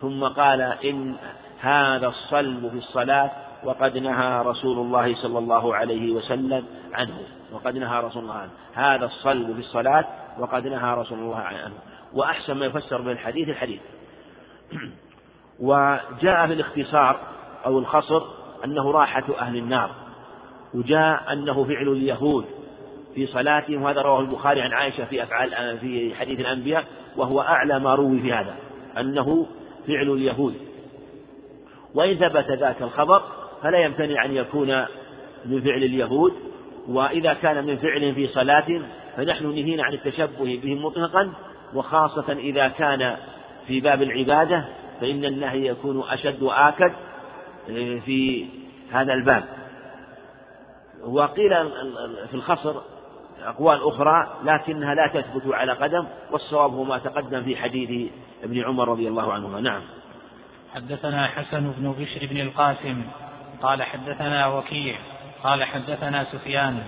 [0.00, 1.16] ثم قال إن
[1.60, 3.30] هذا الصلب في الصلاة
[3.64, 7.18] وقد نهى رسول الله صلى الله عليه وسلم عنه.
[7.52, 8.50] وقد نهى رسول الله عنه.
[8.74, 10.04] هذا الصلب في الصلاة
[10.38, 11.74] وقد نهى رسول الله عنه.
[12.14, 13.80] وأحسن ما يفسر من الحديث الحديث.
[15.60, 17.20] وجاء في الاختصار
[17.66, 18.22] أو الخصر
[18.64, 19.90] أنه راحة أهل النار
[20.74, 22.44] وجاء أنه فعل اليهود
[23.14, 26.84] في صلاتهم وهذا رواه البخاري عن عائشة في أفعال في حديث الأنبياء
[27.16, 28.54] وهو أعلى ما روي في هذا
[29.00, 29.46] أنه
[29.86, 30.54] فعل اليهود.
[31.94, 33.22] وإن ثبت ذاك الخبر
[33.62, 34.84] فلا يمتنع أن يكون
[35.46, 36.32] من فعل اليهود
[36.88, 38.82] وإذا كان من فعل في صلاة
[39.16, 41.32] فنحن نهينا عن التشبه بهم مطلقا
[41.74, 43.16] وخاصة إذا كان
[43.66, 44.64] في باب العبادة
[45.00, 46.92] فإن النهي يكون أشد وآكد
[47.70, 48.46] آه، في
[48.92, 49.44] هذا الباب.
[51.04, 51.50] وقيل
[52.30, 52.74] في الخصر
[53.42, 58.10] أقوال أخرى لكنها لا تثبت على قدم والصواب هو ما تقدم في حديث
[58.44, 59.60] ابن عمر رضي الله عنهما.
[59.60, 59.82] نعم.
[60.74, 63.02] حدثنا حسن بن بشر بن القاسم
[63.62, 64.96] قال حدثنا وكيع
[65.44, 66.82] قال حدثنا سفيان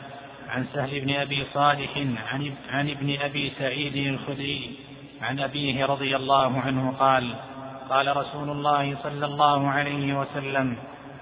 [0.55, 1.97] عن سهل بن أبي صالح
[2.33, 4.77] عن, عن ابن أبي سعيد الخدري
[5.23, 7.35] عن أبيه رضي الله عنه قال
[7.91, 10.77] قال رسول الله صلى الله عليه وسلم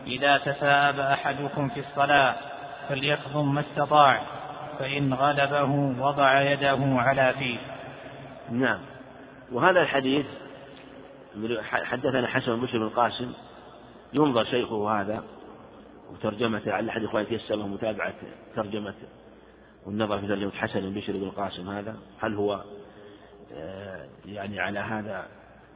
[0.06, 2.34] إذا تثاءب أحدكم في الصلاة
[2.88, 4.20] فليكظم ما استطاع
[4.78, 7.58] فإن غلبه وضع يده على فيه.
[8.50, 8.80] نعم.
[9.52, 10.26] وهذا الحديث
[11.62, 13.32] حدثنا حسن بن بشر بن القاسم
[14.12, 15.24] ينظر شيخه هذا
[16.12, 18.14] وترجمته على أحد إخواني له متابعة
[18.56, 18.94] ترجمة
[19.86, 21.96] والنظر في ترجمة حسن بن بشر بن القاسم هذا.
[22.20, 22.64] هل هو
[23.52, 25.26] آه، يعني على هذا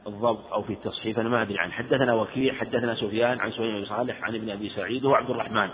[0.07, 1.71] الضبط أو في التصحيف أنا ما أدري عنه.
[1.71, 5.69] حدثنا وكيع حدثنا سفيان عن سفيان بن صالح عن ابن أبي سعيد وهو عبد الرحمن.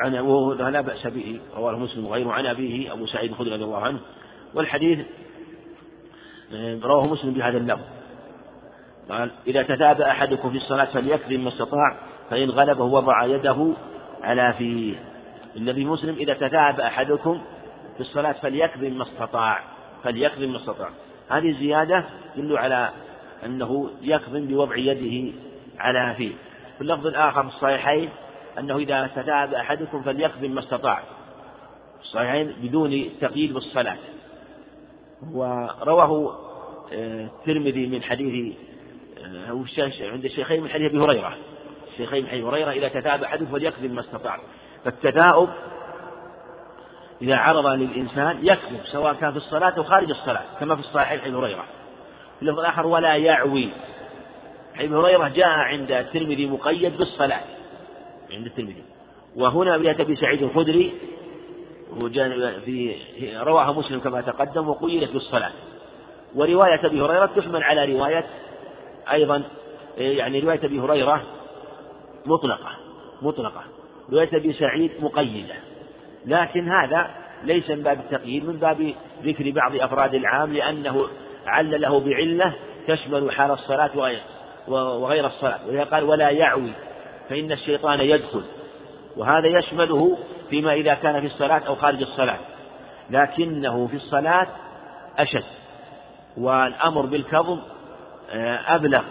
[0.00, 2.32] عن وهو لا بأس به رواه مسلم وغيره.
[2.32, 4.00] عن أبيه أبو سعيد الخدري رضي الله عنه.
[4.54, 5.06] والحديث
[6.54, 7.84] آه، رواه مسلم بهذا اللفظ.
[9.08, 11.96] قال إذا تتابع أحدكم في الصلاة فليكذب ما استطاع
[12.30, 13.72] فإن غلبه وضع يده
[14.22, 15.11] على فيه.
[15.56, 17.40] النبي مسلم إذا تتابع أحدكم
[17.94, 19.64] في الصلاة فليكذب ما استطاع
[20.04, 20.90] فليكذب ما استطاع.
[21.28, 22.04] هذه زيادة
[22.36, 22.90] تدل على
[23.44, 25.32] أنه يكظم بوضع يده
[25.78, 26.32] على فيه.
[26.76, 28.10] في اللفظ الآخر في الصحيحين
[28.58, 31.02] أنه إذا تتابع أحدكم فليكظم ما استطاع.
[32.00, 33.96] الصحيحين بدون تقييد بالصلاة.
[35.32, 36.38] ورواه
[36.92, 38.54] آه، الترمذي من حديث
[39.50, 39.64] أو
[40.00, 41.36] عند الشيخين من حديث أبي هريرة.
[41.92, 44.40] الشيخين من حديث هريرة إذا تتابع أحدهم فليكذب ما استطاع.
[44.84, 45.48] فالتثاؤب
[47.22, 51.34] إذا عرض للإنسان يكذب سواء كان في الصلاة أو خارج الصلاة كما في الصحيح حديث
[51.34, 51.64] هريرة.
[52.36, 53.68] في اللفظ الآخر ولا يعوي.
[54.74, 57.44] حديث هريرة جاء عند الترمذي مقيد بالصلاة.
[58.32, 58.84] عند الترمذي.
[59.36, 60.94] وهنا رواية أبي سعيد الخدري
[62.64, 62.96] في
[63.36, 65.52] رواها مسلم كما تقدم وقيدت بالصلاة.
[66.34, 68.26] ورواية أبي هريرة تحمل على رواية
[69.12, 69.42] أيضا
[69.98, 71.22] يعني رواية أبي هريرة
[72.26, 72.70] مطلقة
[73.22, 73.64] مطلقة.
[74.12, 75.54] رواية أبي سعيد مقيدة.
[76.26, 77.10] لكن هذا
[77.44, 81.06] ليس من باب التقييد من باب ذكر بعض أفراد العام لأنه
[81.46, 82.54] علله بعلة
[82.88, 84.20] تشمل حال الصلاة
[84.68, 85.66] وغير الصلاة.
[85.66, 86.72] وإذا قال ولا يعوي
[87.28, 88.42] فإن الشيطان يدخل.
[89.16, 90.18] وهذا يشمله
[90.50, 92.38] فيما إذا كان في الصلاة أو خارج الصلاة.
[93.10, 94.46] لكنه في الصلاة
[95.18, 95.44] أشد.
[96.36, 97.60] والأمر بالكظم
[98.30, 99.02] آه، أبلغ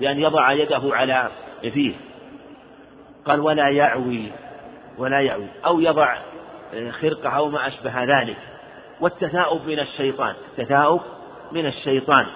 [0.00, 1.30] بأن يضع يده على
[1.62, 1.94] فيه.
[3.26, 4.32] قال ولا يعوي
[4.98, 6.16] ولا يعوي أو يضع
[6.74, 8.36] آه، خرقة أو ما أشبه ذلك.
[9.00, 11.00] والتثاؤب من الشيطان التثاؤب
[11.52, 12.26] من الشيطان.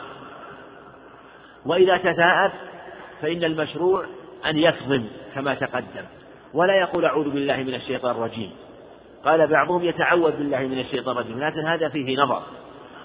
[1.67, 2.53] وإذا تثاءب
[3.23, 4.05] فإن المشروع
[4.47, 5.05] أن يكظم
[5.35, 6.05] كما تقدم.
[6.55, 8.51] ولا يقول أعوذ بالله من الشيطان الرجيم.
[9.25, 11.45] قال بعضهم يتعوذ بالله من الشيطان الرجيم.
[11.45, 12.43] لكن هذا فيه نظر.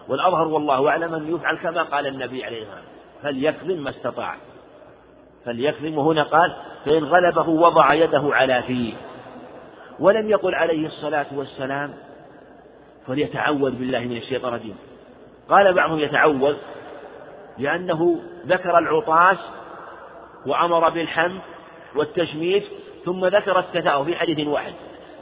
[0.07, 2.95] والأظهر والله أعلم أن يفعل كما قال النبي عليه الصلاة والسلام.
[3.24, 4.36] فليكظم ما استطاع.
[5.46, 5.98] فليكظم.
[5.98, 6.56] وهنا قال
[6.86, 8.94] فإن غلبه وضع يده على فيه.
[10.00, 11.94] ولم يقل عليه الصلاة والسلام
[13.08, 14.78] فليتعوذ بالله من الشيطان الرجيم.
[15.50, 16.56] قال بعضهم يتعوذ
[17.58, 19.38] لأنه ذكر العطاس
[20.46, 21.42] وأمر بالحمد
[21.96, 22.64] والتشميت
[23.06, 24.74] ثم ذكر التثاؤب في حديث واحد.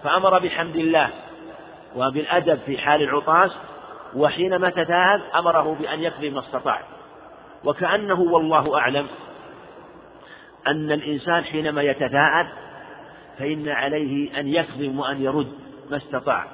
[0.03, 1.09] فأمر بحمد الله
[1.95, 3.51] وبالأدب في حال العطاس
[4.15, 6.81] وحينما تثاءب أمره بأن يكفي ما استطاع.
[7.65, 9.07] وكأنه والله أعلم
[10.67, 12.47] أن الإنسان حينما يتثاءب
[13.39, 15.51] فإن عليه أن يكظم وأن يرد
[15.91, 16.45] ما استطاع.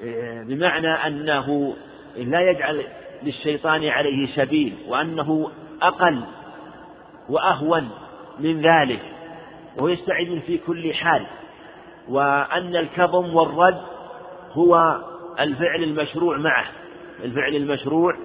[0.00, 1.76] وبمعنى أنه
[2.16, 2.86] لا يجعل
[3.22, 5.50] للشيطان عليه سبيل وأنه
[5.82, 6.24] أقل
[7.28, 7.90] وأهون
[8.40, 9.02] من ذلك
[9.76, 11.26] وهو يستعد في كل حال.
[12.08, 13.82] وأن الكظم والرد
[14.52, 15.00] هو
[15.40, 16.66] الفعل المشروع معه
[17.24, 18.16] الفعل المشروع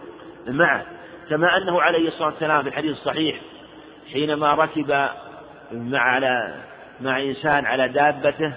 [0.48, 0.86] معه.
[1.30, 3.42] كما أنه عليه الصلاة والسلام في الحديث الصحيح
[4.14, 5.08] حينما ركب
[5.72, 6.56] مع على
[7.02, 8.54] مع إنسان على دابته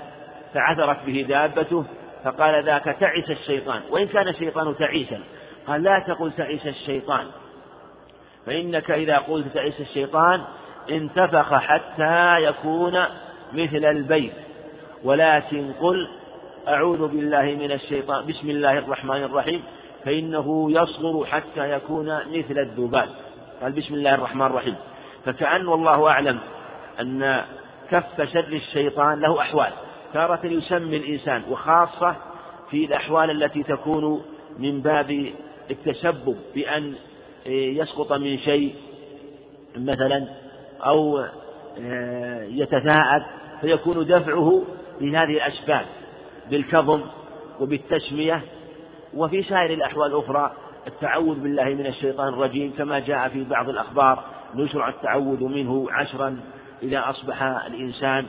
[0.55, 1.85] فعثرت به دابته
[2.25, 3.81] فقال ذاك تعس الشيطان.
[3.91, 5.21] وإن كان الشيطان تعيسا
[5.67, 7.27] قال لا تقل تعيس الشيطان.
[8.47, 10.43] فإنك إذا قلت تعيس الشيطان
[10.91, 13.05] انتفخ حتى يكون
[13.53, 14.33] مثل البيت.
[15.05, 16.09] ولكن قل
[16.69, 19.63] أعوذ بالله من الشيطان بسم الله الرحمن الرحيم.
[20.07, 23.09] فإنه يصغر حتى يكون مثل الذباب.
[23.63, 24.75] قال بسم الله الرحمن الرحيم.
[25.25, 26.39] فكأن والله أعلم
[27.01, 27.45] أن
[27.91, 29.73] كف شر الشيطان له أحوال.
[30.15, 32.17] تارة يسمي الإنسان وخاصة
[32.71, 34.23] في الأحوال التي تكون
[34.59, 35.27] من باب
[35.71, 36.95] التسبب بأن
[37.47, 38.75] يسقط من شيء
[39.77, 40.27] مثلا
[40.81, 41.25] أو
[42.49, 43.23] يتثاءب
[43.61, 44.63] فيكون دفعه
[45.01, 45.87] بهذه الأسباب
[46.51, 47.01] بالكظم
[47.61, 48.43] وبالتسمية
[49.17, 50.53] وفي سائر الأحوال الأخرى
[50.87, 54.25] التعوذ بالله من الشيطان الرجيم كما جاء في بعض الأخبار
[54.55, 56.41] يشرع التعوذ منه عشرا
[56.83, 58.27] إذا أصبح الإنسان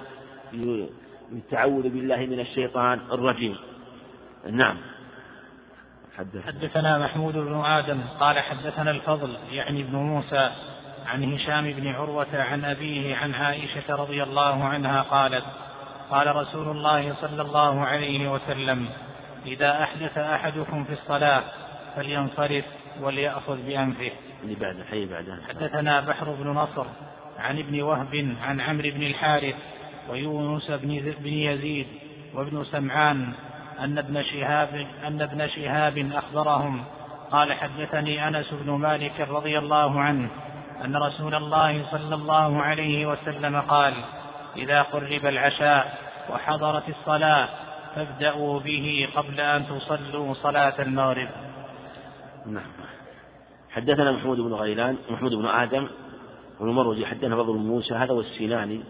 [1.31, 3.57] بالتعوذ بالله من الشيطان الرجيم
[4.49, 4.77] نعم
[6.17, 6.45] حدث.
[6.45, 10.51] حدثنا محمود بن آدم قال حدثنا الفضل يعني ابن موسى
[11.07, 15.43] عن هشام بن عروة عن أبيه عن عائشة رضي الله عنها قالت
[16.11, 18.87] قال رسول الله صلى الله عليه وسلم
[19.47, 21.43] إذا أحدث أحدكم في الصلاة
[21.95, 22.65] فلينصرف
[23.01, 24.11] وليأخذ بأنفه.
[24.43, 26.85] اللي بعد حي بعد حدثنا بحر بن نصر
[27.39, 29.55] عن ابن وهب عن عمرو بن الحارث
[30.09, 31.87] ويونس بن بن يزيد
[32.33, 33.33] وابن سمعان
[33.79, 36.83] أن ابن شهاب أن ابن شهاب أخبرهم
[37.31, 40.29] قال حدثني أنس بن مالك رضي الله عنه
[40.85, 43.93] أن رسول الله صلى الله عليه وسلم قال
[44.55, 45.97] إذا قرب العشاء
[46.29, 47.49] وحضرت الصلاة
[47.95, 51.29] فابدأوا به قبل أن تصلوا صلاة المغرب.
[52.45, 52.71] نعم.
[53.69, 55.87] حدثنا محمود بن غيلان محمود بن آدم
[56.59, 58.83] بن مروزي حدثنا بن موسى هذا والسيناني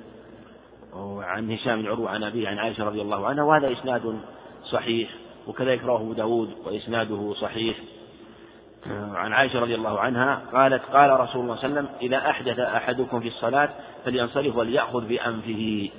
[1.20, 4.20] عن هشام بن عروة عن أبيه عن عائشة رضي الله عنها وهذا إسناد
[4.64, 5.10] صحيح
[5.48, 7.78] وكذلك رواه أبو داود وإسناده صحيح.
[9.14, 12.60] عن عائشة رضي الله عنها قالت قال رسول الله صلى الله عليه وسلم إذا أحدث
[12.60, 13.70] أحدكم في الصلاة
[14.06, 15.90] فلينصرف وليأخذ بأنفه.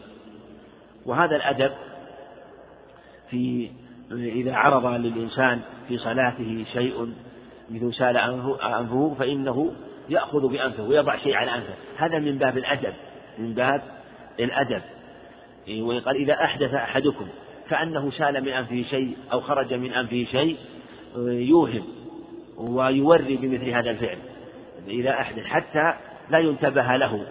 [1.06, 1.72] وهذا الأدب
[3.30, 3.70] في
[4.12, 7.12] إذا عرض للإنسان في صلاته شيء
[7.70, 9.72] مثل سأل أنفه فإنه
[10.08, 11.74] يأخذ بأنفه ويضع شيء على أنفه.
[11.96, 12.92] هذا من باب الأدب
[13.38, 13.82] من باب
[14.40, 14.82] الأدب.
[15.68, 17.26] ويقال إذا أحدث أحدكم
[17.70, 20.56] كأنه سال من أنفه شيء أو خرج من أنفه شيء
[21.26, 21.82] يوهم
[22.56, 24.18] ويوري بمثل هذا الفعل.
[24.88, 25.94] إذا أحدث حتى
[26.30, 27.26] لا ينتبه له.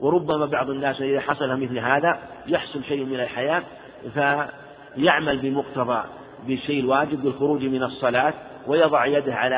[0.00, 3.62] وربما بعض الناس إذا حصل مثل هذا يحصل شيء من الحياة
[4.94, 6.02] فيعمل بمقتضى
[6.46, 8.34] بالشيء الواجب بالخروج من الصلاة
[8.66, 9.54] ويضع يده على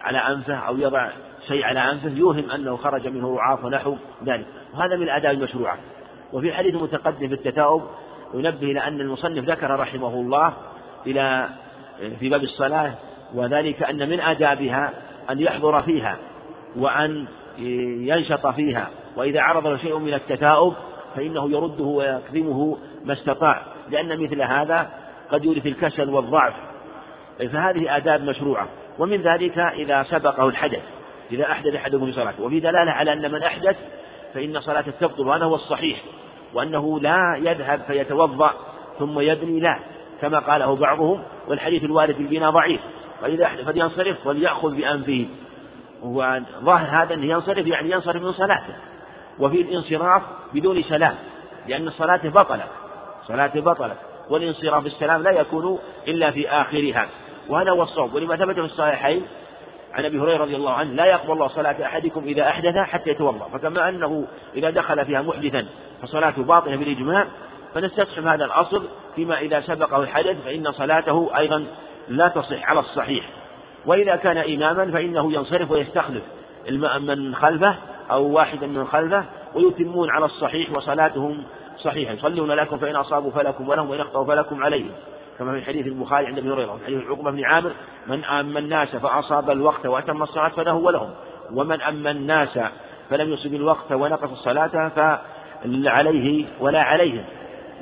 [0.00, 1.10] على أنفه أو يضع
[1.48, 4.46] شيء على أنفه يوهم أنه خرج منه رعاف ونحو ذلك.
[4.74, 5.78] وهذا من الآداب المشروعة.
[6.32, 7.82] وفي الحديث المتقدم في التثاؤب
[8.34, 10.52] ينبه إلى أن المصنف ذكر رحمه الله
[11.06, 11.48] إلى
[12.20, 12.94] في باب الصلاة
[13.34, 14.92] وذلك أن من آدابها
[15.30, 16.16] أن يحضر فيها
[16.76, 17.26] وأن
[18.08, 18.88] ينشط فيها.
[19.16, 20.74] وإذا عرض له شيء من التثاؤب
[21.16, 23.71] فإنه يرده ويكرمه ما استطاع.
[23.90, 24.90] لأن مثل هذا
[25.30, 26.54] قد يورث الكسل والضعف.
[27.38, 28.68] فهذه آداب مشروعة.
[28.98, 30.82] ومن ذلك إذا سبقه الحدث
[31.32, 32.42] إذا أحدث أحدكم في صلاته.
[32.42, 33.76] وفي دلالة على أن من أحدث
[34.34, 36.02] فإن صلاته تبطل وهذا هو الصحيح.
[36.54, 38.50] وأنه لا يذهب فيتوضأ
[38.98, 39.78] ثم يبني لا
[40.20, 42.80] كما قاله بعضهم والحديث الوارد في البناء ضعيف.
[43.20, 45.26] فإذا أحدث فلينصرف وليأخذ بأنفه.
[46.02, 48.74] وظاهر هذا أنه ينصرف يعني ينصرف من صلاته.
[49.38, 50.22] وفي الانصراف
[50.54, 51.14] بدون سلام
[51.68, 52.66] لأن صلاته بطلت
[53.28, 53.96] صلاته بطلت
[54.30, 55.78] والانصراف بالسلام لا يكون
[56.08, 57.08] إلا في آخرها.
[57.48, 58.14] وهذا هو الصواب.
[58.14, 59.22] ولما ثبت في الصحيحين
[59.92, 63.48] عن أبي هريرة رضي الله عنه لا يقبل الله صلاة أحدكم إذا أحدث حتى يتوضأ.
[63.52, 65.66] فكما أنه إذا دخل فيها محدثا
[66.02, 67.26] فصلاته باطله بالإجماع
[67.74, 71.64] فنستصحب هذا الأصل فيما إذا سبقه الحدث فإن صلاته أيضا
[72.08, 73.30] لا تصح على الصحيح.
[73.86, 76.22] وإذا كان اماما فإنه ينصرف ويستخلف
[77.00, 77.76] من خلفه
[78.10, 79.24] أو واحدا من خلفه
[79.54, 81.44] ويتمون على الصحيح وصلاتهم
[81.84, 84.90] صحيحة يصلون لكم فإن أصابوا فلكم ولهم وإن أخطأوا فلكم عليهم.
[85.38, 86.72] كما في حديث البخاري عند أبي هريرة.
[86.72, 87.72] وفي حديث عقبة بن عامر.
[88.06, 91.10] من أما الناس فأصاب الوقت وأتم الصلاة فله ولهم.
[91.52, 92.58] ومن أما الناس
[93.10, 97.24] فلم يصب الوقت ونقص الصلاة فعليه ولا عليهم.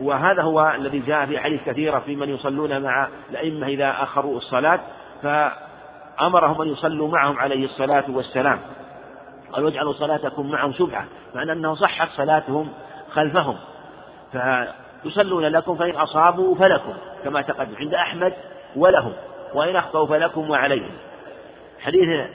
[0.01, 4.81] وهذا هو الذي جاء في حديث كثيرة في من يصلون مع الأئمة إذا أخروا الصلاة.
[5.22, 8.60] فأمرهم أن يصلوا معهم عليه الصلاة والسلام.
[9.52, 11.05] قالوا اجعلوا صلاتكم معهم سبحة
[11.35, 12.68] معنى أنه صحت صلاتهم
[13.10, 13.56] خلفهم.
[14.32, 16.94] فيصلون لكم فإن أصابوا فلكم
[17.24, 18.32] كما تقدم عند أحمد
[18.77, 19.12] ولهم
[19.55, 20.90] وإن أخطأوا فلكم وعليهم.
[21.81, 22.28] حديث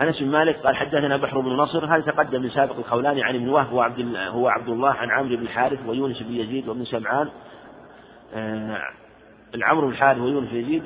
[0.00, 3.48] أنس بن مالك قال حدثنا بحر بن نصر هذا تقدم من سابق الخولاني عن ابن
[3.48, 7.28] وهب هو عبد هو عبد الله عن عمرو بن الحارث ويونس بن يزيد وابن سمعان.
[8.34, 8.80] آه
[9.54, 10.82] العمرو بن الحارث ويونس بن يزيد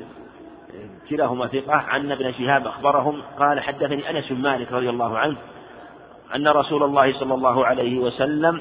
[1.10, 1.74] كلاهما ثقة.
[1.74, 5.36] عن ابن شهاب أخبرهم قال حدثني أنس بن مالك رضي الله عنه
[6.36, 8.60] أن رسول الله صلى الله عليه وسلم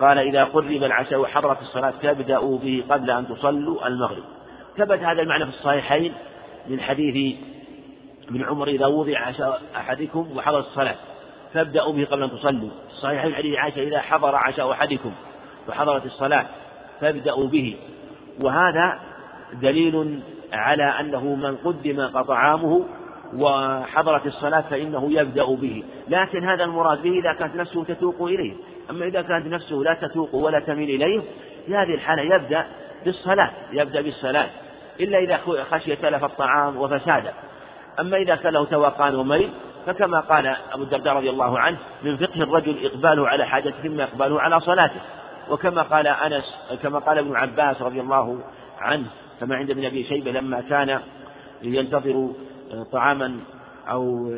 [0.00, 4.24] قال إذا قرب العشاء وحضرت الصلاة فابدأوا به قبل أن تصلوا المغرب.
[4.76, 6.14] ثبت هذا المعنى في الصحيحين
[6.68, 7.36] من حديث
[8.28, 10.94] ابن عمر إذا وضع عشاء أحدكم وحضرت الصلاة
[11.54, 12.70] فابدأوا به قبل أن تصلوا.
[12.90, 15.12] الصحيحين حديث عائشة إذا حضر عشاء أحدكم
[15.68, 16.46] وحضرت الصلاة
[17.00, 17.76] فابدأوا به.
[18.40, 19.00] وهذا
[19.52, 20.20] دليل
[20.52, 22.84] على أنه من قدم طعامه
[23.36, 25.84] وحضرت الصلاة فإنه يبدأ به.
[26.08, 28.54] لكن هذا المراد به إذا كانت نفسه تتوق إليه.
[28.90, 31.20] أما إذا كانت نفسه لا تتوق ولا تميل إليه
[31.66, 32.66] في هذه الحالة يبدأ
[33.04, 34.48] بالصلاة يبدأ بالصلاة.
[35.00, 35.40] إلا إذا
[35.70, 37.32] خشي تلف الطعام وفساده.
[38.00, 39.50] أما إذا كان له توقان وميل
[39.86, 44.40] فكما قال أبو الدرداء رضي الله عنه من فقه الرجل إقباله على حاجته ثم إقباله
[44.40, 45.00] على صلاته.
[45.50, 48.38] وكما قال أنس كما قال ابن عباس رضي الله
[48.78, 49.06] عنه
[49.40, 51.00] كما عند ابن أبي شيبة لما كان
[51.62, 52.30] ينتظر
[52.92, 53.36] طعاما
[53.90, 54.32] أو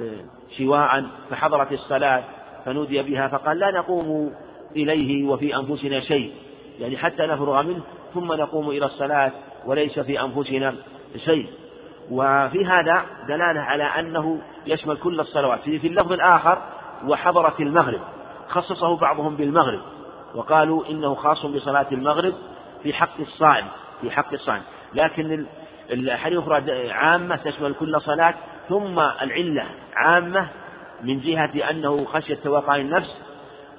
[0.58, 2.24] شواء فحضرت الصلاة
[2.66, 4.32] فنودي بها فقال لا نقوم
[4.76, 6.32] إليه وفي أنفسنا شيء
[6.80, 7.80] يعني حتى نفرغ منه
[8.14, 9.32] ثم نقوم إلى الصلاة
[9.66, 10.74] وليس في أنفسنا
[11.16, 11.46] شيء.
[12.10, 16.62] وفي هذا دلالة على أنه يشمل كل الصلوات في اللفظ الآخر
[17.06, 18.00] وحضرت المغرب
[18.48, 19.80] خصصه بعضهم بالمغرب
[20.34, 22.34] وقالوا إنه خاص بصلاة المغرب
[22.82, 23.66] في حق الصائم
[24.00, 24.62] في حق الصائم.
[24.94, 25.46] لكن
[25.90, 28.34] الأخرى عامة تشمل كل صلاة
[28.68, 29.64] ثم العلة
[29.96, 30.48] عامة
[31.02, 33.22] من جهة أنه خشية توقع النفس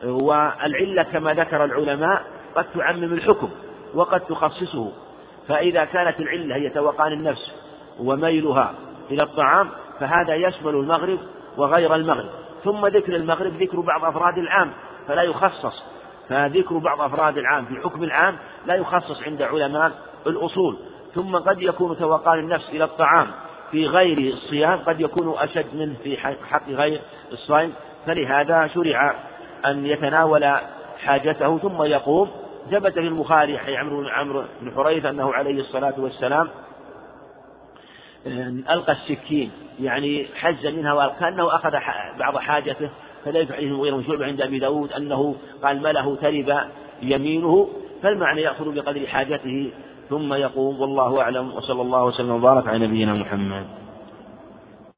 [0.03, 2.23] والعلة كما ذكر العلماء
[2.55, 3.49] قد تعمم الحكم
[3.93, 4.91] وقد تخصصه.
[5.47, 7.51] فإذا كانت العلة هي توقان النفس
[7.99, 8.73] وميلها
[9.11, 9.69] إلى الطعام
[9.99, 11.19] فهذا يشمل المغرب
[11.57, 12.29] وغير المغرب.
[12.63, 14.73] ثم ذكر المغرب ذكر بعض أفراد العام
[15.07, 15.83] فلا يخصص.
[16.29, 19.91] فذكر بعض أفراد العام في حكم العام لا يخصص عند علماء
[20.27, 20.77] الأصول.
[21.15, 23.27] ثم قد يكون توقان النفس إلى الطعام.
[23.71, 27.73] في غير الصيام قد يكون أشد منه في حق غير الصائم.
[28.05, 29.15] فلهذا شرع
[29.65, 30.45] أن يتناول
[31.05, 32.29] حاجته ثم يقوم.
[32.71, 36.49] ثبت في البخاري حي عمرو عمرو بن حريث أنه عليه الصلاة والسلام
[38.69, 41.71] ألقى السكين يعني حز منها وكأنه أخذ
[42.19, 42.89] بعض حاجته
[43.25, 46.59] فذلك حديث غير من شعبة عند أبي داود أنه قال مله ترب
[47.01, 47.69] يمينه
[48.03, 49.71] فالمعنى يأخذ بقدر حاجته
[50.09, 53.86] ثم يقوم والله أعلم وصلى الله وسلم وبارك على نبينا محمد.